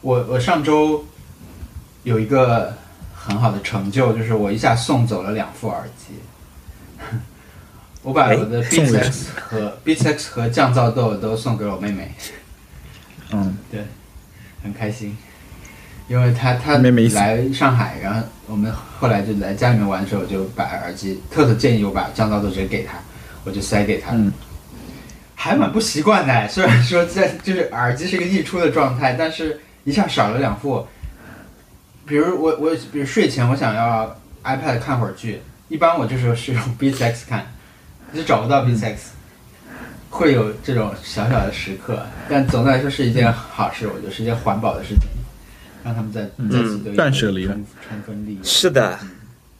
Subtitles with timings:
[0.00, 1.04] 我我上周
[2.04, 2.74] 有一个
[3.14, 6.14] 很好的成就，就是我一下送走了两副耳机。
[8.02, 12.10] 我把我的 Beats X 和 Beats X 和降噪豆都送给我妹妹，
[13.32, 13.84] 嗯， 对，
[14.62, 15.16] 很开心，
[16.06, 22.94] 因为她她妹妹来上海，然后我们后来就来家里面玩的时候，我就把耳机，特特建议我把降噪豆直接给她，
[23.44, 24.32] 我就塞给她，嗯
[25.34, 26.48] 还蛮不习惯的。
[26.48, 30.86] 虽然说在就是耳机是一个溢出的状态，但是一下少了两副。
[32.06, 37.46] 比如我我比如睡前我想要 iPad 看会儿剧，一般我这时候是用 Beats X 看，
[38.12, 39.12] 就找不到 Beats X，、
[40.10, 45.08] 会有这种小小的时刻，但总的来说是一件好事，我觉得是一件环保的事情，
[45.84, 46.50] 让他们在嗯。
[46.50, 48.44] 在此都有断舍离了充充分利用。
[48.44, 48.98] 是的，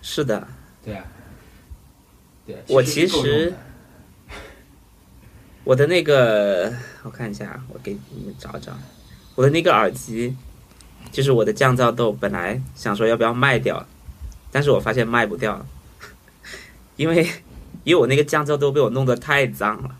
[0.02, 0.46] 是的，
[0.84, 1.04] 对啊，
[2.46, 3.52] 对啊，我其实
[5.64, 6.72] 我的那个，
[7.02, 8.72] 我看一下，我给你们找找，
[9.38, 10.36] 我的那个耳机，
[11.12, 13.86] 就是我的降噪豆，本来想说要不要卖掉，
[14.50, 15.64] 但是我发现卖不掉，
[16.96, 17.22] 因为
[17.84, 19.90] 因为我那个降噪豆被我弄得太脏了。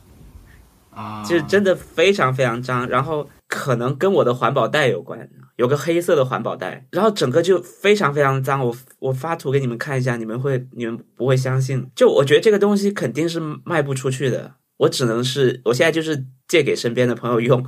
[0.90, 8.66] 啊，就是真的非常非常脏，然后可能跟我的环保袋有关，有个黑色的环保袋，然后整个就非常非常脏。
[8.66, 11.88] 我我发图给你们看一下，你们会你们不会相信。
[11.94, 17.64] 就我觉得这个东西肯定是卖不出去的，我只能是我现在就是借给身边的朋友用，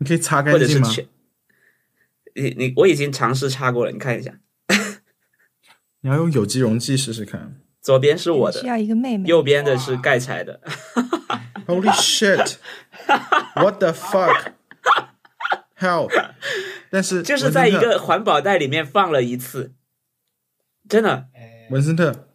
[0.00, 0.88] 你可以擦干净吗？
[0.88, 1.08] 者是全。
[2.34, 4.38] 你你我已经尝试擦过了，你看一下，
[6.00, 7.60] 你要用有机溶剂试试看。
[7.82, 9.28] 左边是我的，需要一个妹妹。
[9.28, 10.60] 右边的是盖柴的。
[11.66, 12.56] Holy shit!
[13.54, 14.52] What the fuck?
[15.78, 16.08] Hell！
[16.90, 19.72] 但是就是在一个环保袋里面放了一次，
[20.88, 21.28] 真的，
[21.70, 22.28] 文森特，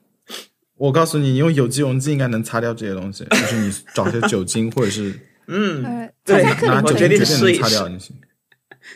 [0.75, 8.15] 我告诉你，你用有机溶剂应该能擦掉这些东西，就是你找些酒精或者是嗯，呃，对拿酒我决定精绝对能试一试擦掉就行，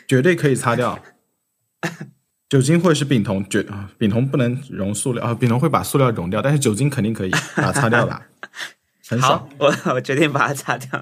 [0.08, 1.00] 绝对可以擦掉。
[2.50, 8.22] 酒精或者是丙酮，绝啊，丙酮不能溶塑料啊，丙酮会把塑料溶掉，但是酒精肯定可以把它擦掉的，
[9.07, 11.01] 很好爽。，我我决定把它擦掉。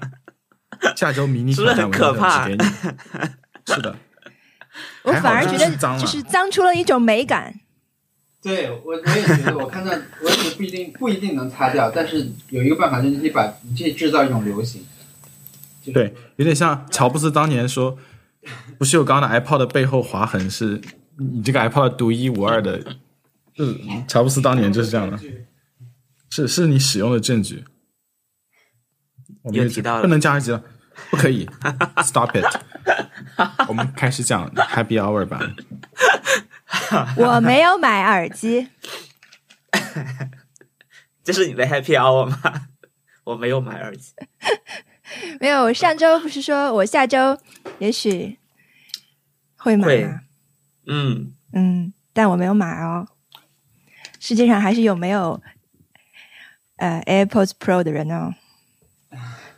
[0.94, 2.46] 下周迷你 是不是很挑战可怕。
[3.66, 3.96] 是的，
[5.04, 7.58] 我反而觉得就是脏出了一种美感。
[8.42, 9.90] 对我我也觉得，我看到
[10.22, 14.86] 我也觉得不一定不一定能擦掉，但是有一个办法，就是你可以把你可以制造一种流行。
[15.92, 17.98] 就是对，有点像乔布斯当年说，
[18.78, 20.80] 不是有刚刚的 iPod 的背后划痕是
[21.18, 22.78] 你这个 iPod 独一无二的，
[23.54, 25.18] 就是乔布斯当年就是这样的，
[26.30, 27.64] 是是你使用的证据。
[29.42, 30.62] 我们也又提到了不能加耳机了，
[31.10, 31.48] 不可以
[32.02, 32.44] ，Stop it。
[33.68, 35.40] 我们开始讲 Happy Hour 吧。
[37.16, 38.68] 我没有买耳机，
[41.22, 42.68] 这是你的 Happy Hour 吗？
[43.24, 44.12] 我没有买耳机，
[45.40, 45.62] 没有。
[45.64, 47.38] 我上周不是说我下周
[47.78, 48.38] 也许
[49.56, 50.20] 会买吗？
[50.86, 53.08] 嗯，嗯，但我没有买哦。
[54.20, 55.40] 世界上还是有没有
[56.76, 58.34] 呃 AirPods Pro 的人哦？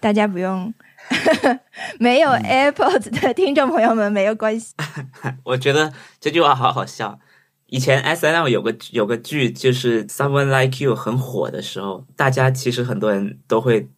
[0.01, 0.73] 大家不用，
[1.99, 4.75] 没有 AirPods 的听众朋友们没有关系。
[5.45, 7.19] 我觉得这句话好好笑。
[7.67, 13.89] 以前 S N L 有个有个剧，就是《Someone Like You》很火的时候，大家其实很多人都会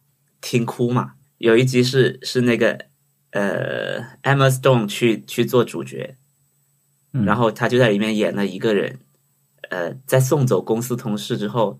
[0.41, 1.13] 听哭嘛。
[1.37, 2.85] 有一集是是那个
[3.31, 6.15] 呃 Emma Stone 去去做主角，
[7.11, 8.99] 嗯然后他就在里面演了一个人，
[9.69, 11.79] 呃，在送走公司同事之后，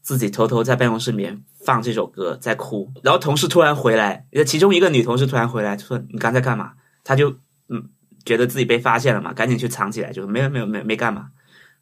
[0.00, 2.92] 自己偷偷在办公室里面放这首歌，在哭。
[3.02, 6.72] 然后同事突然回来，其中一个女同事突然回来说：“你刚才干嘛？”
[7.04, 7.30] 他就
[7.68, 7.88] 嗯
[8.24, 11.30] 觉得自己被发现了嘛，赶紧去藏起来，就没有没有没没干嘛。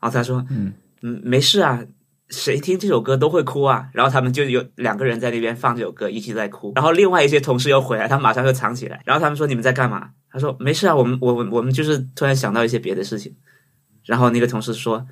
[0.00, 0.72] 然后他说：“嗯
[1.03, 1.84] 嗯，没事啊。”
[2.31, 6.73] 谁听这首歌都会哭啊，然后他们就有两个人在那边放这首歌，一起在哭。
[6.77, 9.03] 然后另外一些同事又回来，他马上就藏起来。
[9.05, 13.37] 然后他们说：“你们在干嘛？”他说：“没事啊，我们我我我们就是突然想到一些别的事情。”
[14.07, 15.07] 然后那个同事说：“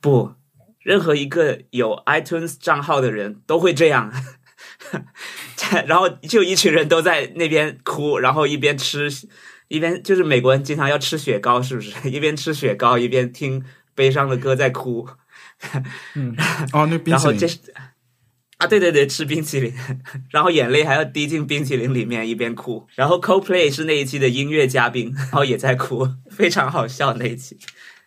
[0.00, 0.32] 不，
[0.78, 4.12] 任何一个有 iTunes 账号的人都会这样。
[5.86, 9.10] ”然后就一群人都在那边哭，然后一边吃，
[9.66, 12.08] 一边就是美国人经常要吃雪糕，是不是？
[12.08, 13.64] 一边吃雪糕一边听
[13.94, 15.08] 悲伤的歌在哭。
[16.14, 16.34] 嗯，
[16.72, 17.58] 哦，那冰淇淋然后这是
[18.58, 19.74] 啊，对对对，吃冰淇淋，
[20.30, 22.86] 然后眼泪还要滴进冰淇淋里面，一边哭。
[22.94, 27.58] 然后 CoPlay 是那一期的音乐嘉宾， 然后也在哭，非常好笑那一期。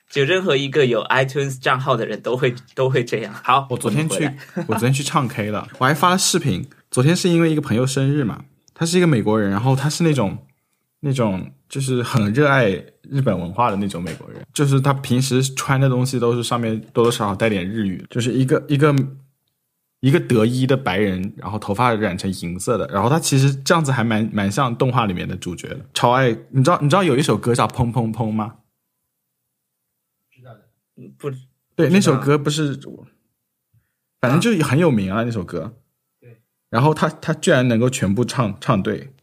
[0.09, 3.33] 就任何一个有 iTunes 账号的人都会都会这样。
[3.43, 4.23] 好，我昨天去
[4.67, 6.65] 我昨天去唱 K 了，我还发了视频。
[6.89, 10.46] 昨天是因为一个朋友生日嘛，他是一个美国人，然后他是那种
[10.99, 12.71] 那种就是很热爱
[13.03, 18.95] 日本文化的那种美国人，就是他平时穿的东西都是上面多多少少带点日语，就是一个一个
[19.99, 26.29] 一个德裔的白人，然后头发染成银色的，然后他其实这样子还蛮蛮像动画里面的主角的，超爱。
[26.51, 28.57] 你知道你知道有一首歌叫《砰砰砰》吗？
[30.29, 30.61] 知道的。
[31.17, 31.31] 不
[31.75, 32.79] 对，那首歌不是，
[34.19, 35.77] 反正就很有名啊，那首歌。
[36.19, 36.41] 对。
[36.69, 39.13] 然后他他居然能够全部唱唱对，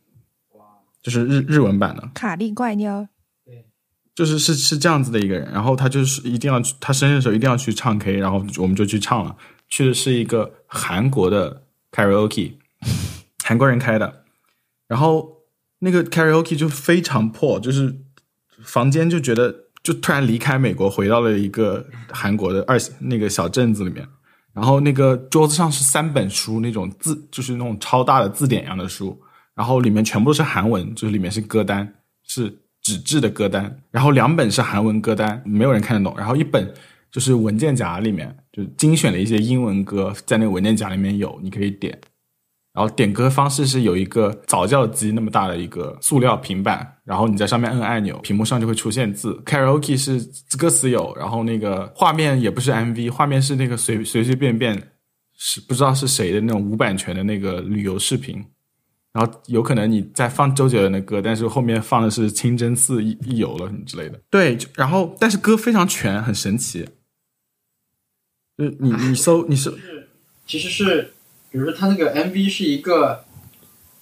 [1.05, 3.07] 就是日日文版的，卡利怪妞，
[3.45, 3.67] 对
[4.15, 5.47] 就是是是这样子的一个人。
[5.53, 9.37] 然后他就是一定要去，他生日的时候一定要去唱 K，然后我们就去唱了。
[9.69, 12.55] 去的是一个韩国的 karaoke，
[13.45, 14.25] 韩国人开的。
[14.89, 15.43] 然后
[15.81, 17.95] 那个 karaoke 就非常破，就是
[18.63, 24.09] 房间就觉得就突然离开美国，回到了一个韩国的二那个小镇子里面。
[24.55, 29.21] 然后那个桌子上是三本书，那种字就是那种超大的字典一样的书，
[29.55, 32.53] 然后里面全部都是韩文，就是里面是歌单，是
[32.83, 33.81] 纸质的歌单。
[33.91, 36.19] 然后两本是韩文歌单，没有人看得懂。
[36.19, 36.73] 然后一本
[37.11, 41.99] 就是文件夹里面就精选了一些英文歌，在那个文件夹里面有，你可以点。
[42.73, 49.41] 然后点歌方式是有一个早教机那么大的一个塑料平板，然后你在上面摁按钮，屏幕上就会出现字。
[49.47, 50.21] Karaoke 是
[50.59, 54.77] 歌词有，然后那个画面也不是 MV，画面是那个随随随便便
[55.37, 58.45] 是不知道是谁的那种无版权的那个旅游视频。
[59.15, 64.21] 然后有可能你在放周杰伦的歌，但是后面放的是清真寺一一游了什么之类的。
[64.29, 66.87] 对，就然后但是歌非常全，很神奇。
[68.59, 70.09] 就是你你搜你搜是
[70.47, 71.15] 其实是，
[71.51, 73.25] 比如说他那个 MV 是一个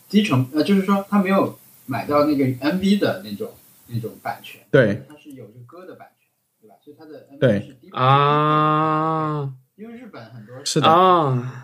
[0.09, 3.55] 低成呃，就是说他没有买到那个 MV 的那种
[3.89, 6.29] 那种版权，对他是有这个歌的版权，
[6.61, 6.77] 对吧？
[6.83, 11.62] 所以他的 MV 对是低啊因为日本很多是的啊，是的，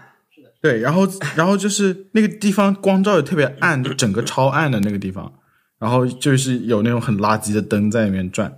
[0.61, 1.07] 对，然后
[1.37, 5.33] 然后就是那个地方光照也特别暗，就整个超暗的那个地方，
[5.79, 8.55] 然后就是有那种很垃圾的灯在里面转，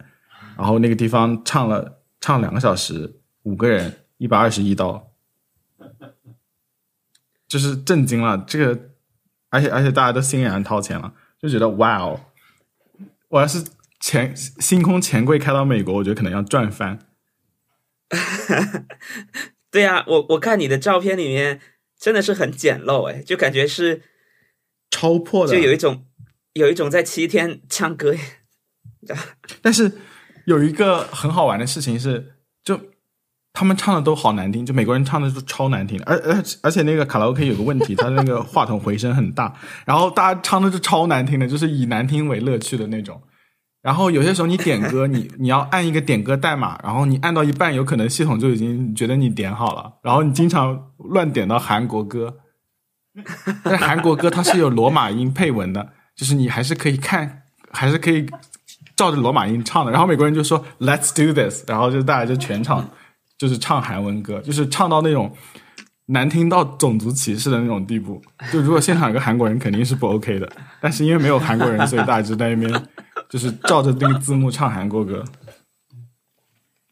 [0.57, 5.11] 然后那个地方唱了唱两个小时，五个人一百二十一刀，
[7.47, 8.43] 就是震惊了。
[8.47, 8.81] 这个，
[9.51, 12.21] 而且而且大家都欣然掏钱了，就觉得哇哦，
[13.29, 13.63] 我要是
[14.01, 16.99] 钱星空钱柜开到美国，我觉得可能要赚翻。
[19.71, 21.61] 对呀、我我看你的照片里面
[22.01, 24.03] 真的是很简陋哎，就感觉是
[24.91, 26.07] 超破的，就有一种
[26.55, 28.15] 有一种在七天唱歌，
[29.61, 29.93] 但是
[30.47, 32.33] 有一个很好玩的事情是，
[32.65, 32.81] 就
[33.53, 39.55] 他们唱的都好难听，就美国人唱的都超难听，而而而且那个卡拉 OK 有个问题，它那个话筒回声很大，
[39.85, 43.23] 然后大家唱的是超难听的，就是以难听为乐趣的那种。
[43.83, 52.37] 然后有些时候你点歌，你 你要按一个点歌代码，然后你按到一半，有可能系统就已经觉得你点好了，然后你经常乱点到韩国歌，
[53.65, 57.43] 但是韩国歌它是有罗马音配文的，就是你还是可以看，
[57.73, 58.27] 还是可以
[58.95, 59.91] 照着罗马音唱的。
[59.91, 62.87] 然后美国人就说 “Let's do this”，然后就大家就全场
[63.39, 65.35] 就是唱韩文歌，就是唱到那种
[66.07, 68.21] 难听到种族歧视的那种地步。
[68.53, 70.47] 就如果现场有个韩国人，肯定是不 OK 的。
[70.83, 72.87] 但是因为没有韩国人，所以大家就在那边
[73.31, 75.25] 就是照着那个字幕唱韩国歌，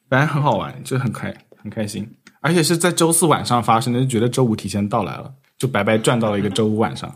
[0.09, 2.09] 反正很好玩，就很开很开心。
[2.41, 7.13] 而且是在周四晚上发生的，就觉得周五提前到来了，就白白赚到了一个周五晚上。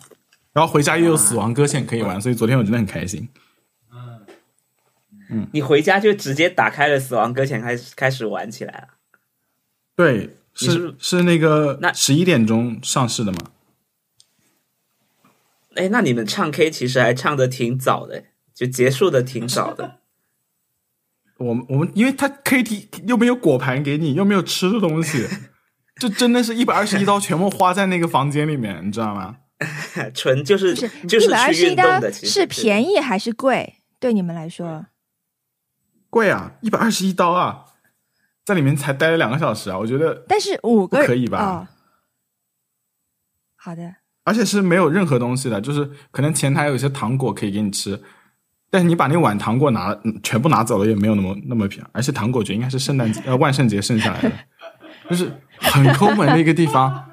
[0.53, 3.29] 然后回家又有死亡搁浅可以玩，所以昨天我真的很开心。
[5.31, 8.89] 嗯你回家就直接打开了《死亡搁浅》开始开始玩起来了。
[9.97, 13.39] 对，是是是那个那十一点钟上市的吗？
[15.77, 18.25] 哎，那你们唱 K 其实还唱的挺早的，
[18.65, 19.99] 就结束的挺少的。
[21.39, 25.27] 我们我们因为他 KT 又没有果盘给你，又没有吃的东西，
[26.01, 29.39] 就真的是一百二十一刀全部花在那个房间里面，你知道吗？
[30.15, 30.75] 纯就是
[31.09, 33.79] 就是一百二十一刀是便宜还是贵？
[33.99, 34.87] 对你们来说，
[36.09, 37.65] 贵啊，一百二十一刀啊，
[38.45, 41.67] 在里面才待了两个小时啊，我觉得，但是五个可以吧哦，
[43.57, 48.01] 好的，而且是没有任何东西的，就是可能前台有一些糖果可以给你吃，
[48.73, 54.33] 但是你把那碗糖果拿嗯全部拿走了，也没有那么那么便宜，而且糖果觉得应该是圣诞节呃万圣节剩下来的，
[55.11, 57.05] 就是很抠门的一个地方。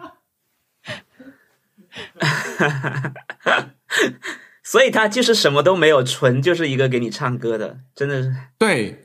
[4.64, 9.04] 所以他就是什么都没有，纯就是一个给你唱歌的，真的是对，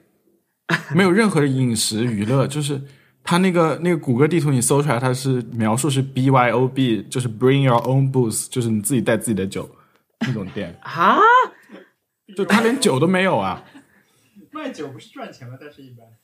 [0.95, 2.81] 没有任何的饮食娱乐，就是
[3.25, 9.69] 他那个那个谷歌地图你搜出来，它是描述是 B Y O B，就是 Bring Your Own Booze，就是你自己带自己的酒
[10.21, 11.19] 那种店，啊，
[12.37, 13.65] 就他连酒都没有啊，
[14.51, 15.57] 卖酒不是赚钱吗？
[15.61, 16.07] 但是一般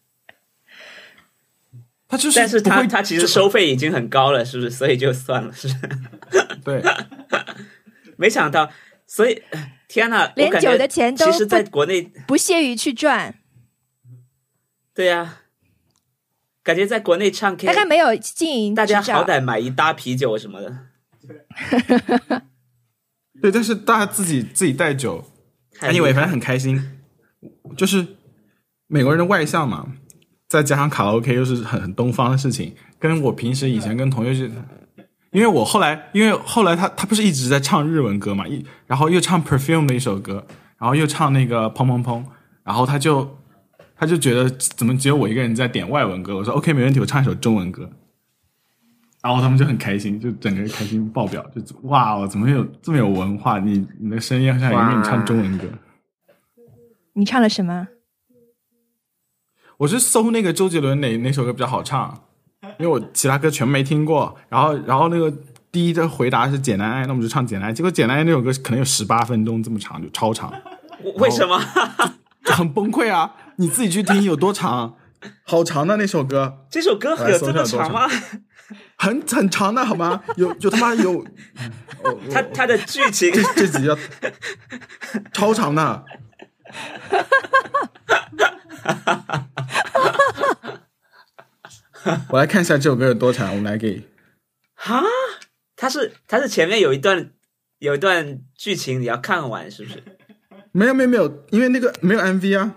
[2.09, 4.71] 他就是但是他他其实收费已经很高了，是不是？
[4.71, 6.59] 所以就算了，是不是。
[6.64, 6.83] 对
[8.16, 8.71] 没想到，
[9.07, 9.42] 所以
[9.88, 13.37] 天呐，连酒的钱都其实在国内，不屑于去赚。
[14.92, 15.38] 对呀、
[16.62, 20.76] 感觉在国内唱 K，大概没有经营大家好歹买一打啤酒什么的，
[23.40, 25.30] 对，但是大家自己自己带酒
[25.81, 26.99] ，anyway，反正很开心。
[27.77, 28.07] 就是
[28.87, 29.87] 美国人的外向嘛，
[30.49, 34.53] 再加上卡拉 OK 又是很很东方的事情，跟我平时以前跟同学去，
[35.31, 40.45] 因为我后来，因为后来他他不是一直在唱日文歌嘛，一然后又唱 Perfume 的一首歌，
[40.79, 42.25] 然后又唱那个砰砰砰，
[42.65, 43.39] 然后他就
[43.97, 46.37] 他就觉得怎么只有我一个人在点外文歌？
[46.37, 47.91] 我说 OK 没问题，我唱一首中文歌。
[49.23, 53.59] 然后他们就很开心，就整个人开心爆表，就哇，我怎么有这么有文化？
[53.59, 55.65] 你你的声音好像有给你唱中文歌。
[57.12, 57.89] 你唱了什么？
[59.79, 62.23] 我是搜那个周杰伦哪哪首歌比较好唱，
[62.79, 64.37] 因为我其他歌全没听过。
[64.49, 65.31] 然后然后那个
[65.73, 67.73] 第一的回答是《简单爱》，那我们就唱《简单爱》。
[67.77, 70.53] 结果《简单爱》那首歌可能有十八分钟这么长，就超长，
[71.17, 71.61] 为什么？
[72.45, 73.37] 就很崩溃啊！
[73.57, 74.97] 你自己去听有多长，
[75.45, 78.09] 好长的那首歌，这首歌有这么长吗？
[78.97, 80.23] 很很长的好吗？
[80.37, 81.21] 有有他妈有，
[82.05, 83.97] 哦它它的剧情这这集要
[85.33, 86.05] 超长的。
[92.31, 94.03] 我来看一下这首歌有多长，我们来给
[94.75, 95.03] 哈，
[95.77, 97.31] 它是它是前面有一段
[97.79, 100.03] 有一段剧情你要看完是不是？
[100.73, 102.77] 没有没有没有，因为那个没有 MV 啊，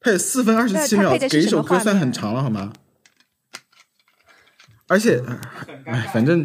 [0.00, 2.72] 它有四分二十七秒，给一首歌算很长了好吗？
[4.90, 5.22] 而且，
[5.86, 6.44] 哎，反正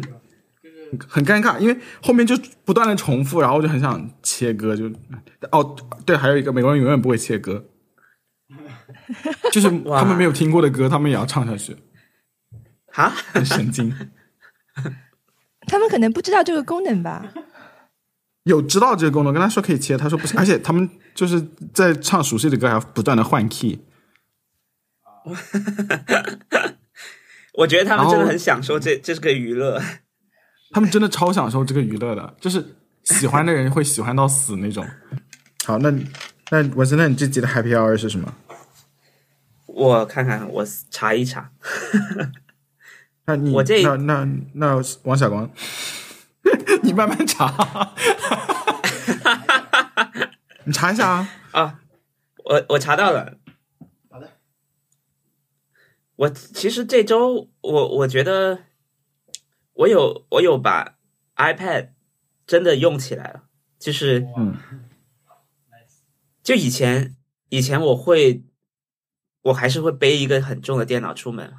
[1.08, 4.88] 很尴尬，因为后面就不断的重复，然后我就很想切歌，就
[5.50, 5.76] 哦
[6.06, 7.66] 对，还有一个美国人永远不会切歌，
[9.50, 11.76] 就是 他们没有听过的歌，他们也要唱下去，
[12.92, 13.92] 哈，很神经。
[15.66, 17.32] 他们可能不知道这个功能吧？
[18.44, 23.80] 有知道这个功能，跟他说可以切，他说不行， 而且他们就是在唱熟悉的歌，还要不断的换 key。
[27.56, 29.80] 我觉得他们真的很享受这这是个娱乐。
[30.72, 34.86] 他们真的超享受这个娱乐的，就是喜欢的人会喜欢到死那种。
[35.64, 35.90] 好，那
[36.50, 38.34] 那文森，那你这集的 Happy Hour 是什么？
[39.66, 41.50] 我看看，我查一查。
[43.26, 45.50] 那你我这那那那王小光，
[46.82, 47.94] 你慢慢查，
[50.64, 51.28] 你查一下啊。
[51.52, 51.80] 啊，
[52.44, 53.34] 我我查到了。
[56.16, 58.64] 我其实这周我我觉得
[59.72, 60.98] 我有我有把
[61.36, 61.90] iPad
[62.46, 63.44] 真的用起来了，
[63.78, 64.56] 就是嗯。
[66.42, 67.16] 就以前
[67.48, 68.44] 以前我会
[69.42, 71.52] 我还是会背一个很重的电脑出门，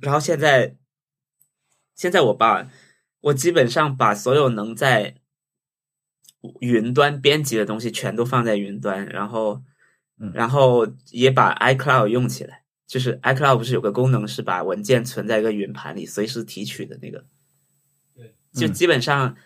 [0.00, 0.76] 然后现在
[1.94, 2.68] 现在我把
[3.20, 5.14] 我基本上把所有能在
[6.58, 9.62] 云端编辑的东西全都放在云端，然后
[10.18, 10.32] 嗯。
[10.34, 12.63] 然后也把 iCloud 用起来。
[12.86, 17.24] 就是 iCloud 不是有个功能是把文件存在一个云盘里，随时提取的那个。
[18.14, 19.36] 对，就基本上，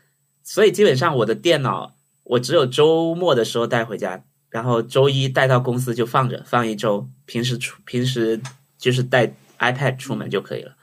[0.42, 7.08] 所以基本上我的电脑我只有周末的时候带回家，然后周一带到公司就放着，放一周。
[7.26, 8.40] 平时出平时
[8.78, 10.76] 就是带 iPad 出门就可以了。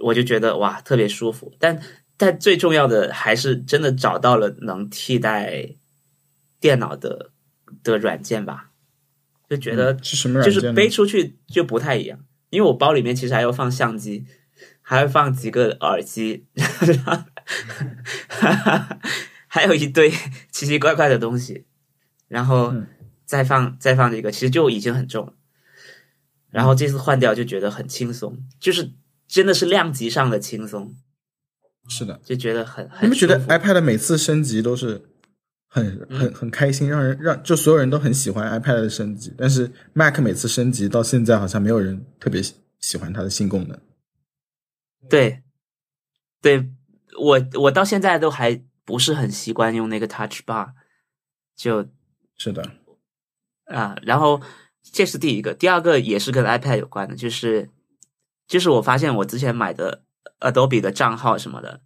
[0.00, 1.54] 我就觉得哇，特别舒服。
[1.60, 1.80] 但
[2.16, 5.76] 但最重要的还是真的找到了能替代
[6.58, 7.30] 电脑的
[7.84, 8.71] 的软件吧，
[9.52, 10.54] 就觉得是什么软件？
[10.54, 12.18] 就是背出去就不太一样，
[12.48, 14.24] 因为我包里面其实还要放相机，
[14.80, 16.46] 还要放几个耳机，
[19.46, 20.10] 还有一堆
[20.50, 21.66] 奇奇怪怪的东西，
[22.28, 22.86] 然后嗯
[23.26, 25.34] 再放再放这个，其实就已经很重了。
[26.48, 28.92] 然后这次换掉就觉得很轻松，就是
[29.28, 30.94] 真的是量级上的轻松，
[31.88, 32.18] 是的。
[32.24, 35.02] 就觉得很很你们觉得 iPad 每次升级都是
[35.74, 43.80] 很很很开心，让人让就所有人都很喜欢 iPad 的升级，但是 Mac 每次升级到现在好像没有人特别喜喜欢它的新功能。
[45.08, 45.42] 对，
[46.42, 46.70] 对
[47.18, 50.72] 我我到现在都还不是很习惯用那个 Touch Bar，
[51.56, 51.88] 就
[52.36, 52.70] 是的，
[53.64, 54.42] 啊，然后
[54.82, 57.70] 这是第一个，第二个也是跟 iPad 有关的，就是
[58.46, 60.04] 就是我发现我之前买的
[60.40, 61.80] Adobe 的账号什么的，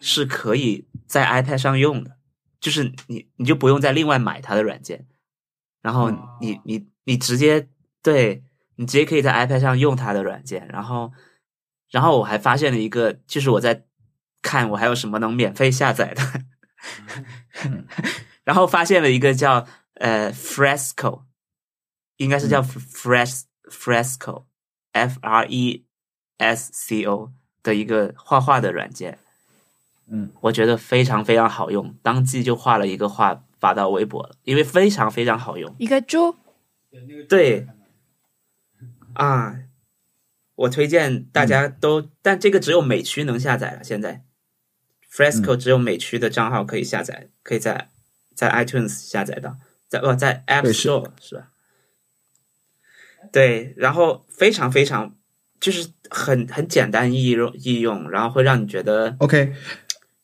[0.00, 2.16] 是可以在 iPad 上用的，
[2.64, 5.06] 就是你你就不用再另外买它的软件，
[5.82, 7.68] 然后你你你直接
[8.02, 8.42] 对
[8.76, 11.12] 你直接可以在 iPad 上用它的软件，然后
[11.90, 13.84] 然后我还发现了一个，就是我在
[14.40, 16.22] 看我还有什么能免费下载的，
[18.44, 19.66] 然后发现了一个叫
[19.96, 21.24] 呃 Fresco，
[22.16, 24.46] 应该是叫 Fres Fresco
[24.92, 25.84] F R E
[26.38, 27.30] S C O
[27.62, 29.18] 的一个画画的软件。
[30.08, 36.36] 嗯，我觉得非常非常好用，当即就画了一个画发到微博了，因为非常非常好用一个猪，
[37.28, 37.66] 对
[39.14, 39.60] 啊。
[40.56, 43.82] 我推荐大家都，但这个只有美区能下载了。
[43.82, 44.22] 现在
[45.10, 47.90] Fresco 只有美区的账号可以下载，可以在
[48.36, 49.56] 在 iTunes 下载到，
[49.88, 51.50] 在不在 App Store 是吧？
[53.32, 55.16] 对，然后非常非常
[55.58, 59.52] 就是很很简单易用易用，然后会让你觉得 OK，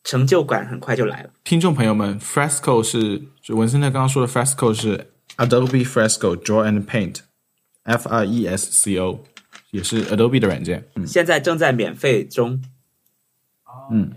[0.03, 1.31] 成就感很快就来了。
[1.45, 9.25] 听众朋友们，Fresco 是就文森特刚刚说的 Fresco 是 Adobe Fresco Draw and Paint，F R E S C O，
[9.71, 10.89] 也是 Adobe 的软件。
[10.95, 12.63] 嗯，现在正在免费中，
[13.91, 14.15] 嗯，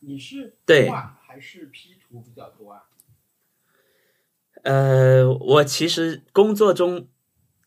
[0.00, 2.82] 你是对还是 P 图比较多啊？
[4.62, 7.08] 呃，我其实工作中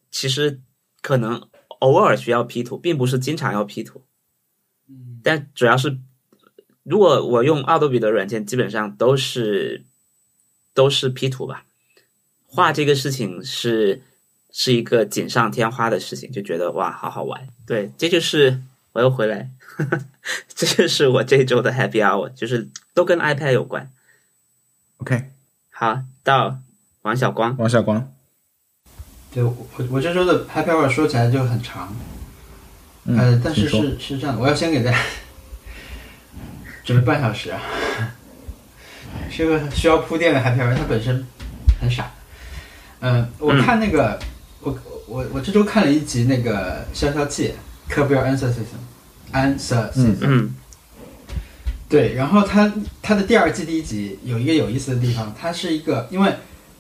[0.10, 0.62] 其实
[1.02, 1.48] 可能
[1.80, 4.04] 偶尔需要 P 图，并不是经常要 P 图，
[4.88, 6.00] 嗯，但主要是
[6.88, 9.84] 如果我用奥多比的软件，基本上都是
[10.74, 11.66] 都是 P 图吧。
[12.46, 14.02] 画这个事情是
[14.52, 17.50] 是一个锦上添花的事情，就觉得哇，好好玩。
[17.66, 18.62] 对，这就是
[18.94, 19.52] 我又回来，
[20.56, 23.92] 这就是我这周的 Happy Hour，就是都跟 iPad 有关。
[25.00, 25.26] OK，
[25.72, 26.60] 好，到
[27.02, 28.12] 王小光，王小光，
[29.34, 31.94] 对我我我这周的 Happy Hour 说起来就很长，
[33.04, 34.98] 嗯呃，但是是是这样的，我要先给大家
[36.88, 37.60] 准备半小时啊，
[39.30, 41.28] 是个需要铺垫的 Happy Hour，它本身
[41.82, 42.10] 很傻。
[43.02, 44.18] 嗯、我嗯看那个，
[44.62, 47.54] 我我我这周看了一集那个《消消气》
[47.94, 50.56] ，Curb Your Enthusiasm，Enthusiasm，、嗯
[51.90, 56.34] 对，然后它它的第二季第一集有一个有意思的地方，它是一个因为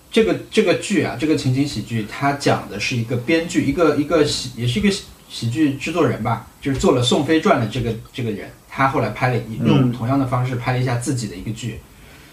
[0.09, 4.89] 这个这个剧啊，这个情景喜剧，它讲的是一个编剧，一个一个喜也是一个
[5.29, 11.79] 喜喜剧制作人吧，就是做了《宋飞传》的这个这个人，他后来拍了一用同样的方式拍了一下自己的一个剧，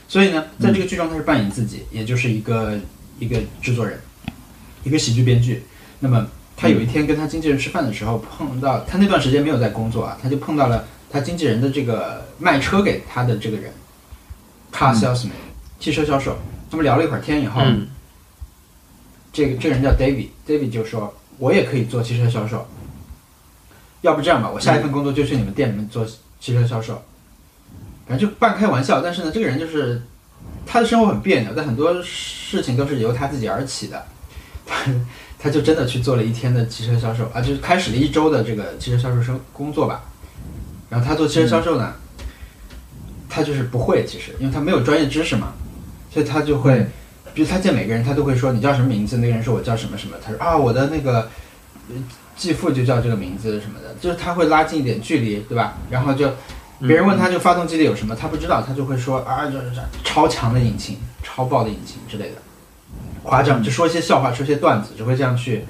[0.09, 2.79] 所以呢，在这个剧中他是扮演自己，也就是一个
[3.19, 4.01] 一个制作人，
[4.85, 5.65] 一个喜剧编剧。
[6.01, 13.73] 那么他有一天跟他经纪人吃饭的时候，碰到他那段时间没有在工作啊，他就碰到了他经纪人的这个卖车给他的这个人
[14.73, 15.31] ，car salesman，、
[15.79, 16.37] 汽车销售。
[16.71, 17.89] 他们聊了一会儿天以后，嗯。
[19.33, 22.68] 这个这个人叫 David，David 就说，我也可以做汽车销售，
[24.05, 26.07] 要不这样吧，我下一份工作就去你们店里面做
[26.38, 27.03] 汽车销售，
[28.07, 29.01] 反正就半开玩笑。
[29.01, 30.03] 但是呢，这个人就是
[30.67, 34.05] 他的生活很别扭，但很多事情都是由他自己而起的，
[34.67, 34.93] 他
[35.38, 40.05] 他就真的去做了一天的汽车销售啊，就是开始了一周的这个汽车销售生工作吧。
[40.90, 41.95] 然后他做汽车销售呢，
[43.29, 45.55] 他就是不会，其实因为他没有专业知识嘛，
[46.12, 46.87] 所以他就会。
[47.33, 51.29] 比如他见每个人，他都会说你叫什么名字，那个人说我叫什么什么，他说啊我的那个
[51.88, 51.97] 呃
[52.37, 55.75] 继父就叫这个名字什么的，就是他会拉近一点距离，对吧？
[55.90, 56.31] 然后就
[56.81, 62.37] 别人问他这个发动机里有什么，他不知道，他就会说啊这这超强的引擎、超爆的引擎之类的，
[63.23, 65.64] 夸张就说一些笑话，说一些段子，只会这样去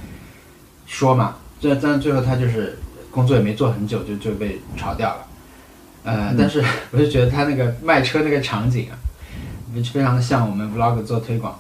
[0.87, 1.37] 说嘛。
[1.61, 2.79] 这但最后他就是
[3.11, 5.27] 工作也没做很久，就就被炒掉了。
[6.05, 8.97] 呃，但是我就觉得他那个卖车那个场景啊，
[9.93, 11.59] 非常的像我们 vlog 做推广。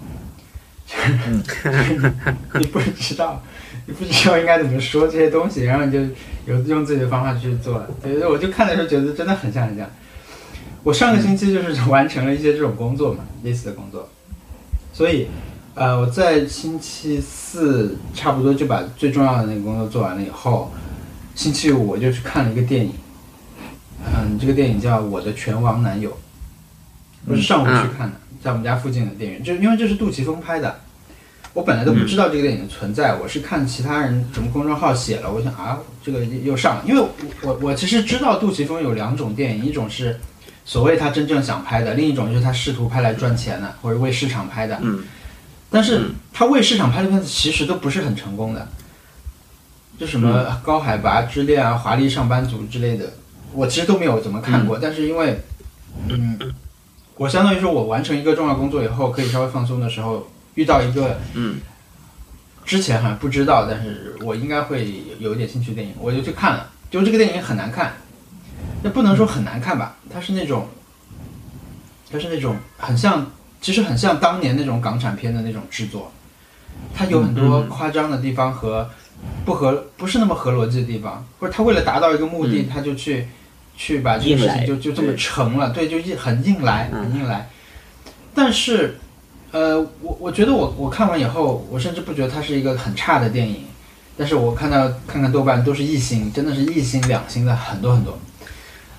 [2.58, 3.42] 你不知道，
[3.86, 5.98] 你不知道应该怎么说这些东西，然后你就
[6.46, 7.86] 有用自己的方法去做。
[8.02, 9.88] 对，我就看的时候觉得真的很像很像。
[10.82, 14.08] 我上个星期就是完成了一些这种工作嘛，类似的工作，
[14.92, 15.28] 所以
[15.74, 20.70] 呃，我在星期四差不多就把最重要的那个工作做完了以后，
[21.34, 22.92] 星期五我就去看了一个电影，
[24.06, 26.10] 嗯，这个电影叫《我的拳王男友》，
[27.26, 30.80] 我是上午去看的，在我们家附近的电影院，就因为这是杜琪峰拍的，
[31.54, 37.08] 我本来都不知道这个电影的存在，我是看其他人什么公众号写了，我想啊，这个又上了，因为我
[37.42, 40.20] 我我其实知道杜琪峰有两种电影，一种是
[40.64, 44.78] 所谓他真正想拍的，另一种就是他试图拍来赚钱的，或者为市场拍的。
[44.82, 45.02] 嗯
[45.70, 48.68] 但是他为市场拍的片子其实都不是很成功的，
[49.98, 53.12] 就什么高海拔之恋啊、华丽上班族之类的，
[53.52, 54.78] 我其实都没有怎么看过。
[54.78, 55.40] 但是因为，
[56.08, 56.38] 嗯，
[57.16, 61.60] 我相当于说我完成一个重要工作以后，可以稍微放松的时候，遇到一个嗯
[62.64, 64.86] 之前好像不知道，但是我应该会
[65.20, 66.70] 有有一点兴趣的电影，我就去看了。
[66.90, 67.92] 就这个电影很难看，
[68.82, 70.68] 那不能说很难看吧，它是那种，
[72.10, 76.12] 它是那种很像，其实很像当年那种港产片的那种制作，
[76.94, 78.88] 它有很多嗯夸张的地方和
[79.44, 83.26] 不合不是那么合逻辑的地方，或者他为了达到一个目的，嗯他就去
[83.76, 87.50] 去把这个事情就就这么成了，对，就硬很硬来，嗯很硬来。
[88.34, 88.98] 但是，
[89.54, 93.66] 呃，我我觉得我我看完以后，我甚至不觉得它是一个很差的电影，
[94.18, 98.18] 但是我看到看看豆瓣都是一星，真的是一星两星的很多很多。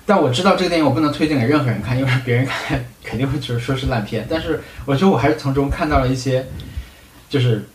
[0.06, 4.26] 但我知道这个电影我不能推荐给任何人看，因为别人看肯定会就是说是烂片。
[4.30, 6.46] 但是我觉得我还是从中看到了一些，
[7.28, 7.68] 就是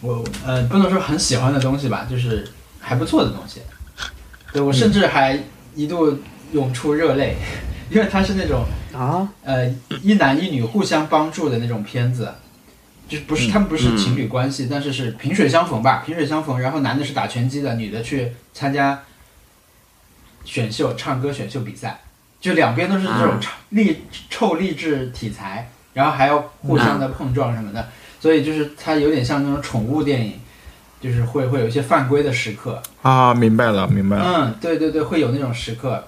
[0.00, 2.48] 我呃不能说很喜欢的东西吧，就是
[2.80, 3.60] 还不错的东西。
[4.54, 5.38] 对我甚至还
[5.74, 6.18] 一度
[6.52, 7.36] 涌出热泪，
[7.92, 9.68] 因为它是那种啊，呃
[10.02, 12.34] 一男一女互相帮助的那种片子，
[13.08, 16.58] 就是不是他们不是情侣关系，但是是萍水相逢吧，萍水相逢。
[16.60, 19.02] 然后男的是打拳击的，女的去参加
[20.44, 22.00] 选秀唱歌选秀比赛，
[22.40, 23.38] 就两边都是这种
[23.70, 30.34] 励臭励志题材，然后还要互相的碰撞什么的，所以就是它有点像那种宠物电影，
[31.00, 32.82] 就是会会有一些犯规的时刻。
[33.02, 34.24] 啊，明白了，明白了。
[34.24, 36.06] 嗯，对对对，会有那种时刻。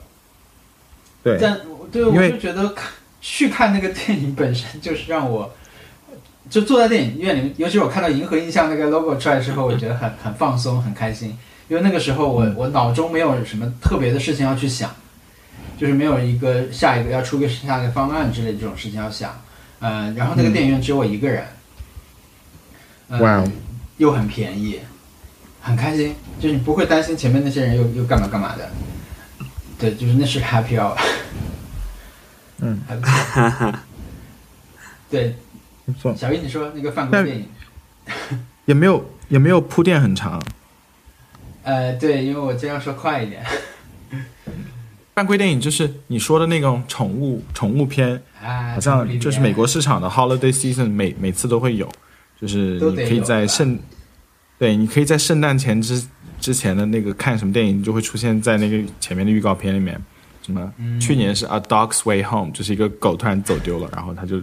[1.23, 1.61] 对，但
[1.93, 5.53] 对我就觉得看去看那个电影本身就是让我，
[6.51, 11.37] 就坐在电影院里面，尤其是我看到银河印象那个 logo 出来之后，我觉得很很放松，很开心。
[11.69, 14.91] 因为那个时候我我脑中没有什么特别的事情要去想，
[15.79, 19.41] 就是没有一个下一个要出个下一个方案之类的这种事情要想。
[19.81, 21.45] 嗯、然后那个电影院只有我一个人，
[23.09, 23.53] 嗯
[23.99, 24.81] 又很便宜，
[25.61, 28.69] 很开心，就是你不会担心前面那些人又又干嘛干嘛的。
[29.79, 30.97] 对，就是那是 happy hour。
[32.63, 33.79] 嗯，还不错。
[35.11, 35.37] 对，
[35.85, 37.49] 不错，小易你说那个犯规电影，
[38.65, 40.41] 也没有也没有铺垫很长。
[41.65, 43.45] 呃，对，因为我尽量说快一点。
[45.15, 51.91] 犯规电影就是你说的那种宠物宠物片，啊，好像就是美国市场的 holiday season 每每次都会有，
[52.41, 53.79] 就是你可以在圣，
[54.59, 56.03] 对，你可以在圣诞前之
[56.41, 60.01] 之前的那个看什么电影，就会出现在那个前面的预告片里面。
[60.43, 60.73] 什么？
[60.79, 64.37] 嗯去年是 A Dog's Way Home，就是一个狗突然走丢了，然后他就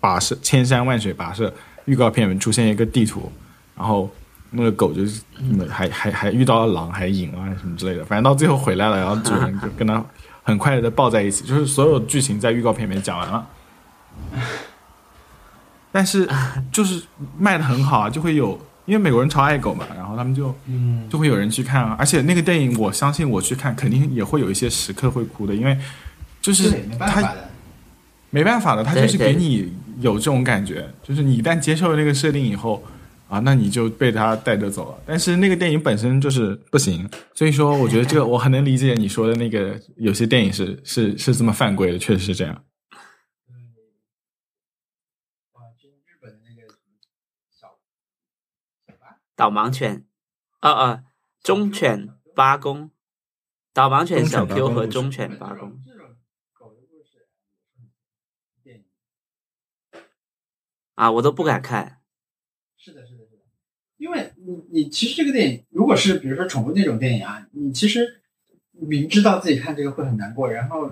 [0.00, 1.52] 跋涉千山万水跋涉，
[1.86, 3.30] 预告片里面出现一个地图，
[3.76, 4.10] 然后
[4.50, 5.22] 那个狗就是
[5.70, 10.04] 还还还遇到了狼，还赢了什么之类的，反正到最后回来了，然后主人就跟他
[10.42, 13.46] 很快的抱在一起，就是所有剧情在预告片里面讲完了。
[15.90, 16.28] 但是
[16.70, 17.02] 就是
[17.38, 21.96] 卖的很好啊，就会有，因为美国人超爱狗嘛，然后他们就嗯，就会有人去看啊。
[21.98, 25.78] 而且那个电影，我相信我去看，肯定也会有一些时刻会哭的，因为
[26.40, 27.34] 就是对，没办他。
[28.34, 32.82] 没办法的，他就是给你有这种感觉，就是你一旦接受了那个设定以后
[33.28, 34.98] 啊，那你就被他带着走了。
[35.04, 42.54] 但是那个电影本身就是不行，所以说我觉得这个我很能理解你说的那个有些电影是是是这么犯规的，确实是这样。
[45.52, 46.72] 哇，就日本的那个
[47.50, 47.68] 小
[48.86, 50.06] 小八导盲犬，
[50.60, 51.04] 啊啊，
[51.42, 52.92] 忠犬八公，
[53.72, 55.82] 导盲犬小 Q 和忠犬八公。
[60.94, 61.98] 啊，我都不敢看。
[62.76, 63.42] 是的，是的，是的。
[63.96, 68.22] 因为你你其实这个电影，如果是比如说宠物那种电影啊，你其实
[68.70, 70.88] 明知道自己看这个会很难过，然后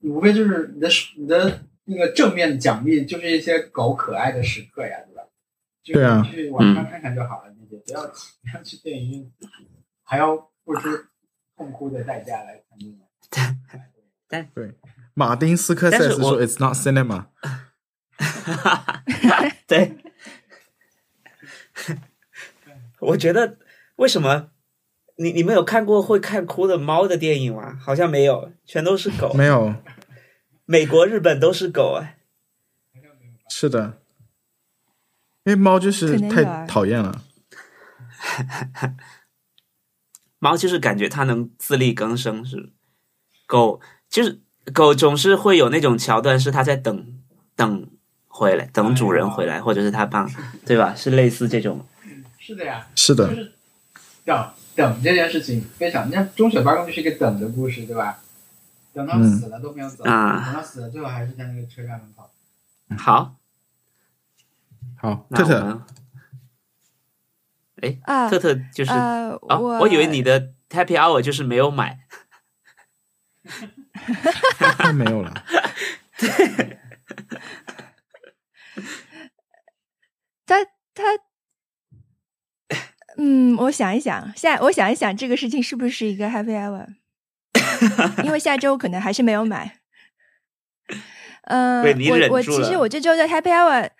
[0.00, 4.98] 你无非就是你的你的那个正面的奖励就是一些狗可爱的时刻呀，
[5.84, 9.30] 对啊去网上看看就好了，那些不要不要去电影院，
[10.04, 10.88] 还要付出
[11.56, 13.00] 痛哭的代价来看电影
[14.54, 14.74] 对。
[15.14, 17.26] 马丁斯科塞斯说：“It's not cinema。
[18.16, 19.04] 哈哈
[19.66, 19.98] 对，
[23.00, 23.58] 我觉得
[23.96, 24.50] 为什么
[25.16, 27.76] 你你们有看过会看哭的猫的电影吗？
[27.78, 29.34] 好像没有，全都是狗。
[29.34, 29.74] 没有，
[30.64, 32.18] 美国、日本都是狗哎。
[33.50, 34.01] 是的，
[35.44, 37.22] 因为猫就是太讨厌了。
[40.38, 42.72] 猫就是感觉它能自力更生，是
[43.46, 44.40] 狗就是
[44.72, 47.20] 狗总是会有那种桥段，是它在等
[47.54, 47.90] 等
[48.26, 50.28] 回来，等主人回来，或者是它帮，
[50.66, 50.94] 对吧？
[50.94, 51.86] 是类似这种。
[52.38, 53.52] 是的呀，是的就，是
[54.24, 58.18] 等等这件事情非常，你看钟雪八公就是一个等的故事，对吧？
[58.92, 62.28] 等到死了都没有走，啊等到死了最后还是在那个车站门口。
[62.98, 63.36] 好，
[65.02, 65.82] 好，特特，
[67.82, 71.98] 哎，啊特特就是呃，哦，我我以为你的 Happy Hour 就是没有买。
[74.78, 75.34] 太 没有了。
[76.16, 76.28] 对
[80.46, 81.02] 他他，
[83.16, 86.86] 嗯，我想一想，下我想一想，这个事情是不是一个 happy hour？
[88.22, 89.80] 因为下周可能还是没有买。
[91.46, 93.90] 嗯、我我其实我这周的 happy hour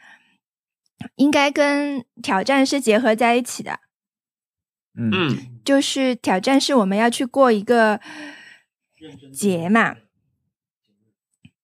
[1.16, 3.80] 应该跟挑战是结合在一起的，
[4.96, 5.10] 嗯。
[5.12, 5.60] 嗯。
[5.64, 8.00] 就是挑战是我们要去过一个
[9.32, 9.96] 节嘛，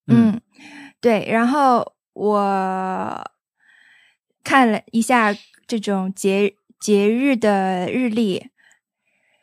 [0.06, 0.32] 嗯。
[0.32, 0.40] 嗯，
[1.00, 3.30] 对，然后我
[4.44, 5.34] 看了一下
[5.66, 8.46] 这种节节日的日历，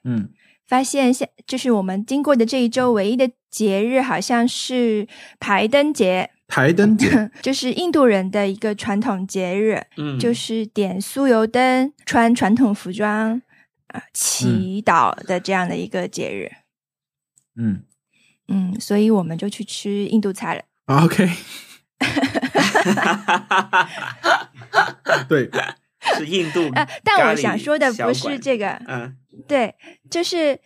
[0.03, 0.31] 嗯。
[0.67, 5.08] 发现现就是我们经过的这一周唯一的节日好像是
[5.39, 13.41] 排灯节，台灯节， 就是印度人的一个传统节日，嗯，就是点酥油灯、穿传统服装，
[13.88, 16.51] 啊祈祷的这样的一个节日。
[17.55, 17.84] 嗯。
[18.47, 20.62] 嗯，所以我们就去吃印度菜了。
[20.86, 21.27] ，OK，
[25.27, 25.49] 对，
[26.15, 29.17] 是印度呃，但我想说的不是这个，嗯。
[29.47, 29.73] 对，
[30.12, 30.60] 就是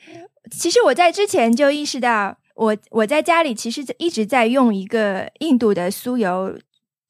[0.51, 6.59] 其实我在之前就意识到，我我在家里其实一直在用一个印度的酥油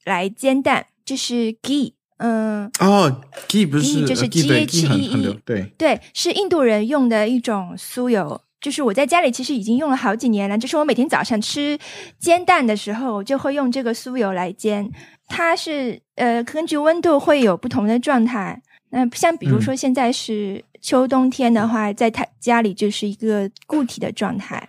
[0.06, 8.40] 来煎蛋，就是 ghee，嗯，哦，ghee 不是 ghee 就是呃 ghee 对 E 很 E 流对，对，是印度人用的一种酥油。
[8.62, 11.80] 就是我在家里其实已经用了好几年了，就是我每天早上吃
[12.20, 14.92] 煎蛋的时候，就会用这个酥油来煎。
[15.28, 18.62] 它是呃根据温度会有不同的状态。
[18.92, 24.68] 那像比如说现在是秋冬天的话，在它家里就是一个固体的状态，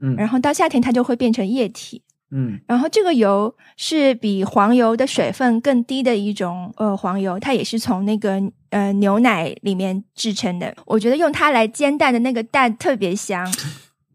[0.00, 2.02] 嗯然后到夏天它就会变成液体。
[2.32, 10.74] 嗯然后这个油是比黄油的水分更低的一种呃黄油，它也是从那个呃牛奶里面制成的。
[10.86, 13.46] 我觉得用它来煎蛋的那个蛋特别香，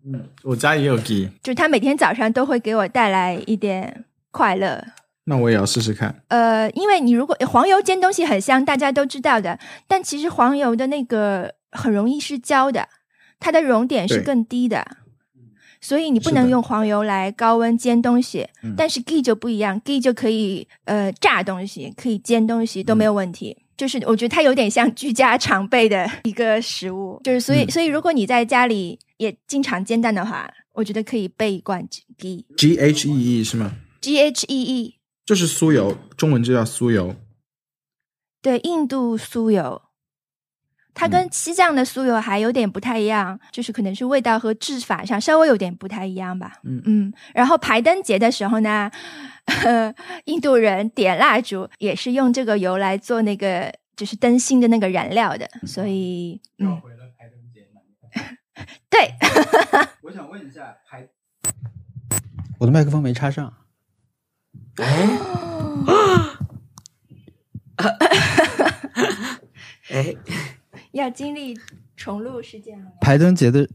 [0.06, 4.84] 嗯，我家也有 ghee，就是它每天早上都会给我带来一点快乐。
[5.24, 6.14] 那我也要试试看。
[6.28, 12.90] 呃，因为你如果黄油煎东西很香，大家都知道的，但其实黄油的那个很容易是焦的，
[13.40, 14.86] 它的熔点是更低的，
[15.82, 18.48] 所以你不能用黄油来高温煎东西。
[18.64, 23.58] 嗯但是 ghee 就不一样，ghee 就可以呃炸东西，可以煎东西都没有问题。
[23.76, 31.84] 就是我觉得它有点像居家常备的一个食物，就是所以、嗯所以如果你在家里也经常煎蛋的话，我觉得可以备一罐
[32.20, 37.16] ghee G H E E 是吗？G H E E，就是酥油，中文就叫酥油。
[38.44, 39.82] 对，印度酥油，
[40.94, 46.60] 它跟西藏的酥油还有点不太一样，就是可能是味道和制法上稍微有点不太一样吧。
[46.64, 48.92] 嗯嗯，然后排灯节的时候呢，
[50.26, 57.82] 印度人点蜡烛也是用这个油来做那个就是灯芯的那个燃料的，所以嗯，回了排灯节嘛。
[58.90, 59.14] 对，
[60.04, 61.08] 我想问一下排，
[62.60, 63.54] 我的麦克风没插上。
[69.90, 70.16] 哎，
[70.92, 71.58] 要经历
[71.96, 72.92] 重录是这样吗。
[73.02, 73.68] 排灯节的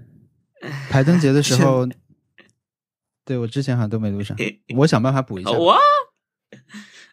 [0.90, 1.86] 排灯节的时候，
[3.24, 4.36] 对我之前好像都没录上，
[4.76, 5.76] 我想办法补一下我。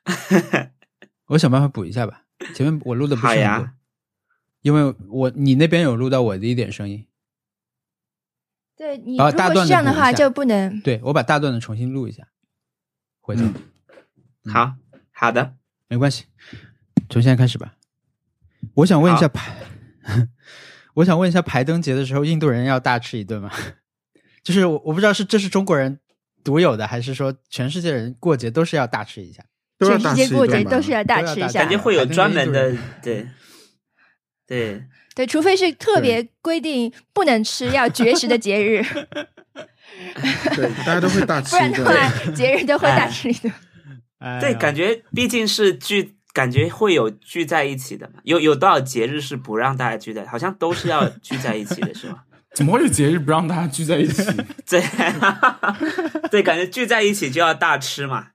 [1.27, 2.25] 我想办法补一下吧。
[2.53, 3.73] 前面我录的不是很多好呀，
[4.61, 7.07] 因为我你那边有录到我的一点声音，
[8.75, 12.27] 对你啊如果是这样的话，就不能对我把大段的重新录一下，
[13.21, 13.53] 回头、嗯
[14.51, 14.75] 好
[15.11, 15.55] 好的，
[15.87, 16.25] 没关系，
[17.09, 17.75] 从现在开始吧。
[18.75, 19.53] 我想问一下排，
[20.95, 23.51] 我想问一下排灯节的时候，印度人要大吃一顿吗？
[24.43, 25.99] 就是我我不知道是这是中国人
[26.43, 29.43] 独有的，还是说全世界人过节都是要大吃一下？
[29.77, 33.27] 都要全大吃一世界过节都是要大吃一下感觉，会有专门的，对
[34.47, 34.83] 对，
[35.15, 38.83] 对，除非是特别规定不能吃要绝食的节日，
[40.55, 41.83] 对，大家都会大吃一顿。
[41.83, 42.25] 不然的。
[42.25, 43.51] 话节日都会大吃一顿。
[44.39, 48.19] 对，感觉觉毕竟是聚，感觉会有聚在一起的嘛。
[48.23, 52.23] 有有多少节日是不让大家聚在，好像都是要聚在一起的，是吗？
[52.53, 54.23] 怎么会有节日不让大家聚在一起？
[54.67, 54.83] 对，
[56.29, 58.29] 对，感觉聚在一起就要大吃嘛。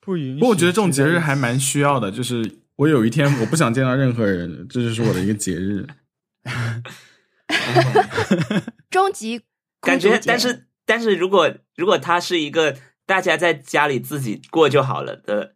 [0.00, 0.40] 不允许。
[0.40, 5.86] 不过我觉得这种节日还蛮需要的，就是我有一天我不想见到任何人，这就是我的一个节日。
[8.90, 9.44] 终极孤
[9.82, 15.54] 感觉独节，但是但是如果如果他是一个大家在家里自己过就好了的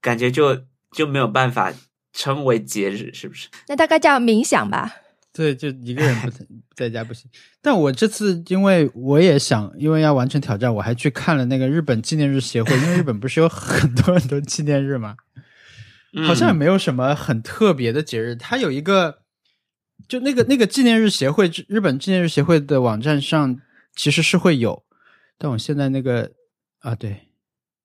[0.00, 1.72] 感觉就，就没有办法
[2.12, 3.48] 称为节日，是不是？
[3.68, 4.94] 那大概叫冥想吧。
[5.32, 7.28] 对，就一个人不在在家不行。
[7.60, 15.16] 但我这次因为我也想，因为要完成挑战，我还去看了那个日本纪念日协会，因为日本不是有很多很多纪念日嘛，
[16.12, 18.36] 嗯好像也没有什么很特别的节日。
[18.36, 19.22] 它有一个，
[20.06, 23.60] 就那个那个纪念日协会，日本纪念日协会的网站上
[23.96, 24.84] 其实是会有，
[25.36, 26.30] 但我现在那个
[26.78, 27.28] 啊，对，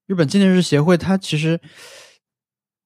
[0.05, 1.59] 日本纪念日协会它其实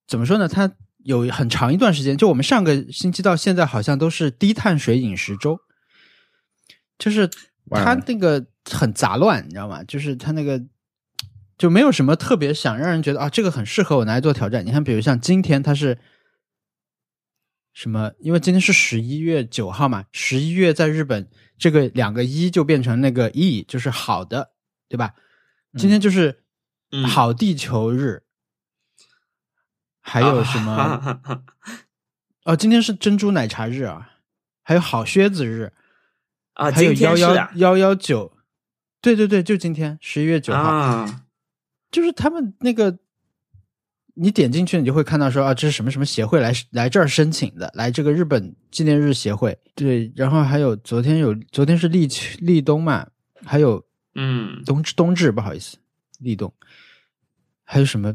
[0.06, 0.46] 怎么说呢？
[0.46, 5.60] 它有很长一段时间，就我们上个星期到现在好像都是低碳水饮食周，
[6.98, 7.28] 就是
[7.66, 9.84] 哇它那个很杂乱，你知道吗？
[9.84, 10.62] 就是它那个
[11.58, 14.64] 就没有什么特别想让人觉得啊，这个很适合我拿来做挑战。
[14.64, 15.98] 你看，比如像今天它是
[17.72, 18.12] 什么？
[18.18, 24.52] 因为今天是十一月九号嘛，十一月在日本这个两个一就变成那个 e，就是好的，
[24.88, 25.14] 对吧？
[25.76, 26.44] 今天就是
[26.90, 28.23] 嗯好地球日。
[30.06, 30.72] 还有什么？
[30.72, 31.20] 啊
[32.44, 34.10] 哦，今天是珍珠奶茶日啊，
[34.62, 35.72] 还有好靴子日，
[36.52, 36.70] 啊？
[36.70, 38.36] 还有今幺幺幺幺九，
[39.00, 41.24] 对对对，就今天十一月九号，啊，
[41.90, 42.98] 就是他们那个
[44.12, 49.58] 你点进去，你就会看到说啊，这是什么什么协会来来这儿申请的，来这个日本纪念日协会。
[49.74, 53.08] 对，然后还有昨天有昨天是立秋立冬嘛，
[53.42, 53.82] 还有
[54.14, 55.78] 嗯，冬至冬至，不好意思，
[56.18, 56.52] 立冬，
[57.64, 58.14] 还有什么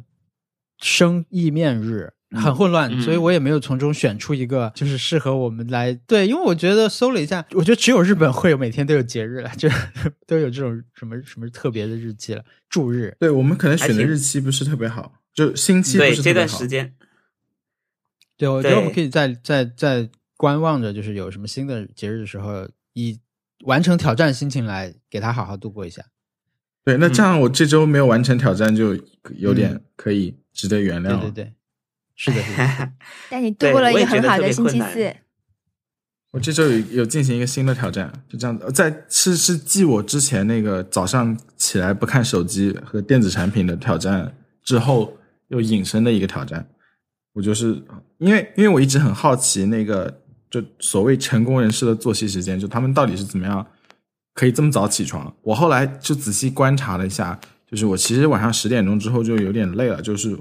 [0.79, 5.93] 生意面日，很混乱，嗯所以我也没有从中选出一个就是适合我们来。
[5.93, 9.67] 对，因为我觉得搜了一下，我觉得只有日本会有每天都有节日了，就
[10.25, 13.15] 都有这种什么什么特别的日期了，祝日。
[13.19, 16.47] 对我们可能选的日期不是特别好，就星期不对这是特别好。
[16.47, 16.93] 段时间，
[18.37, 23.19] 对，我觉得我们可以在在在观望着，就是有什么新的节日的时候，以
[23.65, 26.05] 完成挑战心情来给他好好度过一下。
[26.89, 28.97] 对，那这样我这周没有完成挑战，就
[29.35, 31.19] 有点嗯可以值得原谅了。
[31.19, 31.53] 对对对，
[32.15, 32.91] 是的，是的。
[33.29, 35.15] 但你度过了一个很好的星期四，
[36.31, 45.15] 我这周有有进行一个新的挑战，就这样子，在是是继我之前那个早上起来不看手机和电子产品的挑战之后，
[45.49, 46.67] 又引申的一个挑战。
[47.33, 47.79] 我就是
[48.17, 53.63] 因为因为我一直很好奇那个就所谓成功人士的作息时间，就他们到底是怎么样
[54.33, 55.33] 可以这么早起床。
[55.41, 57.39] 我后来就仔细观察了一下，
[57.69, 60.37] 就是我其实晚上十点钟之后就有点累了，就是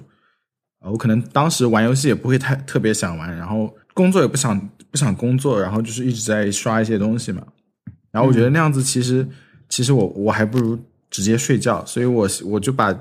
[0.80, 4.58] 呃，我可能当时玩游戏也不会太特别想玩，然后工作也不想
[4.90, 7.42] 不想工作，然后就是一直在刷一些东西嘛。
[8.10, 9.26] 然后我觉得那样子其实、
[9.68, 10.78] 其实我我还不如
[11.10, 12.96] 直接睡觉，所以我我就把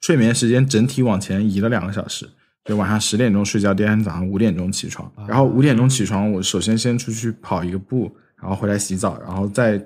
[0.00, 2.28] 睡眠时间整体往前移了两个小时，
[2.64, 9.78] 就晚上十点钟睡觉，第二天早上五点钟起床，然后五点钟起床，我首先先出去跑一个步，然后回来洗澡，然后再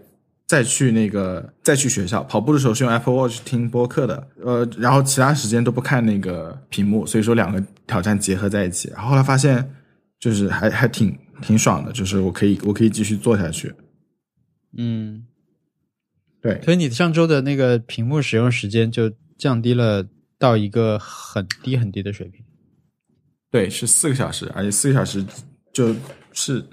[0.55, 9.69] 再去那个再去学校跑步的时候是用 Apple Watch 听播客的，呃，然后其他时间都不看那个屏幕，所以说两个挑战结合在一起，然后后来发现
[10.21, 13.75] 就是还还挺挺爽的，就是我可以我可以继续做下去，
[14.77, 15.27] 嗯，
[16.41, 16.63] 对。
[16.63, 20.07] 所以你上周的那个屏幕使用时间就降低了
[20.39, 22.45] 到一个很低很低的水平。
[23.51, 25.27] 对，是四个小时，而且四个小时
[25.73, 25.93] 就
[26.33, 26.65] 是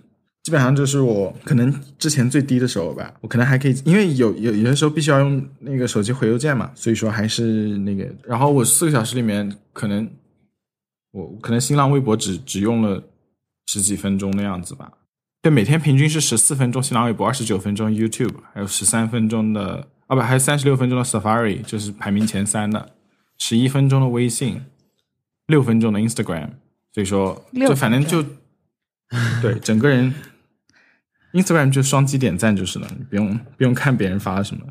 [0.43, 10.09] 基本上就是我可能之前最低的时候吧，我可能还可以，因为有有有的时候必须要用那个手机回邮件嘛，所以说还是那个，然后我四个小时里面可能
[11.11, 13.03] 我可能新浪微博只只用了
[13.67, 14.91] 十几分钟的样子吧。
[15.43, 22.93] 对，每天平均是十四分钟新浪微博，二十九分钟 YouTube，还有十三分钟的啊不，还有三十六分钟的 Safari，就是排名前三的，
[23.37, 24.61] 十一分钟的微信，
[25.45, 26.49] 六分钟的 Instagram，
[26.93, 28.23] 所以说六就反正就
[29.41, 30.13] 对整个人
[31.33, 34.63] Instagram 就双击点赞就是了，你不用不用看别人发了什么，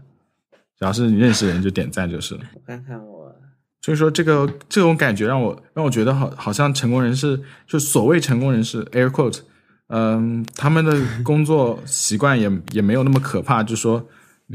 [0.79, 2.41] 只要是你认识的人就点赞就是了。
[2.55, 3.35] 我看看我，
[3.83, 9.41] 所以说这个这种感觉让我让我觉得好好像成功人士，就所谓成功人士 （air quote），
[9.89, 14.07] 嗯、他们的工作习惯也也没有那么可怕，就说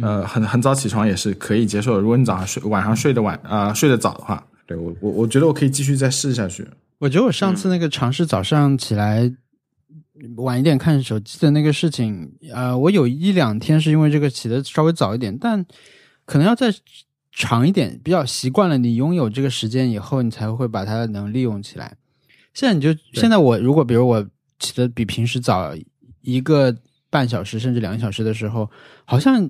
[0.01, 2.01] 呃很很早起床也是可以接受的。
[2.01, 6.67] 如果你早上睡晚上睡得晚啊、睡得早的话，对我我我觉得我可以继续再试下去。
[6.99, 9.31] 我觉得我上次那个尝试早上起来
[10.37, 15.65] 晚一点看手机的那个事情，呃，我有一两天是因为这个起的稍微早一点，但
[16.25, 16.73] 可能要再
[17.31, 21.95] 长一点，比较习惯了你拥有这个时间以后，你才会把它能利用起来。
[22.53, 24.25] 现在你就现在我如果比如我
[24.59, 25.75] 起的比平时早
[26.21, 26.73] 一个
[27.09, 28.69] 半小时甚至两个小时的时候，
[29.03, 29.49] 好像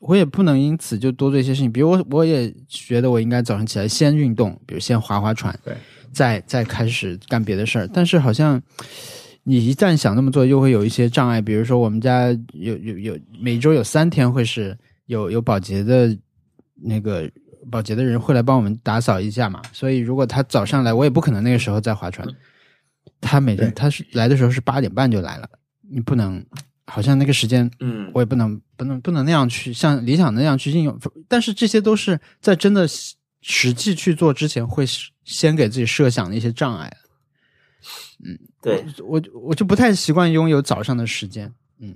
[0.00, 1.72] 我也不能因此就多做一些事情。
[1.72, 5.74] 比如我我也觉得我应该早上起来先运动，比如先划划船，对，
[6.12, 7.88] 再再开始干别的事儿。
[7.92, 8.62] 但是好像
[9.44, 11.40] 你一旦想那么做，又会有一些障碍。
[11.40, 14.76] 比如说我们家有有有每周有三天会是
[15.06, 16.16] 有有保洁的
[16.74, 17.30] 那个
[17.70, 22.26] 保洁的人会来帮我们打扫一下嘛，所以如果他早上来，我也不可能那个时候再划船。
[23.20, 25.48] 他每天他是来的时候是八点半就来了，
[25.90, 26.44] 你不能
[26.86, 34.84] 好像那个时间嗯，我也不能不能不能那样去像理想那样去应用，但是这些都是在真的实实际去做之前，会
[35.24, 36.94] 先给自己设想的一些障碍。
[38.64, 41.94] 对，我我就不太习惯拥有早上的时间，嗯，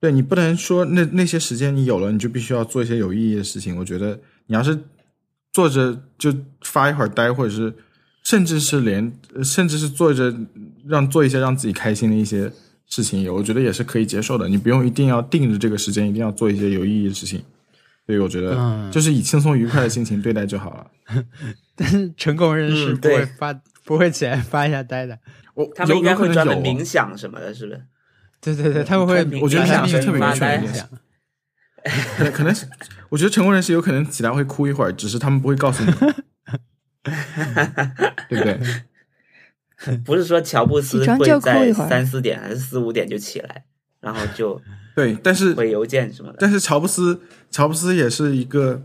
[0.00, 3.76] 对你不能说那那些时间你有了，你就必须要做一些有意义的事情。
[3.76, 4.78] 我觉得你要是
[5.52, 7.72] 坐着就发一会儿呆，或者是
[8.24, 10.34] 甚至是连呃甚至是坐着
[10.86, 12.50] 让做一些让自己开心的一些
[12.86, 14.48] 事情，我觉得也是可以接受的。
[14.48, 17.42] 你不用一定要定着这个时间，一定要做一些有意义的事情。
[18.06, 20.90] 所以我觉得嗯就是以轻松愉快的心情对待就好了。
[21.76, 23.52] 但是成功人士嗯不会对发、
[23.84, 25.16] 不会起来发一下呆的，
[25.54, 27.82] 我他们应该会专门冥想什么的，是不是？
[28.40, 30.88] 对对对，他们会我觉得冥想是特别命名为发呆冥想
[32.32, 32.66] 可能是，
[33.08, 35.90] 我觉得成功人士有可能起来会哭一会儿，只是他们不会告诉你，
[38.28, 38.60] 对不对？
[40.04, 43.64] 不是说乔布斯会在三四点还是四五点就起来，
[44.00, 44.60] 然后就
[44.94, 46.36] 对，但是回邮件什么的。
[46.38, 48.82] 但是乔布斯，乔布斯也是一个，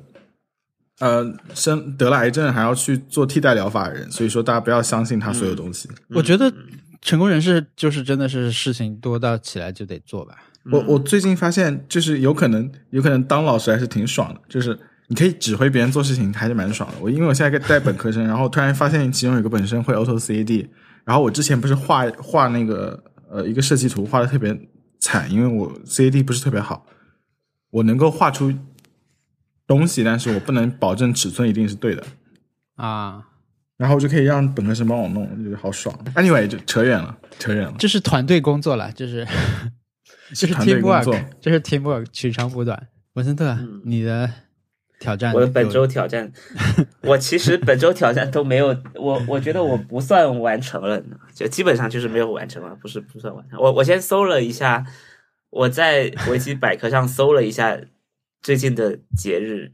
[0.99, 5.89] 呃生得了癌症还要去做替代疗法的人，所以说大家不要相信他所有东西。
[6.09, 6.51] 我觉得
[7.01, 10.35] 成功人士就是真的是事情多到起来就得做吧。
[10.71, 14.77] 我我最近发现，就是有可能有可能当老师还是挺爽的，就是
[15.07, 16.95] 你可以指挥别人做事情，还是蛮爽的。
[16.99, 20.67] 我因为我现在带本科生，然后突然发现其中有个本身会 Auto CAD，
[21.03, 24.59] 然后我之前不是画画那个呃一个设计图画的特别
[24.99, 26.87] 惨，因为我 CAD 不是特别好，
[27.69, 28.51] 我能够画出
[29.67, 32.03] 东西，但是我不能保证尺寸一定是对的。
[32.75, 33.23] 啊，
[33.77, 35.97] 然后我就可以让本科生帮我弄，我觉得好爽。
[36.15, 37.73] Anyway，就扯远了，扯远了。
[37.79, 39.25] 这是团队工作了，这是
[40.35, 42.87] 这是 teamwork，这是 teamwork，取长补短。
[43.13, 44.29] 文森特，你的
[44.99, 46.31] 挑战，我的本周挑战，
[47.03, 51.01] 我其实本周挑战都没有，我我觉得我不算完成了，
[51.33, 53.57] 就基本上就是没有完成了，不是不算完成。
[53.59, 54.85] 我我先搜了一下，
[55.49, 57.79] 我在维基百科上搜了一下
[58.45, 59.71] 最近的节日，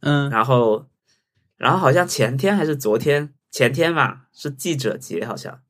[0.00, 0.28] 嗯。
[0.30, 0.88] 然后
[1.56, 5.60] 然后好像前天还是昨天，前天吧是记者节好像，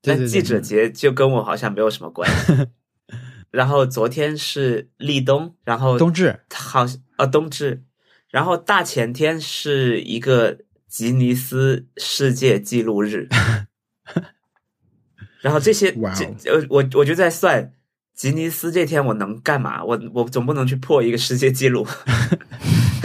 [0.00, 2.68] 对对对但记者节就跟我好像没有什么关系。
[3.52, 6.86] 然后昨天是立冬，然后冬至，好
[7.16, 7.84] 啊冬至，
[8.30, 13.28] 然后大前天是一个吉尼斯世界纪录日，
[15.42, 17.74] 然后这些这呃我我就在算
[18.14, 19.82] 吉尼斯这天我能干嘛？
[19.84, 21.86] 我我总不能去破一个世界纪录，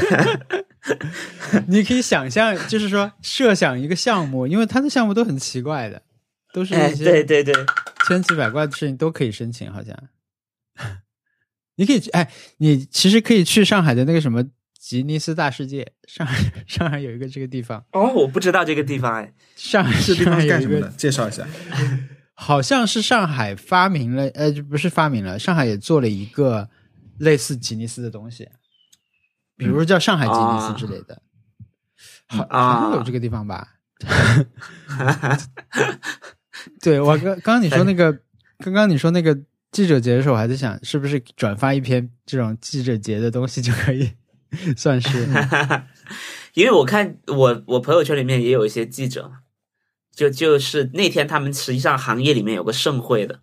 [1.68, 6.04] 你可以想象，就是说设想一个项目，因为他的项目都很奇怪的，
[6.54, 7.54] 都是哎一些对对对，
[8.08, 9.98] 千奇百怪的事情都可以申请，好像。
[11.76, 14.44] 你可以去，哎，你其实可以去上海的那个什么
[14.78, 16.38] 吉尼斯大世界，上海
[16.68, 20.94] 上海有一个这个地方，哦我不知道这个地方哎，上海这地方干上海有一个什么的？
[20.96, 21.48] 介绍一下。
[22.42, 26.70] 好像是上海发明了，呃，不是发明了，上海也做了一个
[27.18, 28.48] 类似吉尼斯的东西，
[29.58, 31.22] 比如叫上海吉尼斯之类的，
[32.28, 32.74] 好，啊。
[32.80, 33.76] 好像有这个地方吧？
[36.82, 38.18] 对我刚刚刚你说那个，
[38.60, 39.38] 刚刚你说那个
[39.74, 44.14] 记者节的时候，我还在想，是不是转发一篇这种记者节的东西就可以
[44.78, 45.28] 算是。
[46.56, 49.40] 因为我看我我朋友圈里面也有一些记者嘛，
[50.20, 53.40] 就就是那天他们实际上行业里面有个盛会的，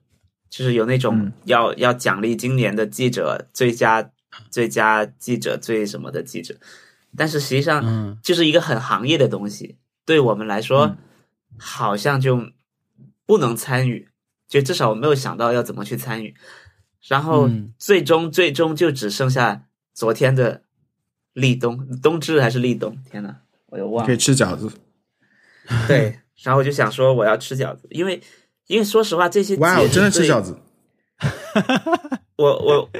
[0.51, 4.11] 就是有那种嗯要、要奖励今年的记者最佳
[4.51, 6.55] 最佳记者最什么的记者，
[7.17, 10.99] 但是实际上嗯就是一个很行业的东西，对我们来说、嗯
[11.59, 12.51] 好像就
[13.25, 14.11] 不能参与，
[14.47, 16.35] 就至少我没有想到要怎么去参与，
[17.09, 19.65] 然后嗯最终最终就只剩下
[19.95, 20.65] 昨天的
[21.33, 22.99] 立冬，冬至还是立冬？
[23.11, 23.37] 天呐，
[23.69, 24.19] 我又忘了可以。
[24.19, 24.71] 吃饺子。
[25.89, 28.21] 对，然后我就想说我要吃饺子，因为
[28.67, 30.59] 因为说实话这些哇哦，节日对真的吃饺子。
[32.37, 32.91] 我我，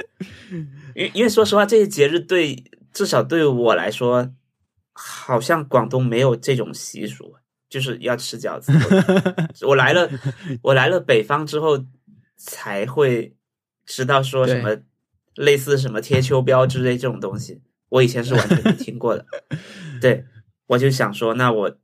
[0.95, 4.31] 因因为说实话，这些节日对至少对我来说，
[4.93, 7.35] 好像广东没有这种习俗，
[7.69, 8.71] 就是要吃饺子。
[9.61, 10.09] 我我来了，
[10.63, 11.85] 我来了北方之后，
[12.35, 13.35] 才会
[13.85, 14.75] 知道说什么
[15.35, 19.23] 类似什么贴秋膘之类这种东西，我以前是完全没听过的。
[20.01, 20.25] 对，
[20.65, 21.77] 我就想说，那我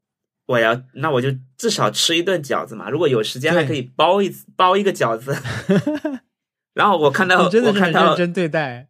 [0.53, 5.35] 我要那我就至少吃一顿饺子嘛，如果有时间还可以包一包一个饺子。
[6.73, 8.87] 然后我看到， 你真的我看到很认真对待。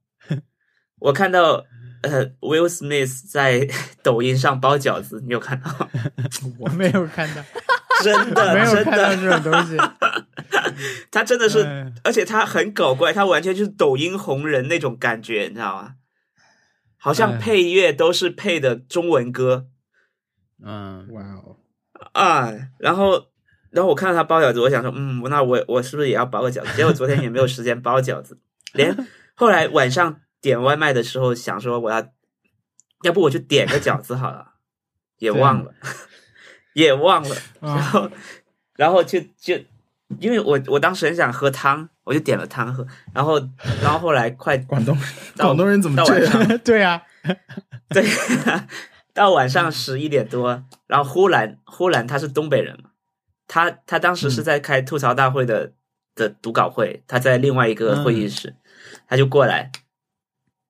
[0.99, 1.65] 我看到
[2.01, 3.67] 呃，Will Smith 在
[4.01, 5.89] 抖音上包饺子，你有看到吗？
[6.59, 7.41] 我没有看到，
[8.03, 9.77] 真的，没有真看到的，这种东西。
[11.11, 15.95] 他真的是，哎而且他很搞怪，他完全就是抖音红人那种感觉，你知道吗？
[16.97, 19.67] 好像哎配乐都是配的中文歌
[20.63, 21.57] 嗯，哇哦，
[22.13, 23.25] 啊，然后。
[23.73, 26.67] 然后我看到他包饺子，我想说，嗯，那我我是不是也要包个饺子？
[26.77, 28.37] 结果昨天也没有时间包饺子，
[28.73, 28.95] 连
[29.33, 32.07] 后来晚上点外卖的时候想说我要，
[33.01, 34.51] 要不我就点个饺子好了，
[35.17, 35.73] 也忘了，
[36.75, 37.35] 也忘了。
[37.61, 38.11] 然啊，后，
[38.75, 39.55] 然后就就，
[40.19, 42.85] 因为我我当时很想喝汤，我就点了汤喝。
[43.11, 43.39] 然后，
[43.81, 44.95] 然后后来快广东
[45.35, 46.31] 到广东人怎么到晚这样？
[46.47, 47.01] 上， 对啊，
[47.89, 48.05] 对，
[49.13, 52.89] 到晚上十一点多，然后忽然忽然他是东北人嘛，
[53.47, 55.73] 他他当时是在开吐槽大会的、
[56.15, 58.55] 的读稿会，他在另外一个会议室，
[59.07, 59.71] 他就过来，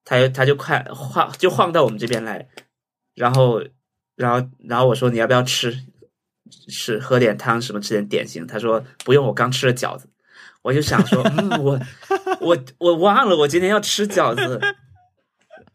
[0.04, 2.48] 他就他就快晃就晃到我们这边来，
[3.16, 3.64] 然后
[4.16, 5.76] 然后然后我说你要不要吃
[6.68, 8.46] 吃喝点汤什么吃点点心？
[8.46, 10.10] 他说不用，我刚吃了饺子。
[10.62, 11.78] 我就想说，嗯，我
[12.40, 14.62] 我我忘了我今天要吃饺子，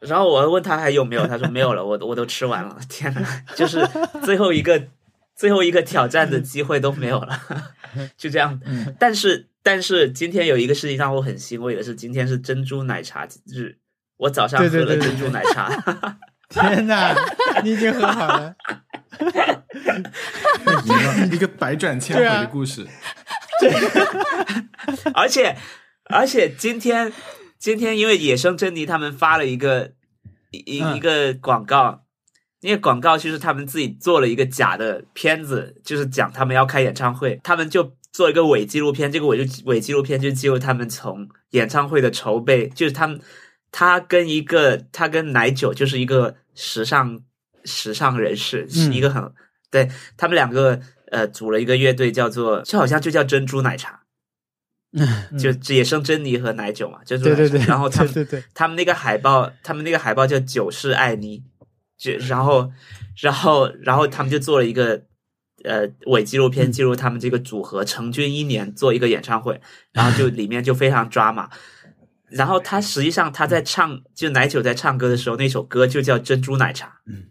[0.00, 2.78] 然后我问他还有没有，他说没有了，我我都吃完了。
[2.88, 3.26] 天呐，
[3.56, 3.86] 就是
[4.22, 4.80] 最后一个
[5.34, 7.40] 最后一个挑战的机会都没有了，
[8.16, 8.60] 就这样。
[8.98, 13.76] 但是但是今天有一个事情让我很欣慰的是，今天是珍珠奶茶日，
[14.16, 15.68] 我早上喝了对对对对珍珠奶茶。
[16.48, 17.14] 天哪，
[17.62, 18.54] 你已经喝好了。
[21.30, 22.86] 一个百转千回的故事。
[25.12, 25.54] 而且
[26.04, 27.12] 而且今天
[27.58, 29.92] 今天因为野生珍妮他们发了一个
[30.50, 32.04] 一一嗯一个广告，
[32.60, 43.20] 那个广告就是他们自己做了一个假的片子，就是讲他们要开演唱会，他们就做一个伪纪录片，这个伪就伪纪录片就记录他们从演唱会的筹备，就是他们
[43.70, 47.20] 他跟一个他跟奶酒就是一个时尚
[47.64, 49.32] 时尚人士，是一个很、
[49.70, 50.80] 对他们两个
[51.10, 54.02] 呃组了一个乐队，叫做就好像就叫珍珠奶茶。
[55.38, 57.36] 就野生珍妮和奶酒嘛，珍珠奶茶。
[57.36, 61.44] 对对对，然后他们对对对，他们那个海报，他们那个海报叫“九世爱妮”，
[61.98, 62.72] 就然后
[63.20, 65.02] 然后然后他们就做了一个
[65.64, 69.60] 呃伪纪录片，记录他们这个组合成军一年做一个演唱会，
[69.92, 71.50] 然后就 里面就非常抓马。
[72.30, 76.86] 然后他实际上他在唱，就奶酒在唱歌的时候，那首歌就叫《珍珠奶茶》。
[77.06, 77.24] 嗯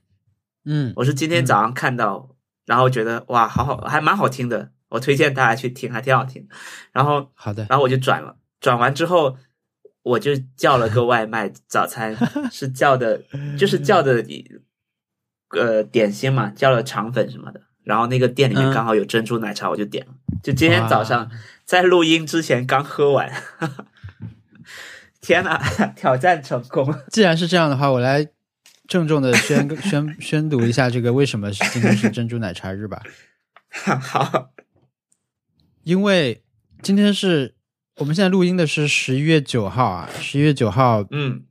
[0.66, 2.36] 嗯，我是今天早上看到，
[2.66, 6.48] 然后觉得哇，好好，还蛮好听的，我推荐大家去听，还挺好听。
[6.92, 9.38] 然后好的，然后我就转了，转完之后
[10.04, 12.16] 我就叫了个外卖，早餐
[12.52, 13.22] 是叫的，
[13.58, 14.24] 就是叫的
[15.50, 17.62] 呃点心嘛，叫了肠粉什么的。
[17.84, 20.14] 然后那个店里面嗯刚好有珍珠奶茶，我就点了。
[20.44, 21.32] 就今天早上
[21.64, 23.32] 在录音之前刚喝完，
[25.22, 25.58] 天呐，
[25.96, 26.94] 挑战成功！
[27.10, 28.28] 既然是这样的话，我来
[28.88, 33.02] 郑重的宣 宣宣读一下这个为什么是今天是珍珠奶茶日吧。
[34.02, 34.52] 好，
[35.88, 36.44] 因为
[36.82, 37.56] 今天是
[37.96, 41.46] 我们现在录音的是十一月九号啊，十一月九号，嗯。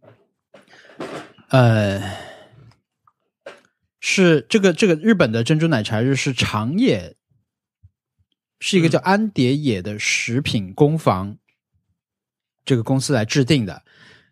[1.49, 2.03] 呃，
[3.99, 7.16] 是这个这个日本的珍珠奶茶日是长野，
[8.61, 11.39] 是一个叫安蝶野的食品工坊
[12.66, 13.84] 这个公司来制定的，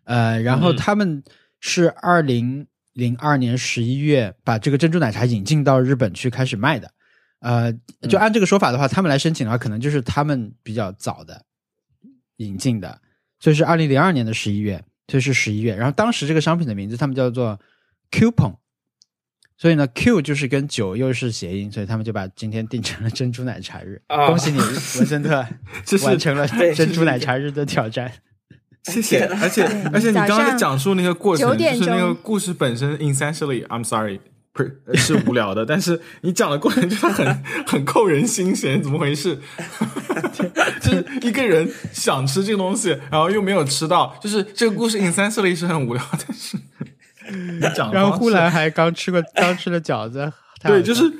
[0.03, 0.77] 呃，然后嗯。
[0.77, 1.23] 他们
[1.59, 6.93] 是二零零二年十一月把这个珍珠奶茶引进到日本去开始卖的，
[7.45, 7.71] 呃，
[8.09, 11.45] 就按这个说法的话，他们来申请的话，可能就是他们比较早的
[12.37, 12.99] 引进的，
[13.39, 15.75] 所以是二零零二年的十一月，所以是十一月。
[15.75, 17.59] 然后当时这个商品的名字他们叫做
[18.09, 18.55] coupon，
[19.59, 24.01] 所以呢 Q 就是跟酒又是谐音，所以他们就把今天定成了珍珠奶茶日。
[24.07, 25.45] 啊恭喜你，文森特
[25.85, 28.11] 这是完成了对珍珠奶茶日的挑战。
[28.85, 34.19] 谢谢，而且而且你刚刚在讲述那个过程，就是那个故事本身，essentially，I'm sorry，
[34.55, 39.37] 不是是无聊的，但是你讲的过程就是很很扣人心弦，怎么回事？
[40.79, 46.57] 就是一个人想吃这个东西，然后又没有吃到，就是这个故事 essentially 是很无聊，但是
[47.35, 50.31] 你讲的然后方式呼兰还刚吃过刚吃了饺子，
[50.63, 51.11] 对，就笑是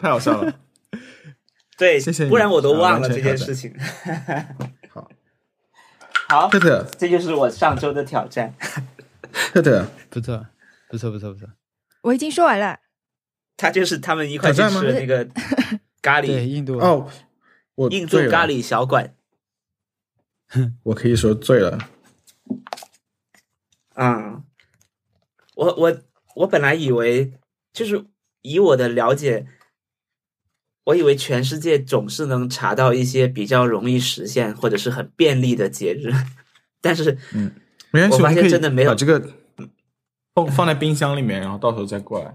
[0.00, 0.50] 太好笑了。
[1.76, 3.74] 对，谢谢你不然我都忘了这件事情。
[4.88, 5.10] 好，
[6.28, 8.54] 好，特特这就是我上周的挑战。
[9.52, 10.46] 特特，不错，
[10.88, 11.46] 不错，不错，不错。
[12.04, 12.80] 我已经说完了。
[13.56, 15.28] 他就是他们一块去吃的那个
[16.02, 16.78] 咖对，喱印度。
[16.78, 17.10] 哦，
[17.76, 19.14] 我印度咖，喱小馆。
[20.84, 21.78] 我可以说醉了。
[23.94, 24.42] 嗯，
[25.54, 25.98] 我我
[26.36, 27.32] 我本来以为
[27.72, 28.04] 就是
[28.42, 29.46] 以我的了解，
[30.84, 36.12] 我以为全世界总是能查到一些比较容易实现或者是很便利的节日，
[36.82, 37.16] 但是
[37.92, 38.90] 没关系，我发现真的没有。
[38.90, 39.32] 把这个
[40.34, 42.34] 放放在冰箱里面，然后到时候再过来。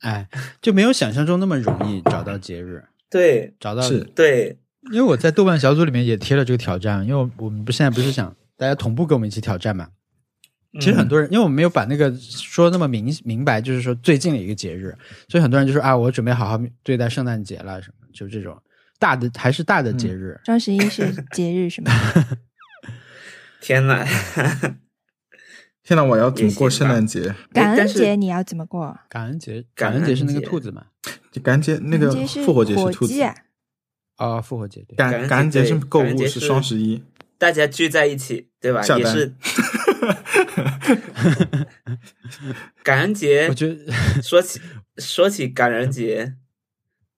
[0.00, 0.28] 哎，
[0.60, 4.58] 就没有想象中那么容易找到节日，对找到是对
[4.92, 9.88] 因为我在豆瓣小组里面也贴了这个挑战，因为我们不现在不是想大家同步跟我们一起挑战嘛。
[10.80, 14.94] 其实很多人，因为我们没有把那个说那么明明白，就是说最近的一个节日，
[15.28, 18.60] 所以很多人就说啊，我准备好好对待圣诞节了，什么就这种
[18.98, 20.38] 大的还是大的节日。
[20.44, 21.90] 双十一是节日是吗？
[23.62, 24.04] 天呐
[25.84, 27.34] 现在我要怎么过圣诞节？
[27.52, 28.98] 感恩但是节你要怎么过？
[29.08, 30.86] 感恩节，感恩节是那个兔子嘛？
[31.42, 33.34] 感恩节那个复活节是兔子，啊，
[34.16, 34.96] 哦，复活节对。
[34.96, 37.04] 感感恩节感恩节是购物，是是双十一。
[37.36, 38.80] 大家聚在一起，对吧？
[38.96, 39.34] 也是
[42.82, 43.54] 感恩节我。
[43.54, 44.60] 觉得说起
[44.96, 46.36] 说起感恩节，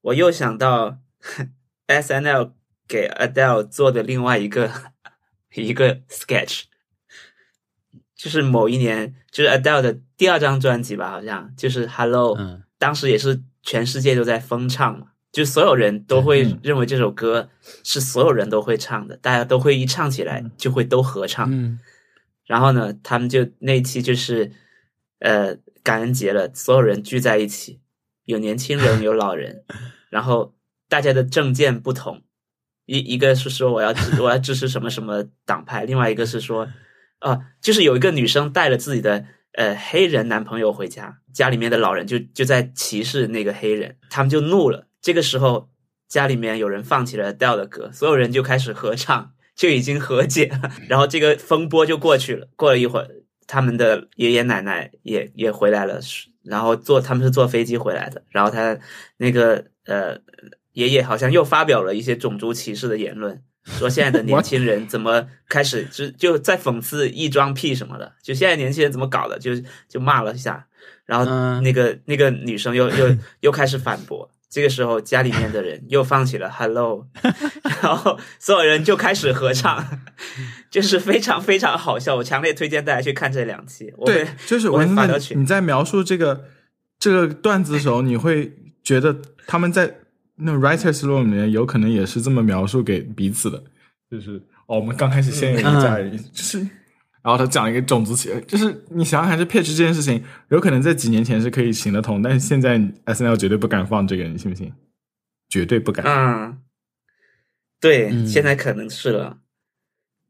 [0.01, 0.99] 我又想到
[1.87, 2.55] S N L
[2.89, 4.73] 给 Adele 做的另外一个
[5.55, 6.64] 一个 sketch，
[8.17, 17.49] 就是某一年，就是 Adele 的第二张专辑吧，好像就是 Hello，、嗯当时也是全世界都在疯唱嘛，就所有人都会嗯认为这首歌
[17.83, 21.49] 是所有人都会唱的，大家都会一唱起来就会都合唱。
[21.51, 21.79] 嗯
[22.45, 24.53] 然后呢，他们就那一期就是
[25.21, 27.81] 呃感恩节了，所有人聚在一起，
[28.25, 29.64] 有年轻人，有老人，
[30.11, 30.55] 然后
[30.89, 32.23] 大家的政见不同，
[32.85, 36.69] 一一个是说我要我要支持什么什么党派，另外一个是说，
[37.19, 44.87] 啊、就是有一个女生带了自己的呃黑人男朋友回家，家里面的老人就就在歧视那个黑人，他们就怒了。
[45.01, 45.71] 这个时候
[46.09, 52.49] 家里面有人放起了 Adele 的歌，所有人就开始合唱，就已经和解了，然后这个风波就过去了。
[52.55, 53.09] 过了一会儿，
[53.47, 56.01] 他们的爷爷奶奶也也回来了，
[56.45, 58.79] 然后坐他们是坐飞机回来的，然后他
[59.17, 60.19] 那个呃
[60.73, 63.43] 爷爷好像又发表了一些种族歧视的言论。
[63.67, 69.53] 说现在的 年轻人怎么开始就就在讽刺异装癖什么的，就现在年轻人怎么搞的，就
[69.89, 70.67] 就骂了一下，
[71.05, 74.31] 然后嗯那个、那个女生又又又开始反驳。
[74.49, 77.07] 这个时候家里面的人又放起了 Hello，
[77.83, 79.85] 然后所有人就开始合唱，
[80.71, 82.14] 就是非常非常好笑。
[82.17, 83.93] 我强烈推荐大家去看这两期。
[83.99, 86.45] 我对，就是我发到群你在描述这个
[86.99, 89.99] 这个段子的时候，你会觉得他们在
[90.37, 93.62] 那 writers room 里面有可能也是这么描述给彼此的，
[94.11, 96.66] 就是哦，我们刚开始先有一个家人，就是。
[97.22, 104.72] 然后他讲一个种族歧视，就是你想想看，这 pitch 这件事情，有可能在几年前是可以行得通，但是现在 S N L 绝对不敢放这个，你信不信？
[105.49, 106.07] 绝对不敢。
[106.07, 106.62] 嗯，
[107.80, 109.41] 对，嗯现在可能是了。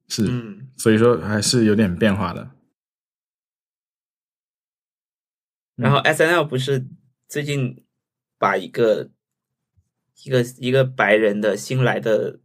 [0.08, 2.50] 是，嗯，所以说还是有点变化的。
[5.74, 6.86] 然后 S N L 不是
[7.28, 7.84] 最近
[8.38, 9.10] 把一个
[10.24, 12.40] 一个一个白人的新来的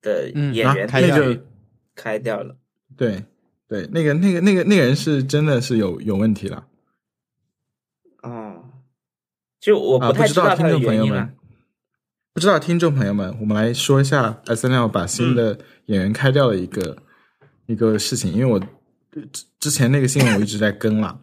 [0.00, 1.42] 的嗯演员啊开掉那个
[1.94, 2.56] 开掉了。
[2.96, 3.24] 对
[3.68, 6.66] 对，那个那个那个那个人是真的是有有问题了。
[8.22, 8.64] 哦，
[9.58, 11.32] 就我啊，不太知道听道他的众朋友们原因了。，
[12.34, 16.96] 不知道听众朋友们，我们来说一下 S N L 把新嗯的演员开掉的一个、
[17.66, 18.60] 一个事情，因为我
[19.30, 21.20] 之之前那个新闻我一直在跟了，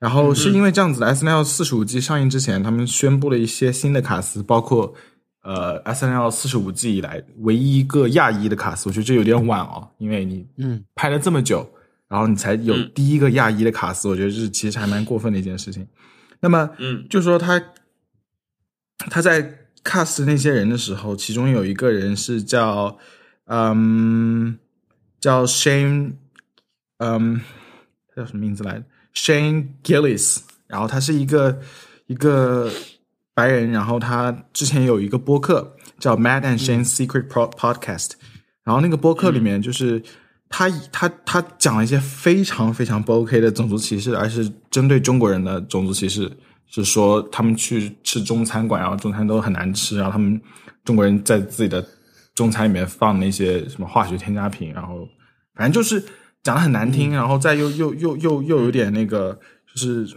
[0.00, 4.94] 然后是因为这样子的，S N L 四十五季上映之前，他们宣布了一些新的卡司，包括
[5.42, 10.82] 呃 S N L 四十五季以来唯一一个亚裔的卡司，我觉得这有点晚哦，因为你嗯。
[10.94, 11.70] 拍了这么久，
[12.08, 12.90] 然后你才有嗯。
[12.94, 15.86] 第一个亚裔的卡司，我觉得这其实还蛮过分的一件事情。
[16.40, 17.06] 那么，嗯。
[17.10, 17.62] 就说他
[19.10, 22.96] 他在 cast 那些人的时候，其中有一个人是叫
[23.44, 24.58] 嗯
[25.20, 26.12] 叫 Shane，
[26.98, 27.40] 嗯，
[28.08, 28.84] 他叫什么名字来着
[29.14, 31.60] ？Shane Gillis，然后他是一个
[32.06, 32.70] 一个
[33.34, 38.12] 白人，然后他之前有一个播客叫 Matt and Shane Secret Pod Podcast，
[38.64, 40.02] 然后那个播客里面就是。
[40.52, 46.28] 他他他讲了一些非常非常不 OK 的种族歧视，而是针对中国人的种族歧视，
[46.66, 50.40] 是说他们去吃中餐馆，然后中餐都很难吃，然后他们
[50.84, 51.86] 中国人在自己的
[52.34, 55.06] 中餐里面放那些什么化学添加品，然后
[55.54, 56.04] 反正就是
[56.42, 59.38] 讲的很难听，然后再又又又又又有点那个
[59.72, 60.16] 就是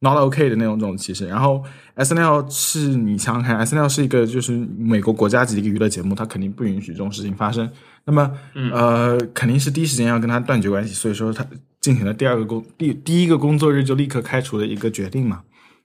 [0.00, 1.26] not OK 的那种这种歧视。
[1.26, 1.62] 然后
[1.94, 7.68] S N L 是你想想看，S N L 是一个就是美国国家级的一个娱乐节目，它肯定不允许这种事情发生。
[8.04, 8.30] 那么，
[8.72, 11.46] 呃，肯定是第一时间要跟他断绝关系，所以说他
[11.80, 15.42] 进行了第二个工第第一个工作日就立刻开除的一个决定嘛。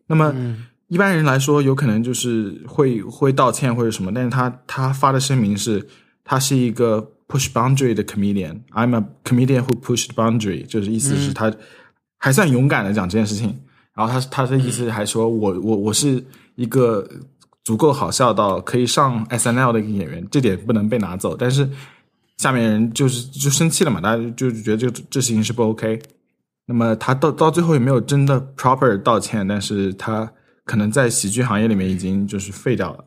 [0.08, 0.34] 那么，
[0.88, 5.86] 一般人来说，有可能就是会会道歉或者什么，但是他他发的声明是，
[6.24, 8.60] 他是一个 push boundary 的 comedian。
[8.74, 11.52] I'm a comedian who pushed boundary，就是意思是他
[12.20, 13.60] 还算勇敢的讲这件事情。
[13.96, 16.24] 然后他他的意思还说我我我是
[16.56, 17.08] 一个
[17.64, 21.36] 足够好笑到可以上 S N L 的一个演员，这点不能被拿走。
[21.36, 21.68] 但是
[22.38, 26.00] 下面人就是就生气了嘛，大家就就觉得这这事情是不 OK。
[26.66, 30.32] 那么他到到最后也没有真的 proper 道歉，但是他
[30.66, 33.04] 可能在喜剧行业里面已经就是废掉了，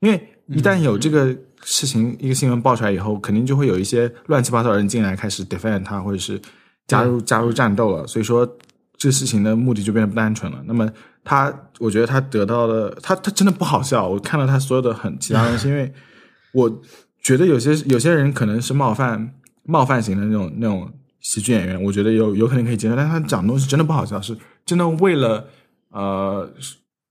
[0.00, 6.40] 因为一旦有这个事情、一个新闻爆出来以后，肯定就会有一些乱七八糟的人进来开始 defend 他，或者是
[6.86, 8.06] 加入加入战斗了。
[8.06, 8.48] 所以说
[8.96, 10.58] 这事情的目的就变得不单纯了。
[10.66, 10.90] 那么
[11.22, 14.08] 他，我觉得他得到的，他他真的不好笑。
[14.08, 15.92] 我看到他所有的很其他东西，因为
[16.54, 16.82] 我
[17.22, 19.34] 觉得有些有些人可能是冒犯
[19.64, 20.90] 冒犯型的那种那种
[21.20, 24.34] 喜剧演员，我觉得有有可能可以接受，但他讲的东西真的不好笑，是
[24.64, 25.46] 真的为了
[25.90, 26.50] 呃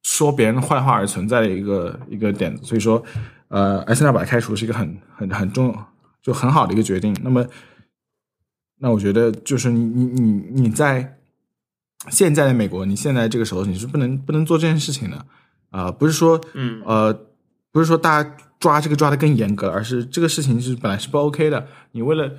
[0.07, 2.63] 说别人的坏话而存在的一个一个点子。
[2.63, 3.03] 所以说，
[3.49, 5.77] 呃，S N L 把他开除是一个很很很重
[6.21, 7.13] 就很好的一个决定。
[7.21, 7.45] 那么，
[8.79, 10.31] 那我觉得就是你你你
[10.61, 11.17] 你在
[12.09, 15.25] 现在的美国，你现在这个时候你是不能不能做这件事情的
[15.69, 17.13] 啊、不是说嗯呃，
[17.73, 21.67] 不是说大家抓这个抓的更严格，而是这个事情是本来是不 OK 的。
[21.91, 22.31] 你为了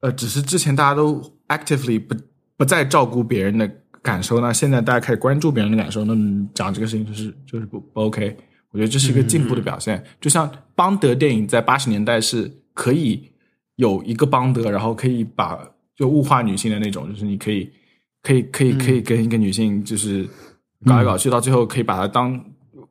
[0.00, 2.16] 呃，只是之前大家都 actively 不
[2.56, 3.70] 不再照顾别人的
[4.06, 8.36] 感受，那现在大家开始关注别人的感受，那么讲这个事情就是就是不不 OK。
[8.70, 10.02] 我觉得这是一个进步的表现。
[10.20, 13.32] 就像邦德电影在八十年代是可以
[13.76, 15.58] 有一个邦德，然后可以把
[15.96, 17.70] 就物化女性的那种，就是你可以
[18.22, 20.28] 可以可以可以跟一个女性就是
[20.84, 22.38] 搞来搞去，到最后可以把她当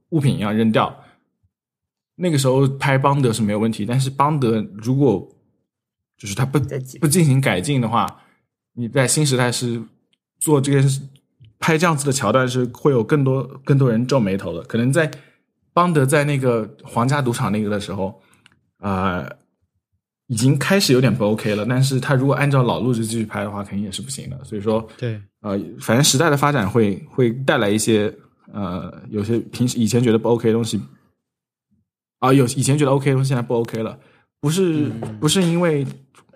[0.10, 0.94] 物品一样扔掉。
[2.16, 5.28] 那个时候拍邦德是没有问题，但是邦德如果
[6.18, 6.58] 就是他不
[7.00, 8.08] 不进行改进的话，
[8.74, 9.82] 你在新时代是
[10.46, 11.02] 做这件事，
[11.58, 14.62] 拍这样子的桥段是会有更多更多人皱眉头的。
[14.66, 15.10] 可能在
[15.74, 18.22] 邦德在那个皇家赌场那个的时候，
[18.78, 19.28] 啊、
[20.28, 21.66] 已经开始有点不 OK 了。
[21.66, 24.40] 但是他如果按照老路子继续拍的话，肯定也是不行的。
[24.44, 28.14] 所以说，对，呃，反正时代的发展会会带来一些
[28.54, 30.80] 呃，有些平时以前觉得不 OK 的东西，
[32.20, 33.98] 啊，有以前觉得 OK 的东西现在不 OK 了，
[34.40, 35.88] 不是不是因为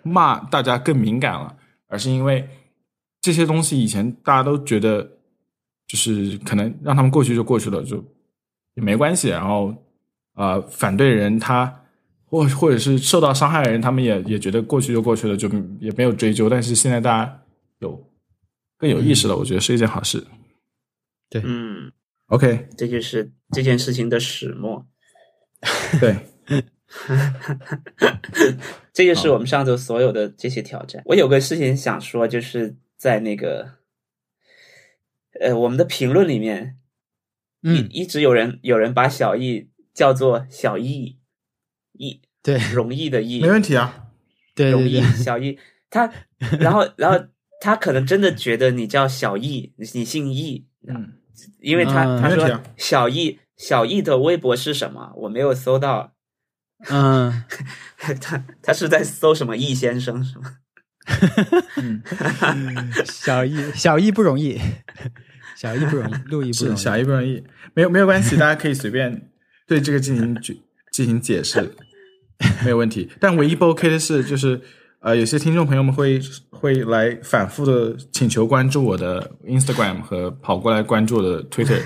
[0.01, 1.55] 骂大家更敏感了，
[1.87, 2.49] 而是因为
[3.21, 5.17] 这些东西以前大家都觉得
[5.87, 7.97] 就是可能让他们过去就过去了，就
[8.75, 9.29] 也没关系。
[9.29, 9.75] 然后
[10.35, 11.83] 呃，反对人他
[12.25, 15.49] 或或者是受到伤害的人，他们也也觉得过去就过去了，就
[15.79, 16.47] 也没有追究。
[16.47, 17.43] 但是现在大家
[17.79, 18.09] 有
[18.77, 20.25] 更有意识了，我觉得是一件好事。
[21.29, 21.91] 对嗯
[22.27, 24.87] ，OK，这就是这件事情的始末。
[25.99, 26.15] 对，
[28.93, 31.01] 这就是我们上周所有的这些挑战。
[31.05, 33.75] 我有个事情想说，就是在那个，
[35.39, 36.77] 呃，我们的评论里面，
[37.63, 41.17] 嗯，一一直有人有人把小易叫做小易，
[41.93, 44.07] 易对容易的易，没问题啊。
[44.53, 45.57] 对容易小易，
[45.89, 46.11] 他
[46.59, 47.27] 然后然后
[47.61, 51.13] 他可能真的觉得你叫小易，你你姓易，嗯，
[51.61, 55.13] 因为他、嗯他说小易小易的微博是什么？
[55.15, 56.13] 我没有搜到，
[56.89, 57.45] 嗯，
[58.19, 60.57] 他他是在搜什么易先生是吗？
[63.05, 64.59] 小易小易不容易，
[65.55, 67.43] 小易不容易，陆易不容易，是小易不容易，
[67.73, 69.29] 没有没有关系，大家可以随便
[69.67, 70.59] 对这个进行举
[70.91, 71.73] 进行解释，
[72.63, 73.09] 没有问题。
[73.19, 74.59] 但唯一不 OK 的是，就是
[74.99, 81.81] 呃，有些听众朋友们会会来反复的请求关注我的 Instagram 和跑过来关注我的 Twitter，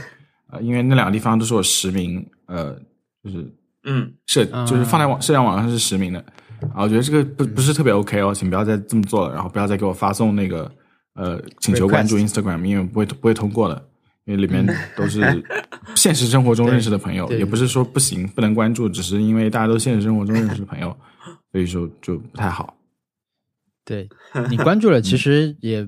[0.51, 2.76] 呃，因为那两个地方都是我实名，呃，
[3.24, 3.53] 就是
[3.86, 6.26] 嗯，社啊就是放在网社交网上是实名的，
[6.74, 10.72] 啊，我觉得这个不不是特别 OK 哦，请不要再这么做了，然后不要再给我发送那个
[11.16, 13.89] 呃请求关注 Instagram，因为不会不会通过的，
[14.26, 15.22] 因为里面都是
[15.95, 20.95] 现实生活中认识的朋友，也不是说不行不能关注，只是因为大家都现实生活中认识的朋友，
[21.51, 22.78] 所以说就不太好。
[23.86, 24.07] 对
[24.49, 25.88] 你关注了， 其实也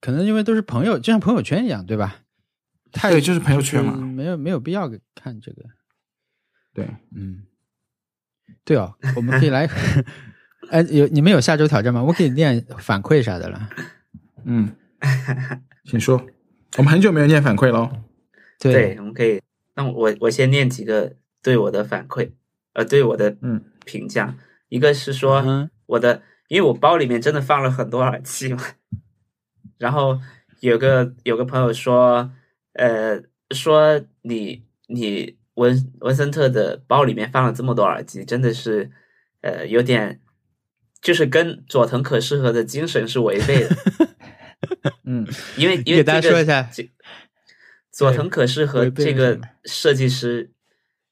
[0.00, 2.16] 可能因为都是朋友，就像朋友圈一样，对吧？
[2.92, 5.62] 太对，就是朋友圈嘛，没有没有必要看这个，
[6.72, 7.42] 对，嗯，
[8.68, 9.66] 对哦， 我们可以来，
[10.70, 12.02] 哎，有你们有下周挑战吗？
[12.04, 13.70] 我可以念反馈啥的了。
[14.44, 14.76] 嗯，
[15.88, 16.20] 请说，
[16.76, 17.90] 我们很久没有念反馈喽。
[18.60, 19.40] 对，我们可以。
[19.74, 22.32] 那我我先念几个对我的反馈，
[22.74, 24.36] 呃，对我的嗯评价。
[24.68, 28.62] 一个是说嗯我的，因为我包里面真的放了很多耳机嘛，
[29.78, 30.20] 然后
[30.60, 32.30] 有个有个朋友说，
[32.74, 38.90] 呃，说你你文文森特的包里面放了这么多耳机，真的是
[39.42, 40.20] 呃有点，
[41.02, 43.76] 就是跟佐藤可士和的精神是违背的。
[45.04, 46.90] 嗯因为 因为给大家这个说一下这
[47.90, 50.52] 佐藤可士和违背了这个设计师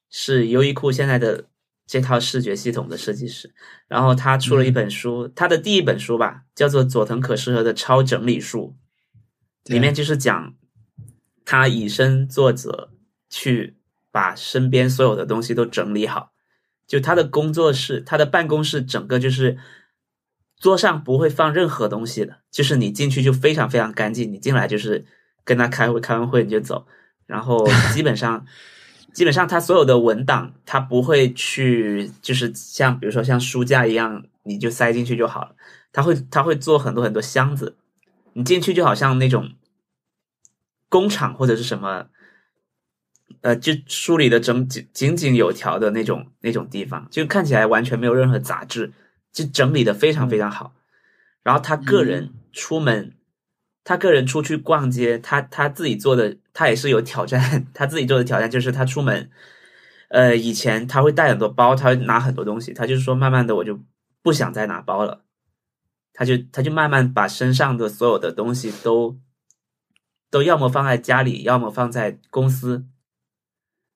[0.09, 1.45] 是优衣库现在的
[1.85, 3.53] 这套视觉系统的设计师，
[3.87, 8.75] 然后他出了嗯一本书，他的第一本书吧，叫做《佐藤可士和的超整理术》，
[9.73, 10.53] 里面就是讲
[11.45, 12.91] 他以身作则，
[13.29, 13.76] 去
[14.17, 16.31] 把身边所有的东西都整理好。
[16.87, 19.59] 就他的工作室，他的办公室整个就是
[20.59, 25.05] 桌上不会放任何东西的，就是你进去就非常非常干净，你进来就是
[25.43, 26.87] 跟他开会，开完会你就走，
[27.27, 27.63] 然后
[27.93, 28.43] 基本上
[29.13, 35.55] 基本上他所有的文档他不会去，就是像比如说像书架一样，你就塞进去就好了，
[35.93, 37.77] 他会他会做很多很多箱子，
[38.33, 39.51] 你进去就好像那种
[40.89, 42.07] 工厂或者是什么。
[43.41, 48.91] 呃，就梳理的整井井井有条的那种那种地方，就看起来完全没有任何杂质，
[49.31, 50.73] 就整理的非常非常好。
[51.43, 53.13] 然后他个人出门，
[53.83, 57.67] 他个人出去逛街，他他自己做的，他也是有挑战。
[57.73, 59.29] 他自己做的挑战就是他出门，
[60.09, 63.79] 呃，以前他会带很多包，他会拿很多东西，他就是说慢慢的我就
[64.21, 65.21] 不想再拿包了，
[66.11, 69.17] 他就他就慢慢把身上的所有的东西都
[70.29, 72.85] 都要么放在家里，要么放在公司。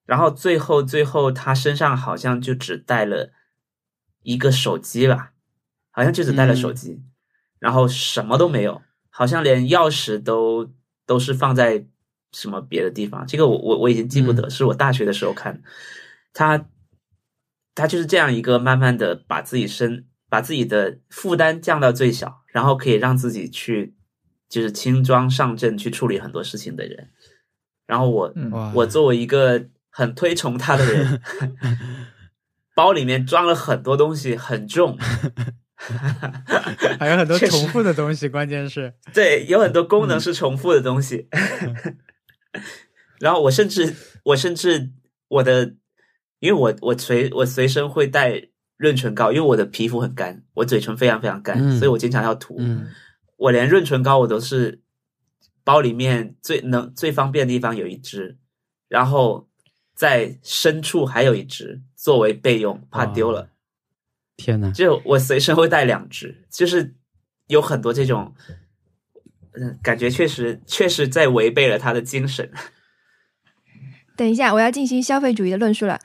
[0.05, 3.31] 然后最后最后，他身上好像就只带了
[4.23, 5.33] 一个手机吧，
[5.91, 7.01] 好像就只带了手机，
[7.59, 10.71] 然后什么都没有，好像连钥匙都
[11.05, 11.85] 都是放在
[12.31, 13.25] 什么别的地方。
[13.25, 15.61] 这个我我我已经记不得，是我大学的时候看的。
[16.33, 16.67] 他
[17.75, 23.95] 他就是这样一个慢慢的把自己身把自己的负担降到最小，然后可以让自己去
[24.49, 27.09] 就是轻装上阵去处理很多事情的人。
[27.85, 28.33] 然后我、
[28.73, 31.21] 我作为一个很推崇他的人，
[32.73, 34.97] 包里面装了很多东西，很重，
[36.97, 41.27] 还有很多重复的东西，关键是对，有很多功能是重复的东西。
[43.19, 44.91] 然后我甚至我甚至
[45.27, 45.75] 我的，
[46.39, 52.55] 因为我我随我随身会带润唇膏，因为我的皮肤很干，我嘴唇非常非常干，嗯所以我经常要涂。
[52.57, 52.87] 嗯
[53.37, 54.81] 我连润唇膏我都是
[55.63, 58.37] 包里面最能最方便的地方有一支，
[58.87, 59.49] 然后
[60.01, 63.51] 在深处还有一支作为备用，怕丢了。
[64.35, 66.95] 天哪，就我随身会带两支，就是
[67.45, 68.33] 有很多这种，
[69.51, 72.51] 嗯，感觉确实确实在违背了他的精神。
[74.17, 75.99] 等一下，我要进行消费主义的论述了。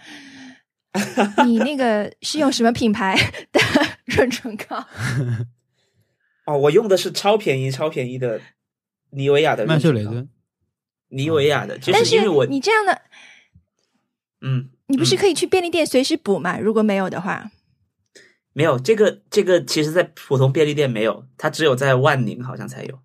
[1.46, 3.16] 你那个是用什么品牌
[3.50, 3.58] 的
[4.04, 4.86] 润唇膏？
[6.44, 8.42] 哦，我用的是超便宜、超便宜的
[9.12, 10.28] 妮维雅的曼秀雷敦，
[11.08, 13.00] 妮维雅的，就但是因为我你这样的，
[14.40, 16.58] 嗯，你不是嗯可以去便利店随时补吗？
[16.58, 17.50] 如果没有的话，
[18.52, 22.98] 没有这个这个，其实在普通便利店没有，它只有在万宁好像才有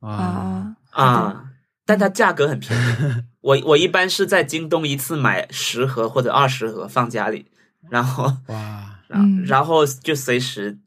[0.00, 1.44] 啊，啊，啊，
[1.84, 3.24] 但它价格很便宜。
[3.40, 7.46] 我我一般是在京东一次买十盒或者二十盒放家里，
[7.88, 10.78] 然后哇， 然嗯然后就随时，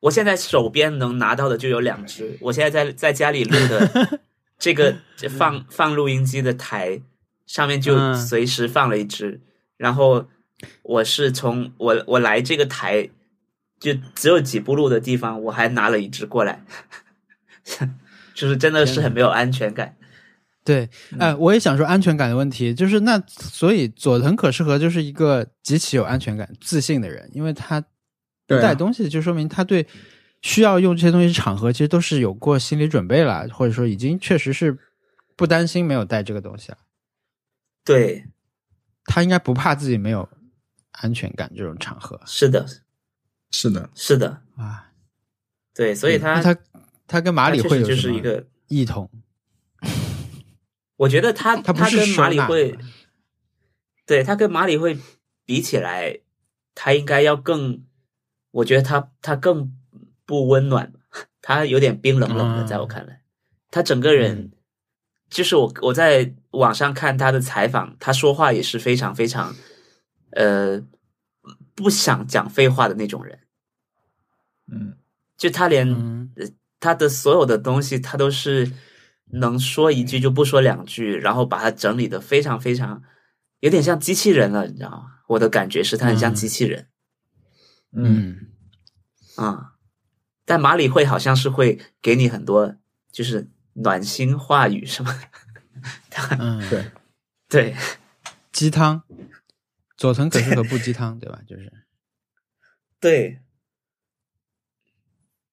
[0.00, 2.36] 我现在手边能拿到的就有两只。
[2.40, 4.20] 我现在在在家里录的
[4.58, 4.96] 这个
[5.30, 7.00] 放放录音机的台
[7.46, 9.40] 上面就嗯随时放了一只，
[9.76, 10.26] 然后
[10.82, 13.08] 我是从我我来这个台
[13.78, 16.64] 就只有几步路的地方，我还拿了一只过来，
[18.34, 19.96] 就是真的是很没有安全感。
[20.64, 20.88] 对，
[21.18, 27.80] 哎、我也想说安全感的问题，就是那所以佐藤可士和就是一个极其有安全感、自信的人，因为他
[28.48, 29.86] 带东西，就说明他对
[30.42, 34.76] 需要用这些东西场合，其实都是有过心理准备了，或者说已经确实是
[35.36, 36.78] 不担心没有带这个东西了。
[37.86, 38.26] 对，
[39.04, 40.28] 他应该不怕自己没有
[40.90, 42.20] 安全感这种场合。
[42.26, 42.66] 是的，
[43.50, 44.92] 是的，是的，啊。
[45.72, 46.60] 对，所以他那他
[47.06, 49.08] 他跟马里会就是一个异同？
[50.96, 52.76] 我觉得他他不是跟马里会，
[54.04, 54.98] 对他跟马里会
[55.44, 56.20] 比起来，
[56.74, 57.84] 他应该要更，
[58.50, 59.76] 我觉得他他更
[60.24, 60.92] 不温暖，
[61.40, 62.66] 他有点冰冷冷的，嗯。
[62.66, 63.22] 在我看来，
[63.70, 64.52] 他整个人、嗯
[65.28, 69.54] 就是我我在网上看他的采访，他说话也是非常非常，
[70.30, 70.82] 呃，
[71.74, 73.40] 不想讲废话的那种人，
[74.70, 74.96] 嗯，
[75.36, 76.30] 就他连、嗯
[76.78, 78.70] 他的所有的东西，他都是
[79.32, 83.02] 能说一句就不说两句，然后把它整理的非常非常，
[83.60, 85.04] 有点像机器人了，你知道吗？
[85.28, 86.86] 我的感觉是他很像嗯机器人
[87.92, 88.36] 嗯，
[89.38, 89.46] 嗯。
[89.46, 89.72] 啊、
[90.44, 92.76] 但马里会好像是会给你很多
[93.10, 95.12] 就是暖心话语什么
[96.10, 96.90] 的， 嗯，对，
[97.48, 97.76] 对，对
[98.52, 99.02] 鸡汤，
[99.96, 101.40] 佐藤可士和不鸡汤，对吧？
[101.46, 101.72] 就是。
[103.00, 103.40] 对。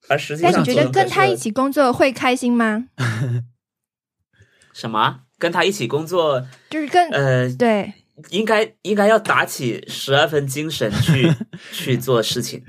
[0.09, 2.89] 而实际上，但你觉得跟他一起工作会开心吗？
[4.74, 5.21] 什么？
[5.38, 7.93] 跟他一起工作，就是跟、呃，对，
[8.30, 11.34] 应该应该要打起十二分精神去
[11.71, 12.63] 去做事情，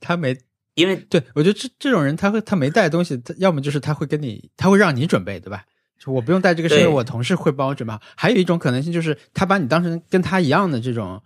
[0.00, 0.36] 他没
[0.80, 5.64] 因为对我觉得这这种人，他会他没带东西，他要么就是他会跟你，他会让你准备，对吧？
[5.98, 8.00] 就我不用带这个，是因为我同事会帮我准备好。
[8.16, 11.22] 还有一种可能性就是他把你当成跟他一样的这种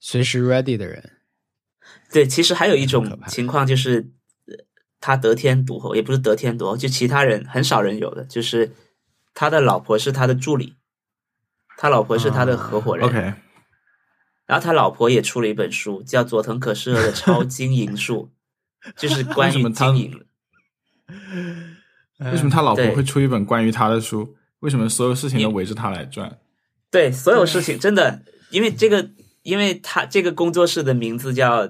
[0.00, 1.10] 随时 ready 的人。
[2.10, 4.10] 对，其实还有一种情况就是，
[4.46, 4.54] 呃
[5.00, 8.72] 他得天独厚，也不是得天独厚，就其他人很少人有的，就是
[9.34, 10.76] 他的老婆是他的助理，
[11.76, 13.06] 他老婆是他的合伙人。
[13.06, 13.34] OK，
[14.46, 18.30] 然后他老婆也出了一本书，叫佐藤可士和的超经营术，
[18.96, 20.24] 就是关于经营。
[22.18, 24.36] 为什么他老婆会出一本关于他的书？
[24.60, 26.38] 为什么所有事情都围着他来转？
[26.90, 29.10] 对，所有事情真的，因为这个，
[29.42, 31.68] 因为他这个工作室的名字叫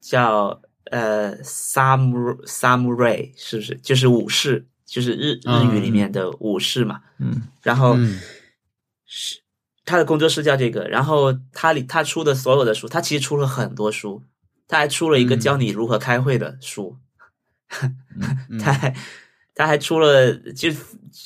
[0.00, 0.60] 叫
[0.90, 3.74] 呃 samu samurai，是不是？
[3.76, 7.00] 就是武士，就是日日语里面的武士嘛。
[7.18, 8.20] 嗯然后嗯
[9.06, 9.40] 是
[9.84, 14.22] 他的工作室叫这个，然后他里他出的所有的书，他其实出了很多书，
[14.68, 15.40] 他还出了一个嗯。
[15.40, 16.96] 教你如何开会的书，
[18.50, 18.96] 嗯 他还
[19.54, 20.70] 他还出了就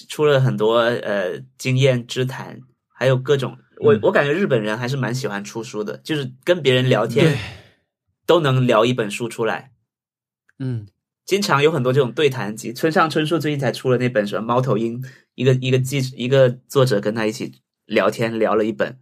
[0.08, 4.00] 出了很多呃经验之谈，还有各种我嗯。
[4.02, 7.38] 我感觉日本人还是蛮喜欢出书的，就是跟别人聊天
[8.26, 9.72] 都能聊一本书出来。
[10.58, 10.86] 嗯。
[11.26, 15.00] 经常有很多这种对谈集，村上春树最近才出了那本什么《猫头鹰》，
[15.36, 18.98] 一个一个记一个作者跟他一起聊天聊了一本，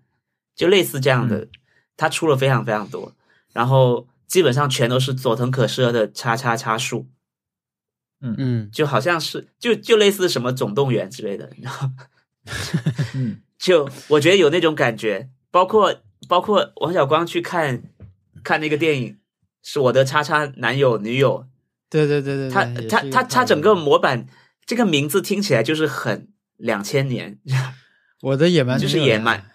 [0.55, 1.49] 就类似这样的，
[1.97, 3.17] 他出了非常非常多，
[3.55, 7.09] 然后基本上全都是佐藤可士和的叉叉叉树，
[8.21, 8.35] 嗯。
[8.39, 8.71] 嗯。
[8.71, 11.91] 就好像是就就类似什么总动员之类的，然后
[13.15, 13.41] 嗯。
[13.59, 17.83] 就我觉得有那种感觉，包括包括王小光去看
[18.45, 19.15] 看那个电影
[19.65, 21.45] 《是我的叉叉男友女友，
[21.91, 24.29] 对对对对，他他他他整个模板
[24.65, 27.41] 这个名字听起来就是很两千年，
[28.23, 29.51] 我的野蛮就是野蛮，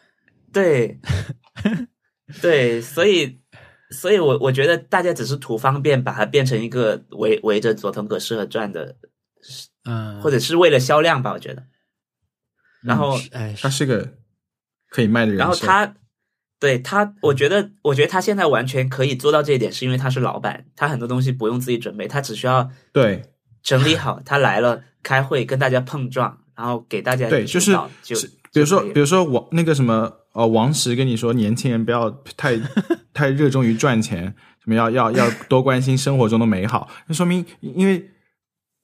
[0.51, 0.99] 对。
[2.41, 3.39] 对，所以
[3.93, 8.97] 所以我我觉得大家只是图方便，把它变成一个围围着佐藤可士和转的，
[9.85, 11.63] 嗯，或者是为了销量吧，我觉得。
[12.83, 14.15] 然后哎，他是个
[14.89, 15.37] 可以卖的人。
[15.37, 15.95] 然后他
[16.59, 23.21] 对他，我觉得，我觉得他现在完全可以做到这一点，是因为他是老板，他很多东西不用自己准备，他只需要对
[23.61, 32.59] 整理好，他来了开会跟大家碰撞，然后给大家对，就是就是比如说比如说我那个什么呃王石跟你说，年轻人不要太
[33.13, 38.09] 太热衷于赚钱，什么要要要多关心生活中的美好，那说明因为。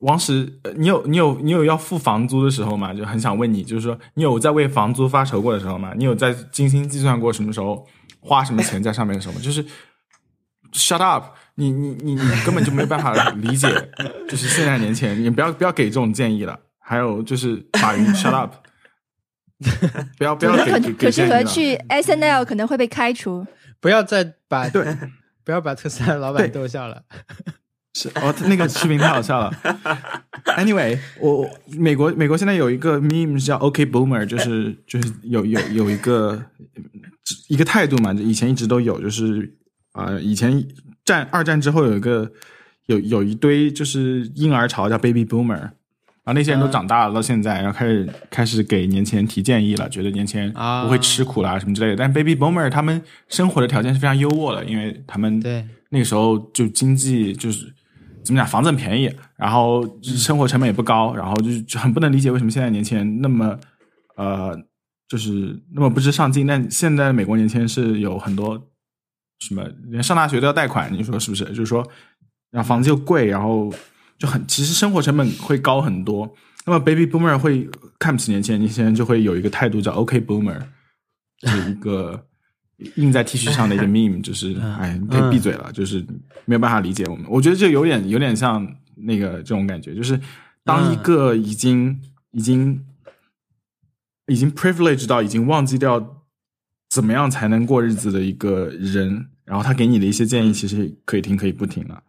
[0.01, 2.93] 王石，呃你有你有你有要付房租的时候吗？
[2.93, 5.91] 就很想问你，就是说你有在为房租发愁过的时候吗？
[5.97, 7.85] 你有在精心计算过什么时候
[8.21, 9.41] 花什么钱在上面的时候吗？
[9.43, 9.61] 就是
[10.71, 13.67] shut up，你你你你根本就没有办法理解，
[14.29, 16.57] 就是现在年轻人，你不要不要给这种建议了。
[16.79, 18.53] 还有就是马云 shut up，
[20.17, 21.27] 不要不要给可给可是。
[21.27, 23.45] 和去 S N L 可能会被开除。
[23.79, 24.85] 不要再把对
[25.43, 27.03] 不要把特斯拉老板逗笑了。
[27.93, 29.51] 是哦，那个视频太好笑了。
[30.57, 36.41] Anyway，我我美国美国现在有一个 meme 叫 OK Boomer，就是就是有有有一个
[37.47, 39.55] 一个态度嘛，就以前一直都有，就是
[39.93, 40.65] 啊、以前
[41.03, 42.31] 战二战之后有一个
[42.85, 45.73] 有有一堆就是婴儿潮叫 Baby Boomer，然
[46.29, 51.95] 后那些人都长大了，到现在然后开始开始给年轻人提建议了，觉得年轻人啊不会吃苦啦什么之类的。
[51.95, 57.73] 但 Baby Boomer 他们生活的条件是非常优渥的，因为他们对那个时候就经济就是
[58.23, 63.57] 怎么讲，房子很便宜，然后生活成本也不高，然后就是就很不能理解为什么现在年轻人那么
[64.17, 64.55] 呃，
[65.07, 66.45] 就是那么不知上进。
[66.45, 68.61] 但现在美国年轻人是有很多
[69.39, 71.45] 什么连上大学都要贷款，你说是不是？
[71.45, 71.83] 就是说，
[72.51, 73.73] 然后房子又贵，然后
[74.19, 76.31] 就很其实生活成本会高很多。
[76.65, 77.67] 那么 baby boomer 会
[77.97, 80.59] 看不起年轻人，年轻人就会有一个态度叫 OK boomer，
[81.39, 82.23] 就是一个
[82.95, 86.05] 印在 T 恤上的一个 meme，就是哎，你可以闭嘴了，就是
[86.45, 87.25] 没有办法理解我们。
[87.29, 90.19] 我觉得这有点有点像那个这种感觉，就是
[90.63, 91.99] 当一个已经
[92.31, 92.85] 已经
[94.27, 96.23] 已经 privilege 到已经忘记掉
[96.89, 102.03] 怎么样才能过日子的一个人，然后他给你的一些建议，其实可以听可以不听了。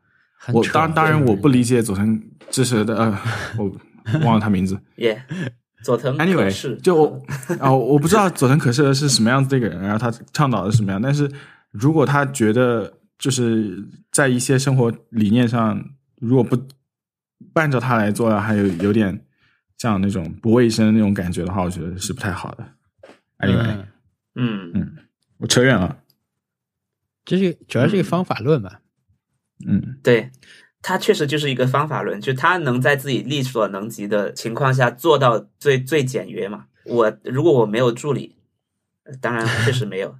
[0.52, 3.18] 我当当然我不理解佐藤支持的，呃，
[3.58, 3.70] 我
[4.24, 4.80] 忘了他名字。
[4.96, 5.22] 耶，
[5.84, 7.22] 佐藤可 Anyway，就我
[7.60, 11.30] 哦，我不知道佐藤可士是什么样子的一个人，然后他倡导的是什么样，但是
[11.70, 15.84] 如果他觉得就是在一些生活理念上，
[16.16, 16.56] 如果不
[17.54, 19.24] 按照他来做，还有有点
[19.76, 22.64] 像那种不卫生的那种感觉的话，我觉得是不太好的。
[23.38, 23.84] Anyway，、
[24.36, 24.96] 嗯嗯
[25.38, 25.98] 我扯远了。
[27.24, 28.70] 这是主要是一个方法论吧。
[28.74, 28.80] 嗯，
[30.02, 30.30] 对，
[30.82, 36.66] 他确实就是一个方法论，就他能在自己力所能及的情况下做到最最简约嘛。
[36.86, 38.36] 我如果我没有助理，
[39.04, 40.16] 呃当然确实没有，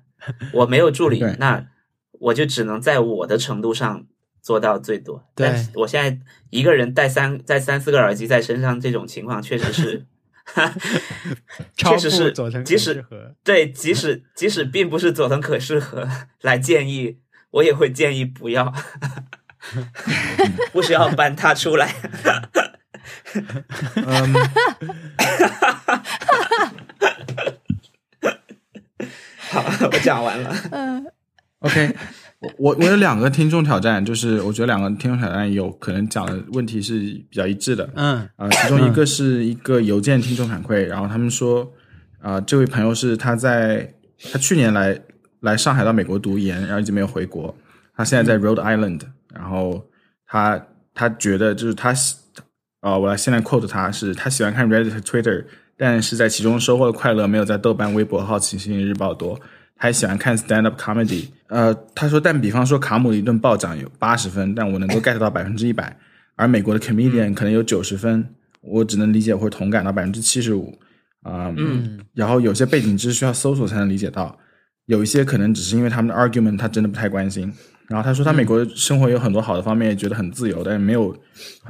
[0.52, 1.66] 我没有助理，那
[2.12, 4.06] 我就只能在我的程度上
[4.42, 5.24] 做到最多。
[5.34, 6.20] 对但是我现在
[6.50, 10.06] 一个人带三带三四个耳机在身上，这种情况确实是，
[11.76, 13.04] 超确实是即使
[13.42, 16.06] 对，即使即使并不是佐藤可适合
[16.42, 17.18] 来建议，
[17.52, 18.72] 我也会建议不要，
[20.72, 21.94] 不需要搬他出来。
[23.94, 24.34] 嗯，
[29.50, 30.54] 好，我讲完了。
[30.70, 31.06] 嗯
[31.60, 31.94] OK，
[32.38, 37.86] 我我我有两个听众挑战，就是我觉得两个听众挑战有可能讲的问题是比较一致的。
[37.94, 41.70] 嗯啊、其中一个是一个邮件听众反馈，然后他们说，
[42.22, 43.92] 啊、这位朋友是他在
[44.32, 44.98] 他去年来
[45.40, 47.54] 来上海到美国读研，然后一直没有回国，
[47.94, 49.02] 他现在在 Rhode Island，
[49.34, 49.84] 然后
[50.26, 50.60] 他
[50.94, 52.16] 他觉得就是他喜，
[52.80, 55.44] 啊、我来现在 quote 他是他喜欢看 Reddit、Twitter，
[55.76, 59.38] 但是在其中收获的快乐没有在豆瓣、微博、好奇心日报多。
[59.76, 65.96] 他还喜欢看 stand up comedy，呃，他说，但比方说卡姆的一顿暴涨有八十分，但我能够 get 到百分之一百，
[66.36, 68.28] 而美国的 comedian 可能有九十分，
[68.60, 70.78] 我只能理解或者同感到百分之七十五，
[71.22, 74.38] 啊，嗯，然后有些背景知识需要搜索才能理解到，
[74.84, 77.50] 有一些可能只是因为他们的 argument 他真的不太关心。
[77.90, 81.12] 然后他说他美国生活有很多好的方面，也觉得很自由，但是没有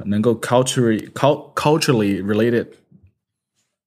[0.05, 2.67] 能够 culturally cul culturally related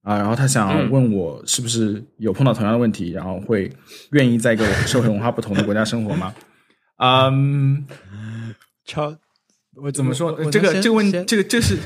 [0.02, 0.18] 啊。
[0.18, 3.70] 然后他想嗯问我是不是有碰到同样的问题，然后会
[4.10, 6.34] 愿意在一个社会文化不同的国家生活吗？
[6.98, 7.86] 嗯，
[8.84, 9.16] 超
[9.76, 11.78] 我怎么说这个这个问题这个这是，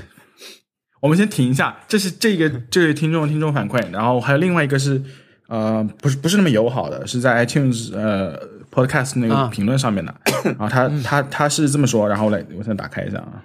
[1.02, 5.02] 我们先停一下，这是这个这位听众听众反馈，然后还有另外一个是
[5.48, 8.38] 呃，不是不是那么友好的，是在 iTunes 呃
[8.70, 9.48] podcast 那个啊。
[9.48, 10.14] 评论上面的，
[10.44, 13.44] 然后他他他是这么说，然后来，我现在打开一下啊，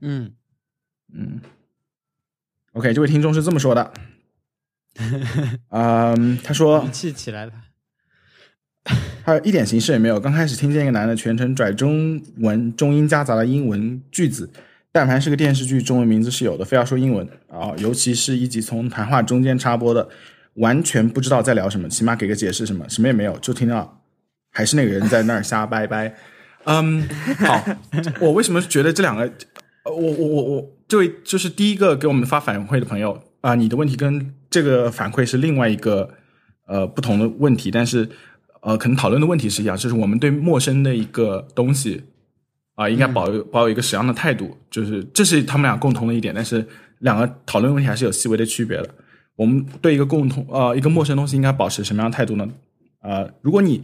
[0.00, 0.32] 嗯。
[1.12, 1.40] 嗯
[2.74, 3.92] ，OK，这位听众是这么说的，
[5.70, 7.52] 嗯，他说语气起来了。
[9.24, 10.20] 他一点形式也没有。
[10.20, 14.52] 刚开始听见一个男的全程拽中文中英夹杂的英文句子，
[14.92, 17.28] 但凡是个电视剧，中文名字是有的，非要说英文。
[17.48, 20.08] 啊，尤其是一集从谈话中间插播的，
[20.54, 23.99] 完全不知道在聊什么，起码给个解释什么，什么也没有，就听到
[24.60, 26.14] 还是那个人在那儿瞎掰掰。
[26.64, 27.08] 嗯，
[27.38, 27.64] 好，
[28.20, 29.22] 我为什么觉得这两个，
[29.84, 36.10] 呃我我我我，这位就是第一个给我们发反馈的朋友啊、你的问题跟这个反馈是另外一个
[36.66, 38.06] 呃不同的问题，但是
[38.60, 42.02] 呃可能讨论的问题是一样，就是我们对陌生的一个东西
[42.74, 46.62] 啊、应该保有保有一个什么样的态度，就是这是他们俩共同的一点，但是
[46.98, 48.88] 两个讨论问题还是有细微的区别的。
[49.36, 52.46] 我们对一个共同呃一个陌生东西应该保持什么样的态度呢？
[53.02, 53.80] 呃，如果你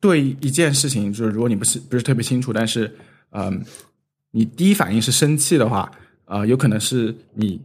[0.00, 2.90] 对一件事情，就是如果你不是不是特别清楚，但是
[3.32, 3.62] 嗯、
[4.30, 5.90] 你第一反应是生气的话，
[6.24, 7.60] 呃，有可能是你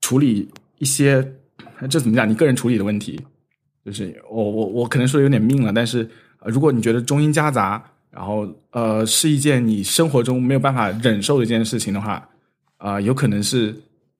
[0.00, 1.22] 处理一些
[1.88, 2.28] 这怎么讲？
[2.28, 3.18] 你个人处理的问题，
[3.84, 6.08] 就是我我我可能说的有点命了，但是、
[6.40, 12.28] 呃、如果你觉得中英夹杂，然后呃是一件你生活中没有办法忍受的一件事情的话，
[12.78, 13.74] 啊、有可能是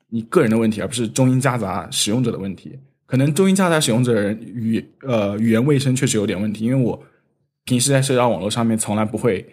[0.08, 2.78] 你个人的问题，而不是中英夹杂使用者的问题。
[3.10, 7.02] 可能中英夹杂使用者的人语呃语言卫生确实有点问题，因为我
[7.64, 9.44] 平时在社交网络上面从来不会，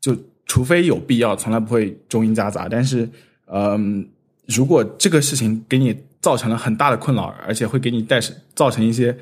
[0.00, 2.68] 就除非有必要，从来不会中英夹杂。
[2.68, 3.08] 但是，
[3.46, 4.04] 嗯、
[4.46, 8.18] 如果这个事情给你造成了很大的困扰，而且会给你带
[8.56, 9.16] 造成一些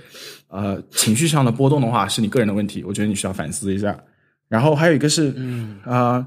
[0.48, 3.94] 呃情绪上的波动的话，是你个人的问题，我觉得你需要反思一下。
[4.48, 6.26] 然后还有一个是，嗯呃，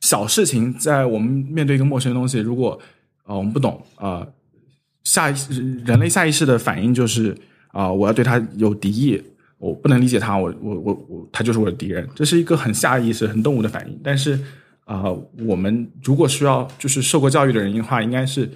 [0.00, 2.80] 小事情在我们面对一个陌生的东西，如果
[3.24, 4.32] 呃我们不懂啊、呃
[5.06, 7.32] 下意识人类下意识的反应就是
[7.70, 9.22] 啊、我要对他有敌意，
[9.58, 14.00] 我不能理解他，我我我我他就是我的敌人，这是一个很下意识、很动物的反应。
[14.02, 14.38] 但是
[14.86, 15.04] 啊、
[15.44, 18.50] 我们如果需要就是受过教育的人的话，应该是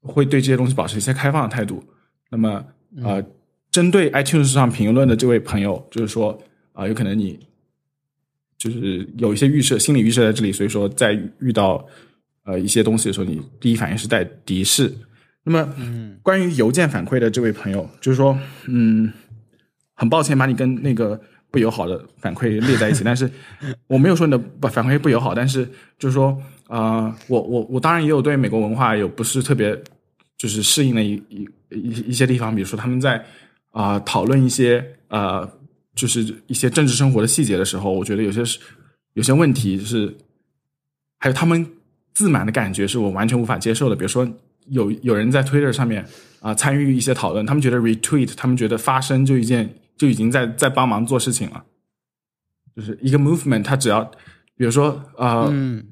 [0.00, 1.84] 会对这些东西保持一些开放的态度。
[2.30, 2.64] 那么
[3.02, 3.22] 呃，
[3.70, 6.36] 针对 iTunes 上评论的这位朋友，就是说
[6.72, 7.38] 啊、有可能你
[8.58, 11.84] 就是有一些预设，心理预设在这里，所以说在遇到
[12.44, 14.90] 呃一些东西的时候，你第一反应是带敌视。
[15.48, 18.36] 那么，嗯，关于邮件反馈的这位朋友，就是说，
[18.66, 19.12] 嗯，
[19.94, 21.20] 很抱歉把你跟那个
[21.52, 23.30] 不友好的反馈列在一起， 但是
[23.86, 25.64] 我没有说你的不反馈不友好，但是
[26.00, 26.36] 就是说，
[26.66, 29.80] 呃，我我我当然也有对美国文化有不是特别
[30.36, 33.24] 就是适应的一一一一些地方，比如说他们在
[33.70, 35.48] 啊、讨论一些呃
[35.94, 38.58] 就是一些政治生活的细节的时候，我觉得有些是
[39.12, 40.12] 有些问题是，
[41.18, 41.64] 还有他们
[42.14, 43.94] 自满的感觉是我完全无法接受的。
[43.94, 44.26] 比如说
[44.68, 46.06] 有有人在 Twitter 上面
[46.40, 51.64] 啊、参与一些讨论，他们觉得 retweet，他们觉得发声就一件就已经在在帮忙做事情了，
[52.74, 54.04] 就是一个 movement，它只要
[54.56, 55.84] 比如说呃、嗯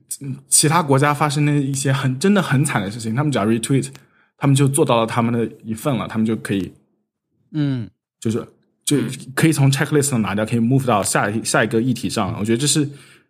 [0.49, 3.89] 其他国家发生的一些很真的很惨的事情，他们只要 retweet，
[4.37, 6.73] 他们就做到了他们的一份了，他们就可以
[7.51, 8.47] 嗯就是
[8.85, 8.97] 就
[9.35, 12.33] 可以从 checklist 上拿掉，可以 move 到下一下一个议题上。
[12.39, 12.89] 我觉得这是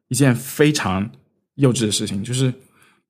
[0.09, 1.11] 一件非常
[1.55, 2.22] 幼稚的事情。
[2.22, 2.53] 就是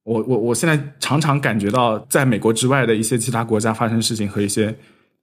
[0.04, 4.74] 我我我现在常常感觉到，在美国之外的一些其他国家发生事情和一些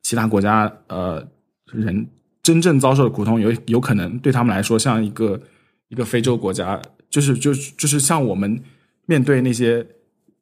[0.01, 1.25] 其他国家呃
[1.71, 2.05] 人
[2.43, 5.39] 真正遭受的苦痛，有有可能对他们来说像一个
[5.89, 8.59] 一个非洲国家，就是就就是像我们
[9.05, 9.85] 面对那些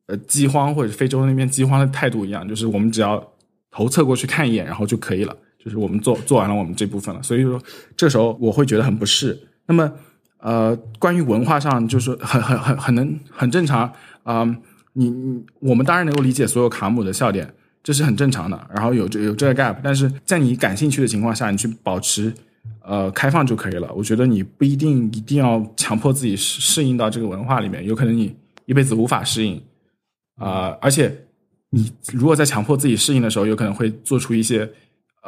[0.07, 3.21] 呃饥荒或者非洲那边饥荒的态度一样，就是我们只要
[3.69, 5.35] 头侧过去看一眼，然后就可以了。
[5.61, 7.61] 就是我们做做完了我们这部分了，所以说
[7.97, 9.37] 这时候我会觉得很不适。
[9.66, 9.91] 那么
[10.39, 13.91] 呃，关于文化上，就是很很很很能很正常
[14.24, 14.43] 啊、
[14.93, 17.53] 你你我们当然能够理解所有卡姆的笑点，
[17.83, 18.67] 这是很正常的。
[18.74, 22.33] 然后有这有这个 gap，但是在你感兴趣的情况下，你去保持
[22.82, 23.91] 呃开放就可以了。
[23.93, 28.36] 我觉得你不一定一定要强迫自己适适应到这个文化里面，有可能你
[28.66, 29.61] 一辈子无法适应
[30.37, 31.13] 啊、而且
[31.71, 34.70] 你如果在强迫自己适应的时候，有可能会做出一些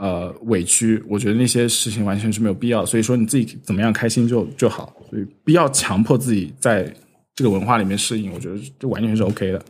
[0.01, 1.01] 呃委屈。
[1.07, 2.83] 我觉得那些事情完全是没有必要。
[2.83, 6.91] 所以说你自己怎么样开心就就好，所以不要强迫自己在
[7.35, 8.33] 这个文化里面适应。
[8.33, 9.63] 我觉得这完全是 OK 的。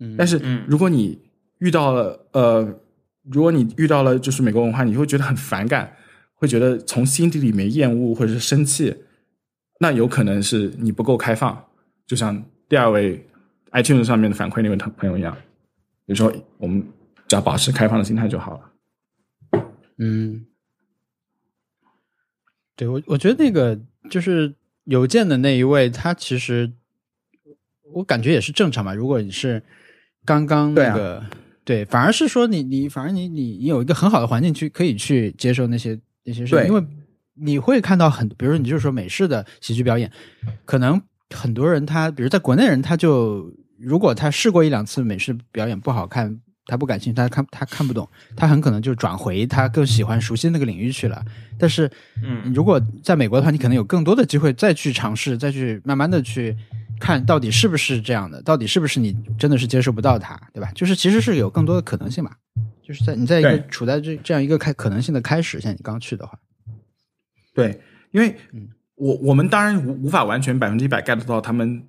[0.00, 1.18] 嗯，但是嗯如果你
[1.60, 2.62] 遇到了呃，
[3.30, 5.90] 如果你遇到了就是美国文化，你会觉得很反感，
[6.34, 8.94] 会觉得从心底里面厌恶或者是生气，
[9.80, 11.58] 那有可能是你不够开放。
[12.06, 13.24] 就像第二位
[13.72, 15.34] iTunes 上面的反馈那位朋友一样，
[16.06, 16.82] 比如说我们
[17.28, 18.69] 只要保持开放的心态就好了。
[20.02, 20.46] 嗯，
[22.74, 23.78] 对我我觉得那个
[24.08, 24.54] 就是
[24.84, 26.72] 邮件的那一位，他其实
[27.92, 28.94] 我感觉也是正常吧。
[28.94, 29.62] 如果你是
[30.24, 31.22] 刚刚那个，
[31.64, 36.82] 对,、反而是说你你反而你你你有一个很好的环境去可以去接受那些那些事情，因为
[37.34, 40.10] 你会看到很，比如说你就是说美式的喜剧表演，
[40.64, 51.24] 可能很多人他，比如在国内人，他就如果他试过一两次美式表演不好看，他不感兴趣，他看他看不懂，他很可能就转回他更喜欢熟悉那个领域去了。
[51.58, 51.90] 但是
[52.22, 56.56] 嗯如果在美国的话，你可能有更多的机会再去尝试，再去慢慢的去
[56.98, 60.70] 看到底是不是这样的，到底是不是你真的是接受不到它，对吧？
[60.74, 62.36] 就是其实是有更多的可能性吧。
[62.82, 66.38] 就是在你在一个处在这这样一个开可能性的开始，像你刚去的话，
[67.54, 67.80] 对，
[68.10, 71.84] 因为嗯我我们当然无无法完全百分之一百 get 到他们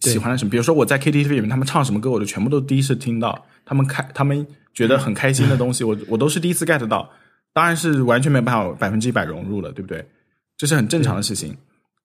[0.00, 0.50] 喜欢的什么。
[0.50, 3.46] 比如说我在 KTV 里面，他们唱什么歌，我就全部都第一次听到。
[3.64, 7.10] 他们开，他们觉得很开心的东西， 我我都是第一次 get 到。
[7.52, 10.04] 当然是完全没办法百分之一百融入了，对不对？
[10.56, 11.56] 这是很正常的事情。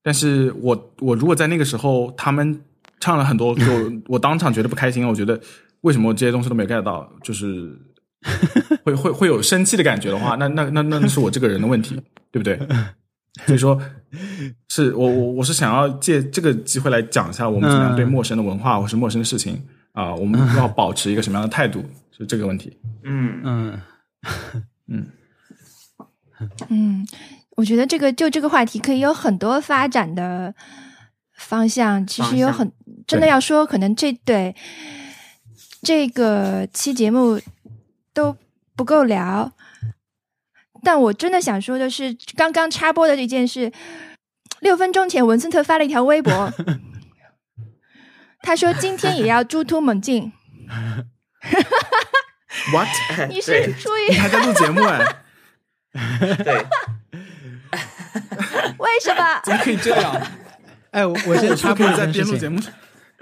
[0.02, 2.62] 但是我我如果在那个时候他们
[3.00, 5.40] 唱了很多歌， 我当场觉得不开心，我觉得
[5.82, 7.76] 为什么我这些东西都没有 get 到，就是
[8.86, 12.00] 会会会有生气的感觉的话，那那那那是我这个人的问题，
[12.32, 12.58] 对不对？
[13.46, 13.80] 所以说，
[14.70, 19.62] 是我我我是想要借这个机会来讲一下，我们怎么样对陌生的文化或是陌生的事情
[19.94, 21.84] 啊、我们要保持一个什么样的态度，
[22.18, 22.78] 是这个问题。
[23.04, 23.82] 嗯嗯
[24.88, 25.08] 嗯
[26.70, 27.08] 嗯，
[27.58, 30.54] 我觉得这个就这个话题可以有很多发展的
[31.34, 32.06] 方向。
[32.08, 32.72] 其实有很
[33.06, 34.56] 真的要说，可能这对
[35.82, 37.42] 这个期节目
[38.14, 38.38] 都
[38.78, 39.52] 不够聊。
[40.84, 43.72] 但我真的想说的是，刚刚插播的这件事，
[44.60, 46.54] 六分钟前文森特发了一条微博，
[48.42, 50.32] 他说今天也要猪突猛进。
[52.72, 52.88] What？
[53.30, 55.06] 你是对出你于还在录节目哎？
[56.44, 56.66] 对，
[58.78, 59.42] 为什么？
[59.44, 60.22] 怎么可以这样？
[60.92, 62.78] 哎，我我先插播在一件事情，边录节目。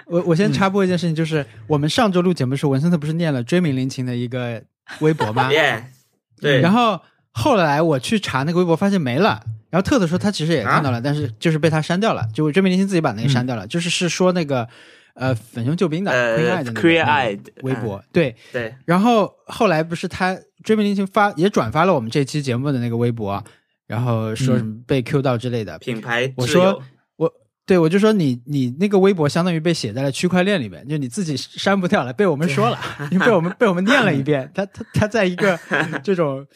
[0.06, 4.64] 我我先插播一件事情，就是我们上周录节目的时候，文森特不是念了追名林琴的一个
[5.00, 5.52] 微博吗？
[5.52, 5.92] 耶，
[6.40, 7.02] 对，然后
[7.38, 9.42] 后来我去查那个微博，发现没了。
[9.70, 14.68] 然后特特说他其实也看到了，但是就是被他删掉了，就追名林星自己把那个删掉了，就是是说那个
[15.14, 18.34] 呃粉熊救兵的 Eye 微博，对。
[18.52, 23.44] 对，然后后来不是他追名林星发也转发了我们这期节目的那个微博，
[23.86, 25.78] 然后说什么被 Q 到之类的。
[25.80, 26.82] 品牌我说
[27.18, 27.32] 我
[27.66, 32.80] 对我就说你你那个微博相当于被写在了区块链里面，就你自己删不掉了，被我们说了，
[33.12, 35.60] 因为被我们被我们念了一遍，他他他在一个
[36.02, 36.48] 这种，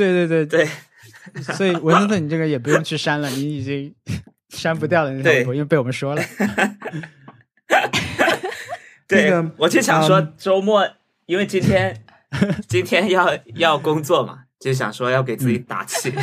[0.00, 0.68] 对对对对，
[1.54, 3.94] 所以文森特你这个也不用去删了，你已经
[4.48, 6.22] 删不掉了那条微博，因为被我们说了。
[9.06, 10.88] 对，那个我就想说嗯周末，
[11.26, 12.02] 因为今天
[12.66, 16.14] 今天要要工作嘛，就想说要给自己打气。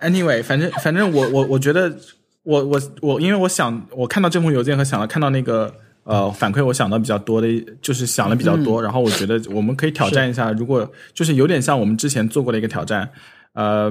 [0.00, 1.96] Anyway，反正反正我我我觉得
[2.42, 7.48] 我我我，因为我想我看到这封邮件和想到看到那个呃反馈，我想到比较多的，
[7.80, 13.08] 就是想的比较多，然后我觉得我们可以挑战一下，如果就是有点像我们之前做过的一个挑战，
[13.52, 13.90] 呃，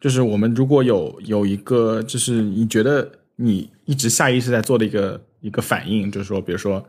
[0.00, 6.84] 就是我们如果有有一个就是你觉得你一直下意识在做的一个一个反应，就是说，比如说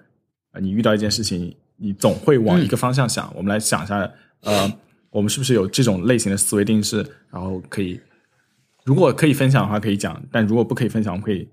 [0.52, 4.10] 呃你遇到一件事情，你总会往一个方向想，我们来想一下，
[4.42, 4.72] 呃，
[5.10, 8.00] 我们是不是有这种类型的思维定式，然后可以。
[8.84, 11.46] 如果可以分享的话，可以讲；但如果不可以分享，我们可以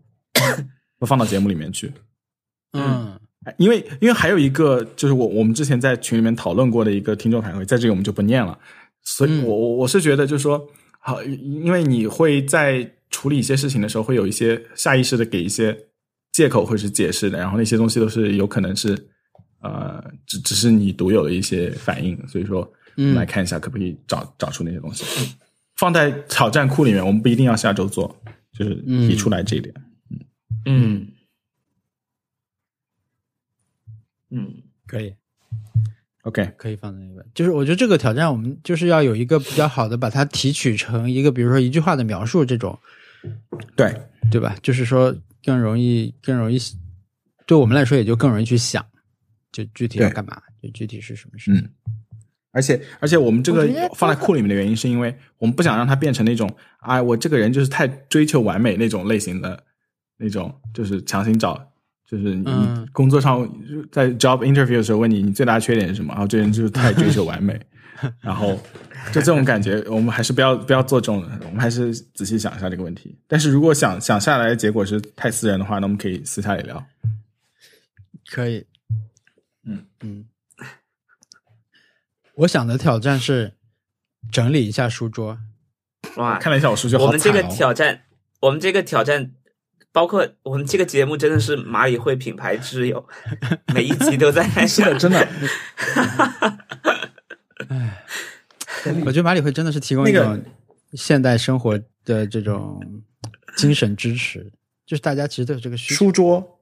[1.01, 1.93] 不放到节目里面去。
[2.75, 3.19] 嗯
[3.59, 8.59] 因为因为还有一个就是我我们之前在群里面讨论过的一个听众反馈，在这里我们就不念了。
[9.03, 10.67] 所以我我我是觉得就是说，
[10.99, 15.77] 好，因为你会在处理一些事情的时候，会有一些下意识的给一些
[16.33, 18.97] 借口或者是解释的，然后那些东西都是有可能是
[19.61, 22.17] 呃，只只是你独有的一些反应。
[22.27, 22.61] 所以说，
[22.97, 25.05] 我们来看一下可不可以找找出那些东西。
[25.77, 28.17] 放在挑战库里面，我们不一定要下周做，
[28.59, 28.75] 就是
[29.07, 29.75] 提出来这一点。
[29.77, 30.21] 嗯
[30.67, 31.07] 嗯，
[34.87, 35.15] 可以
[36.23, 37.25] OK，可以放在那边。
[37.35, 42.79] 就是我觉得这个挑战，我们就是要有一个比较好的，把它提取成一个，比如说一句话的描述这种，
[43.77, 43.95] 对，
[44.31, 44.57] 对吧？
[44.63, 46.59] 就是说更容易，更容易，
[47.47, 48.85] 对我们来说也就更容易去想，
[49.53, 51.61] 就具体要干嘛，就具体是什么事情。
[51.61, 51.71] 嗯，
[52.53, 56.51] 而且而且我们这个放在库里面的原因，是因为我们不想让它变成那种，
[56.81, 59.63] 哎，我这个人就是太追求完美那种类型的，
[60.17, 61.71] 那种就是强行找，
[62.07, 63.49] 就是你工作上
[63.91, 67.59] 在 job interview 的时候问你你最大的缺点是什么，然后这人就是太追求完美，
[68.21, 68.59] 然后
[69.13, 73.19] 就这种感觉，我们还是不要不要做这种，我们还是仔细想一下这个问题。
[73.27, 76.85] 但是如果想想下来的结果是太私人的话，那我们可以私下里聊。
[78.31, 78.65] 可以，
[79.65, 80.27] 嗯嗯。
[82.37, 83.53] 我想的挑战是
[84.33, 85.39] 整理一下书桌。
[86.17, 88.03] 哇，看了一下我数据，好我们这个挑战，
[88.41, 89.33] 我们这个挑战，
[89.95, 93.09] 包括我们这个节目真的是蚂蚁会品牌之友，
[93.73, 95.29] 每一集都在是的，真的。
[99.07, 100.43] 我觉得马里会真的是提供一种
[100.95, 103.05] 现代生活的这种
[103.57, 104.53] 精神支持，
[104.85, 106.59] 就是大家其实都有这个需求，书桌、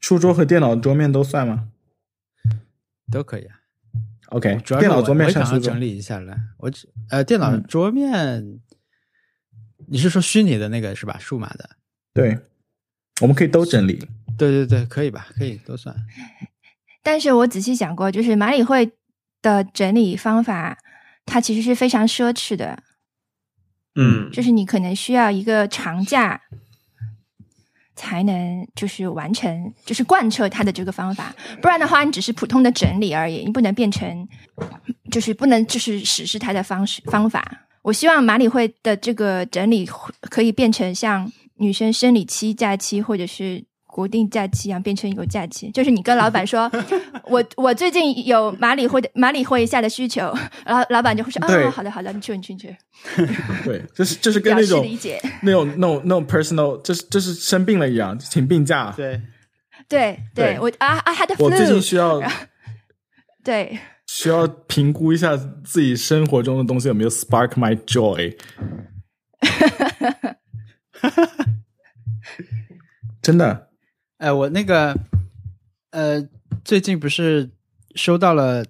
[0.00, 1.68] 书桌和电脑桌面都算吗
[3.12, 3.60] 都可以啊。
[4.30, 5.80] ？OK，主要电脑桌面我算书桌整。
[5.80, 6.36] 理一下来。
[6.58, 8.58] 我只呃，电脑嗯桌面，
[9.86, 11.16] 你是说虚拟的那个是吧？
[11.20, 11.70] 数码的？
[12.12, 12.36] 对，
[13.20, 14.06] 我们可以都整理。
[14.36, 15.28] 对对对，可以吧？
[15.38, 15.94] 可以都算。
[17.02, 18.90] 但是我仔细想过，就是马里会
[19.42, 20.76] 的整理方法，
[21.24, 22.82] 它其实是非常奢侈的，
[23.94, 26.40] 嗯，就是你可能需要一个长假
[27.94, 31.32] 才能就是完成，就是贯彻它的这个方法，
[31.62, 34.26] 不然的话，你只是普通的整理而已，你不能变成，
[35.12, 37.66] 就是不能就是实施它的方式方法。
[37.82, 39.86] 我希望马里会的这个整理
[40.22, 45.70] 可以变成像女生生理期、假期或者是国定假期一样，变成有假期。
[45.70, 46.70] 就是你跟老板说，
[47.30, 50.34] 我我最近有马里会的马里会一下的需求，
[50.66, 52.76] 然后老板就会说，对哦，好的好的，你去你去你去，
[53.64, 55.20] 对，就是就是跟那种理解。
[55.42, 58.92] 那种那种那种 personal，就是就是生病了一样，请病假。
[58.96, 59.20] 对，
[59.88, 62.20] 对对我啊啊，他的我最近需要
[63.44, 68.36] 对需要评估一下自己生活中的东西有没有 spark my joy。
[73.22, 73.70] 真的，
[74.18, 74.96] 哎，我那个
[75.90, 76.28] 呃，
[76.64, 77.50] 最近不是
[77.94, 78.64] 收到了，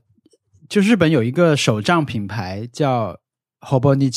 [0.68, 3.18] 就日本有一个手账品牌叫
[3.60, 4.10] hobo ni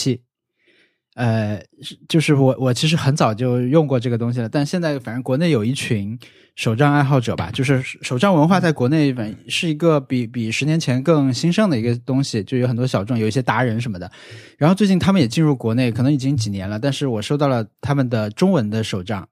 [1.18, 6.16] 呃，是就是我我其实很早就用过这个东西了，但现在反正国内有一群
[6.56, 14.12] 手账爱好者吧，就是手账文化在国内反是一个比比十年前更兴盛的一个东西，就有很多小众，有一些达人什么的。
[14.60, 19.28] 然后最近他们也进入国内，可能已经几年了，但是我收到了他们的中文的手账。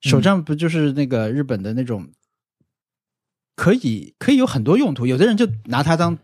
[0.00, 2.08] 手账不就是那个日本的那种，
[3.54, 6.18] 可以可以有很多用途，有的人就拿它当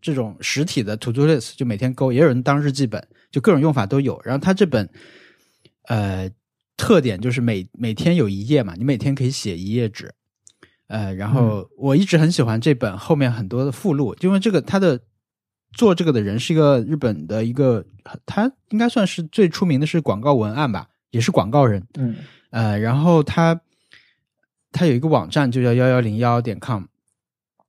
[0.00, 4.20] 这种实体的 to do list，就每天勾；也有人当日记本，就各种用法都有。
[4.22, 4.88] 然后它这本，
[5.88, 6.30] 呃，
[6.76, 10.14] 特点就是每每天有一页嘛，你每天可以写一页纸。
[10.86, 15.00] 呃，然后我一直很喜欢这本后面很多的附录，因为这个它的
[15.72, 17.82] 做这个的人是一个日本的一个，
[18.26, 21.82] 他应该算是最出名的是广告文案吧，也是广告人。
[21.94, 22.16] 嗯
[22.50, 23.58] 呃，然后他
[24.70, 26.84] 他有一个网站就叫幺幺零幺点 com，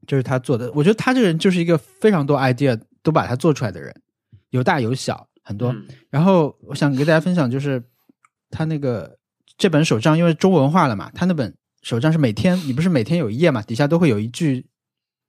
[0.05, 0.69] 就是他做的。
[0.73, 3.95] 我觉得他这个人就是一个非常多 idea 都把他做出来的人，
[4.49, 5.71] 有大有小，很多。
[5.71, 7.83] 嗯然后我想给大家分享，就是
[8.49, 9.17] 他那个
[9.57, 14.65] 这本手账，因为中文化了嘛，他那本手账是每天，你不是每天有一页嘛，底下都会有一句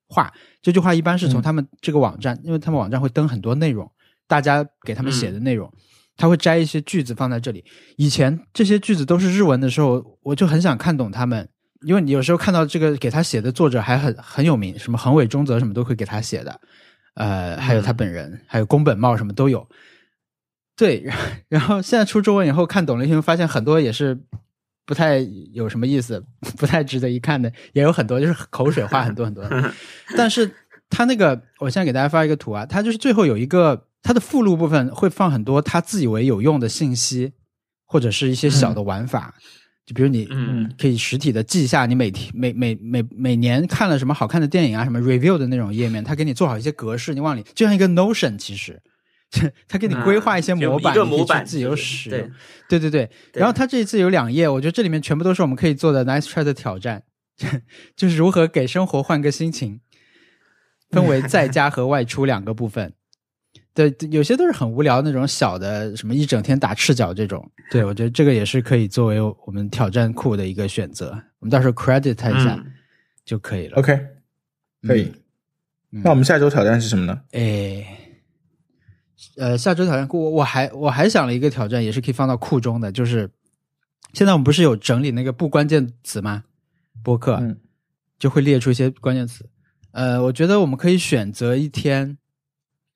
[0.08, 0.32] 话，
[0.62, 3.90] 这句话一般是从嗯他们这个网站，因为他们网站会登很多内容，
[4.26, 5.72] 大家给他们写的内容。
[6.16, 7.64] 他会摘一些句子放在这里。
[7.96, 11.48] 以前这些句子都是日文的时候，我就很想看懂他们，
[11.84, 16.60] 因为你有时候看到这个给他写的作者还很很有名，什么横尾中泽什么都会给他写的，
[17.16, 19.68] 呃，还有他本人，还有宫本茂什么都有。
[20.76, 21.04] 对，
[21.48, 24.18] 然后现在出中文以后看懂了以后，发现很多也是
[24.84, 25.18] 不太
[25.52, 26.24] 有什么意思，
[26.58, 29.44] 不太值得一看的，也有很多就是口水话很多很多。
[30.16, 30.50] 但是
[30.90, 37.32] 他那个，我现在给大家发一个图啊，他就是最后有一个他的附录部分会放很多他自以为有用的信息，
[37.86, 39.34] 或者是一些小的玩法，
[39.86, 48.80] 就比如你嗯可以实体的记下你每天每每每每年看了什么好看的电影啊，什么 review 的那种页面，他给你做好一些格式，你往里就像一个 Notion，其实
[49.68, 52.18] 他给你规划一些模板，模板去自由就是使用。
[52.68, 57.02] 对对对对，对然后他这一次有两页，我觉得这里面全部都是我们可以做的 nice try 的挑战，
[57.96, 59.80] 就是如何给生活换个心情，
[60.90, 62.92] 分为在家和外出两个部分。
[63.72, 67.50] 对，有些都是很无聊那种小的，什么一整天打赤脚这种。
[67.70, 71.10] 对，我觉得这个也是可以作为我们挑战库的一个选择。
[71.40, 72.72] 我们到时候 credit 他一下嗯
[73.24, 73.78] 就可以了。
[73.78, 73.98] OK，
[74.86, 75.12] 可以。
[75.90, 77.20] 嗯那我们下周挑战是什么呢？
[77.32, 77.86] 诶，
[79.36, 83.30] 呃，下周挑战库，我我还我还想了一个挑战，也是可以放到库中的，就是
[84.12, 86.44] 现在我们不是有整理那个不关键词吗？
[87.02, 87.58] 播客、嗯
[88.16, 89.44] 就会列出一些关键词。
[89.90, 92.16] 呃，我觉得我们可以选择一天，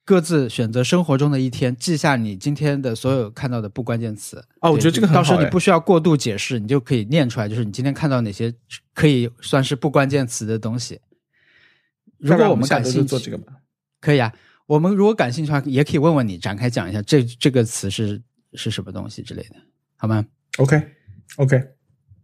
[0.04, 4.36] 各自选择生活中的一天，记下你今天的所有看到的不关键词。
[4.36, 8.54] 对哦我觉得这个很到时候你不需要过度解释，你就可以念出来，就是你今天看到哪些
[8.94, 10.98] 可以算是不关键词的东西。
[12.16, 13.52] 如果我们感兴趣，做这个吧。
[14.00, 14.32] 可以啊，
[14.68, 18.20] 我们如果感兴趣的话，也可以问问你，展开讲一下这这个词是
[18.52, 19.56] 是什么东西之类的，
[19.96, 20.22] 好吗
[20.58, 20.78] ？OK
[21.36, 21.58] OK，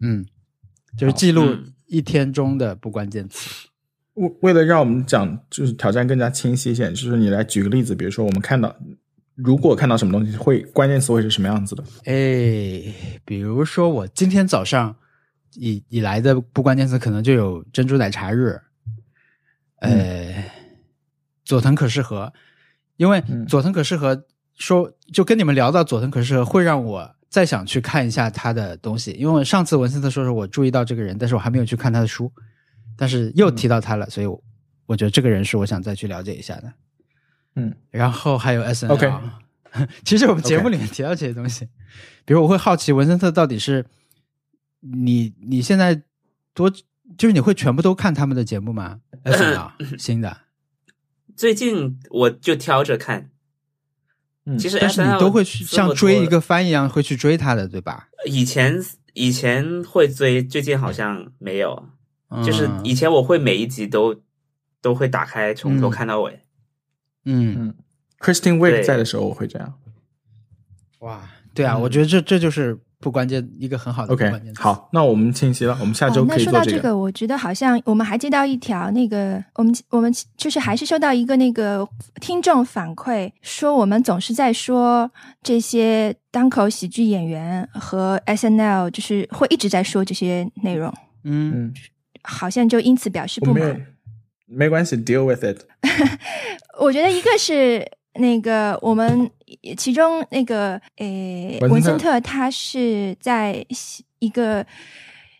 [0.00, 0.26] 嗯，
[0.94, 3.66] 就是记录嗯一天中的不关键词。
[4.12, 8.76] 为为了让我们讲就是挑战更加清晰一些，就是你来举个例子，比如说我们看到
[9.34, 11.82] 如果看到什么东西，会关键词会是什么样子的？
[12.04, 12.92] 哎，
[13.24, 14.94] 比如说我今天早上
[15.54, 18.60] 以以来的不关键词，可能就有珍珠奶茶日，
[19.80, 20.44] 呃，
[21.44, 22.32] 佐藤可士和，
[22.96, 24.24] 因为嗯佐藤可士和
[24.56, 29.12] 说，就跟你们聊到佐藤可士和，会让我再想去看一下他的东西。
[29.12, 32.32] 因为我上次文森特说是我注意到这个人，但是我还没有去看他的书，
[32.96, 34.42] 但是又提到他了，所以我
[34.86, 36.72] 我觉得这个人是我想再去了解一下的。
[37.56, 39.20] 嗯，然后还有 S N L。
[40.04, 41.68] 其实我们节目里面提到这些东西
[42.24, 43.84] 比如我会好奇文森特到底是
[44.80, 46.00] 你你现在
[46.52, 50.36] 多就是你会全部都看他们的节目吗？S N L 新的，
[51.36, 53.30] 最近我就挑着看，
[54.46, 58.08] 嗯其实但是你都会去像追一个番一样会去追他的，对吧？
[58.26, 58.82] 以前
[59.14, 61.88] 以前会追，最近好像没有。
[62.44, 64.20] 就是嗯以前我会每一集都
[64.80, 66.40] 都会打开从头嗯看到尾。
[67.26, 67.74] 嗯
[68.18, 69.74] ，Christine Wick 对在的时候我会这样。
[71.00, 74.62] 哇，对啊，嗯我觉得这这就是不关键一个很好的不 OK，关键词。
[74.62, 76.58] 好，那我们清晰了，我们下周可以做个。
[76.58, 81.86] 说到这个，我觉得好像我们还接到一条那个，我们我们就是还是收到一个那个
[82.18, 85.10] 听众反馈，说我们总是在说
[85.42, 90.90] 这些单口喜剧演员和 S N L，就是会一直在说这些内容，
[91.24, 91.74] 嗯嗯，
[92.22, 93.86] 好像就因此表示不满。
[94.46, 95.60] 没关系，deal with it。
[96.80, 99.30] 我觉得一个是那个我们
[99.76, 101.74] 其中那个诶文森特。
[101.74, 104.64] 文森特，他是在喜一个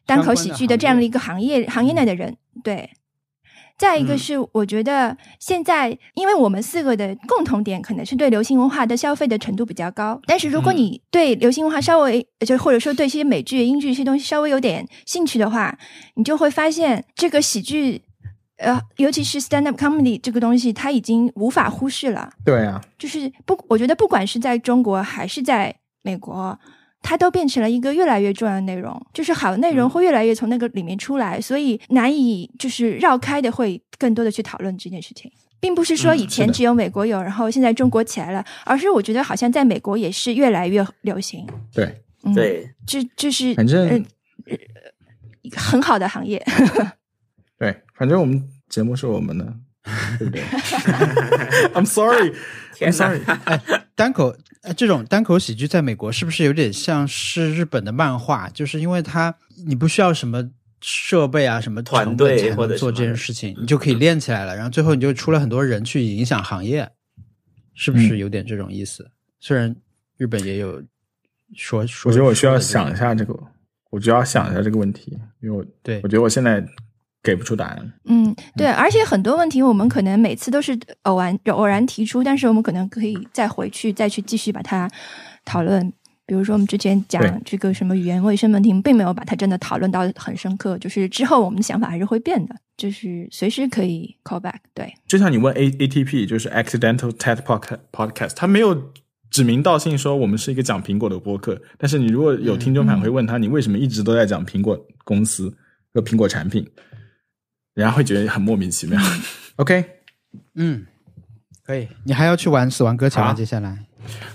[0.07, 2.91] 单口喜剧的这样的一个行业行业内的人，对。
[3.77, 4.19] 再一个嗯。
[4.19, 10.77] 是，我觉得现在，因为我们四个的共同点可能是对流行文化的消费的程度比较高，但是如果嗯。
[10.77, 15.77] 你对流行文化稍微，就或者说对一些美剧、英剧这些东西稍微有点兴趣的话，
[16.15, 18.03] 你就会发现这个喜剧，
[18.59, 22.31] 呃，尤其是 stand up comedy 这个东西，它已经无法忽视了。
[22.45, 26.59] 对啊，就是不，我觉得不管是在中国还是在美国，
[27.03, 29.01] 它都变成了一个越来越重要的内容。
[29.13, 35.31] 就是好的内容会越来越从那个里面出来，所以难以就是绕开的会更多的去讨论这件事情。
[35.61, 41.47] 并不是说以前只有美国有，然后现在中国起来了，而是我觉得好像在美国也是越来越流行。
[41.73, 44.05] 对，嗯，，对，这这是反正
[45.41, 46.45] 一个很好的行业。
[47.59, 49.55] 对，反正我们节目是我们的，
[50.19, 50.43] 对不对
[51.73, 52.35] ？I'm sorry，I'm
[52.75, 53.21] 天哪 sorry。
[53.45, 53.61] 哎
[53.95, 58.49] 单口呃这种单口喜剧在美国是不是有点像是日本的漫画？
[58.51, 59.33] 就是因为它
[59.67, 60.51] 你不需要什么
[60.81, 64.57] 设备啊、什么团队或者做这件事情，你就可以练起来了。
[64.57, 66.91] 然后最后你就出了很多人去影响行业，
[67.75, 69.09] 是不是嗯有点这种意思？
[69.39, 69.75] 虽然
[70.17, 70.83] 日本也有
[71.55, 73.39] 说说，我觉得我需要想一下这个，
[73.91, 76.61] 我就要想一下这个问题，因为我对我觉得我现在
[77.25, 77.93] 给不出答案。
[78.05, 84.89] 嗯，对，而且很多问题我们可能每次都是偶然偶然提出，但是我们可能可以再回去再去继续把它
[85.45, 85.93] 讨论。
[86.27, 94.55] 比如说我们之前讲这个什么语言卫生问题，并没有把它真的讨论到很深刻，就是之后我们的想法还是会变的，就是随时可以 call back。
[94.73, 98.91] 对，就像你问 A ATP，就是 Accidental TED Podca- Podcast，它没有
[99.31, 105.55] 指名道姓说我们是一个讲苹果的播客，但是你如果有听众反馈问他，你为什么一直都在讲苹果公司
[105.93, 106.67] 和苹果产品，
[107.75, 109.01] 人家会觉得很莫名其妙。
[109.57, 109.85] OK，
[110.55, 110.87] 嗯，
[111.65, 111.87] 可以。
[112.05, 113.33] 你还要去玩《死亡搁浅》吗？
[113.35, 113.79] 接下来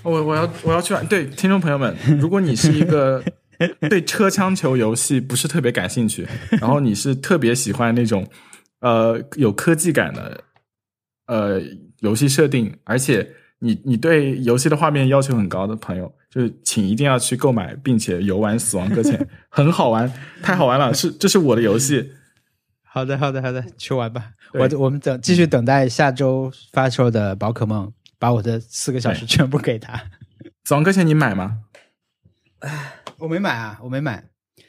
[0.02, 1.06] 我我要我要去玩。
[1.06, 3.22] 对听众朋友们，如果你是一个
[3.88, 6.26] 对车枪球游戏不是特别感兴趣，
[6.60, 8.26] 然后你是特别喜欢那种
[8.80, 10.42] 呃有科技感的
[11.26, 11.60] 呃
[12.00, 13.30] 游戏设定，而且
[13.60, 19.18] 你你对游戏的画面要求很高的朋友，就是请一定要去购买并且游玩《死亡搁浅》，
[19.50, 20.10] 很好玩，
[20.42, 20.92] 太好玩了！
[20.94, 22.10] 是这是我的游戏。
[22.92, 24.32] 好的，好的，好的，去玩吧。
[24.52, 29.96] 我我们等继续等待下周发售的宝可梦，把我的四个小时全部给他。
[30.64, 31.60] 死亡搁浅你买吗？
[33.18, 34.24] 我没买啊，我没买。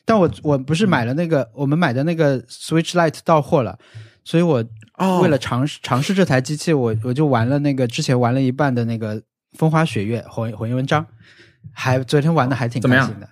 [0.06, 3.80] 但我我不是买了那个，我们买的那个 Switch Lite 到货了，
[4.23, 4.64] 所以我
[4.98, 9.22] 哦为了尝试尝试这台机器，我我就玩了那个之前玩了一半的那个
[9.57, 11.06] 风花雪月火火焰文章，
[11.73, 13.27] 还昨天玩的还挺开心的。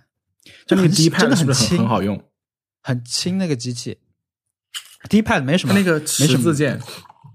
[0.66, 2.20] 就那个很 D 真的很轻，很好用？
[2.82, 4.00] 很轻那个机器
[5.08, 6.80] ，D pad 没什么，那个没什么十字键，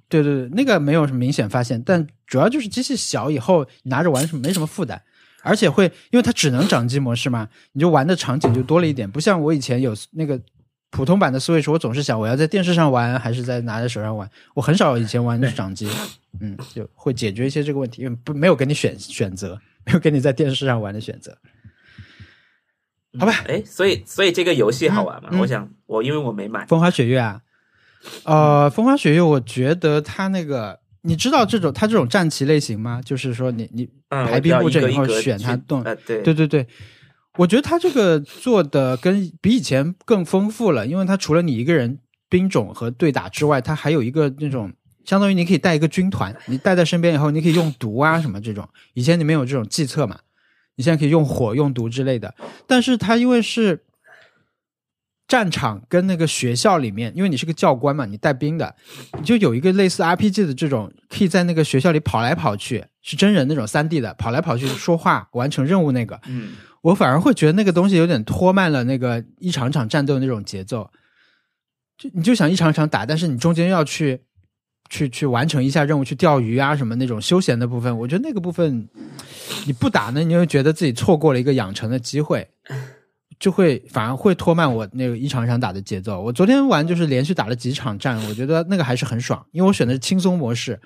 [0.09, 0.23] 对。
[0.23, 0.23] 对。
[0.23, 5.01] 对，那个没有什么明显发现，但主要就是机器小，以后拿着玩什么没什么负担，
[5.43, 10.41] 而且会因为它只能掌机模式嘛，你就玩的场景就多了一点，不像我以前有那个
[10.91, 15.89] 普通版的 Switch，我总是想我要在电视上玩还是在拿在手上玩，我很少以前玩的是掌机，
[16.41, 21.36] 嗯，就会解决一些这个问题，因为不没有给你选选择，没有给你在电视上玩的选择，
[23.19, 25.31] 好吧，哎，所以所以这个游戏好玩吗？
[25.32, 25.41] 嗯嗯。
[25.41, 27.41] 我想我因为我没买，风花雪月啊，
[28.24, 33.01] 呃，风花雪月，我觉得他那个，你知道这种他这种战棋类型吗？
[33.05, 36.66] 就是说你你嗯，排兵布阵以后选它动，呃，对对对对，
[37.36, 41.98] 我觉得他这个做的跟比以前更丰富了，因为他除了你一个人
[42.28, 44.72] 兵种和对打之外，他还有一个那种
[45.05, 48.68] 相当于你可以带一个军团，你带在身边以后，你可以用毒啊什么这种。
[48.94, 50.18] 以前你没有这种计策嘛，
[50.76, 52.35] 你现在可以用火、用毒之类的。
[52.66, 53.85] 但是它因为是
[55.27, 58.75] 战场跟那个学校里面，因为你是个教官嘛，你带兵的，
[59.19, 66.21] 你就有一个类似 RPG 的这种，可以在那个学校里跑来跑去，是真人那种三 D 的，跑来跑去说话、完成任务那个。
[66.27, 66.53] 嗯，
[66.83, 70.91] 我反而会觉得那个东西有点拖慢了那个一场场战斗那种节奏。
[71.97, 74.21] 就你就想一场场打，但是你中间要去
[74.91, 78.89] 去去完成一下任务，去钓鱼啊什么那种休闲的部分，我觉得那个部分
[79.65, 82.49] 你不打呢，你就觉得自己错过了一个养成的机会，
[83.39, 86.20] 就会反而会拖慢我那个一场一场打的节奏。
[86.20, 90.81] 我昨天玩就是连续打了几场战，我觉得那个还是很爽，因为我选的是轻松模式，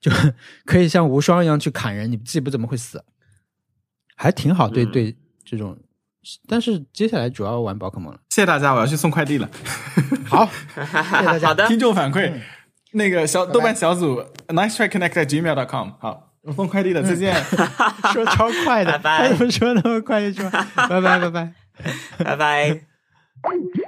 [0.00, 0.10] 就
[0.64, 3.04] 可以像无双一样去砍人，你自己不怎么会死，
[4.16, 4.68] 还挺好。
[4.68, 5.78] 对嗯对，这种。
[6.46, 8.20] 但是接下来主要玩宝可梦了。
[8.30, 9.50] 谢谢大家，我要去送快递了。
[10.24, 11.48] 好，谢谢大家。
[11.48, 12.32] 好的，听众反馈，
[12.92, 15.90] 那个小拜豆瓣小组 nice try connect 在 gmail.com。
[15.98, 17.34] 好，我送快递了，再见。
[18.14, 20.48] 说超快的，拜拜他怎么说那么快就说？
[20.76, 21.61] 拜拜拜拜。
[22.18, 22.86] 拜拜。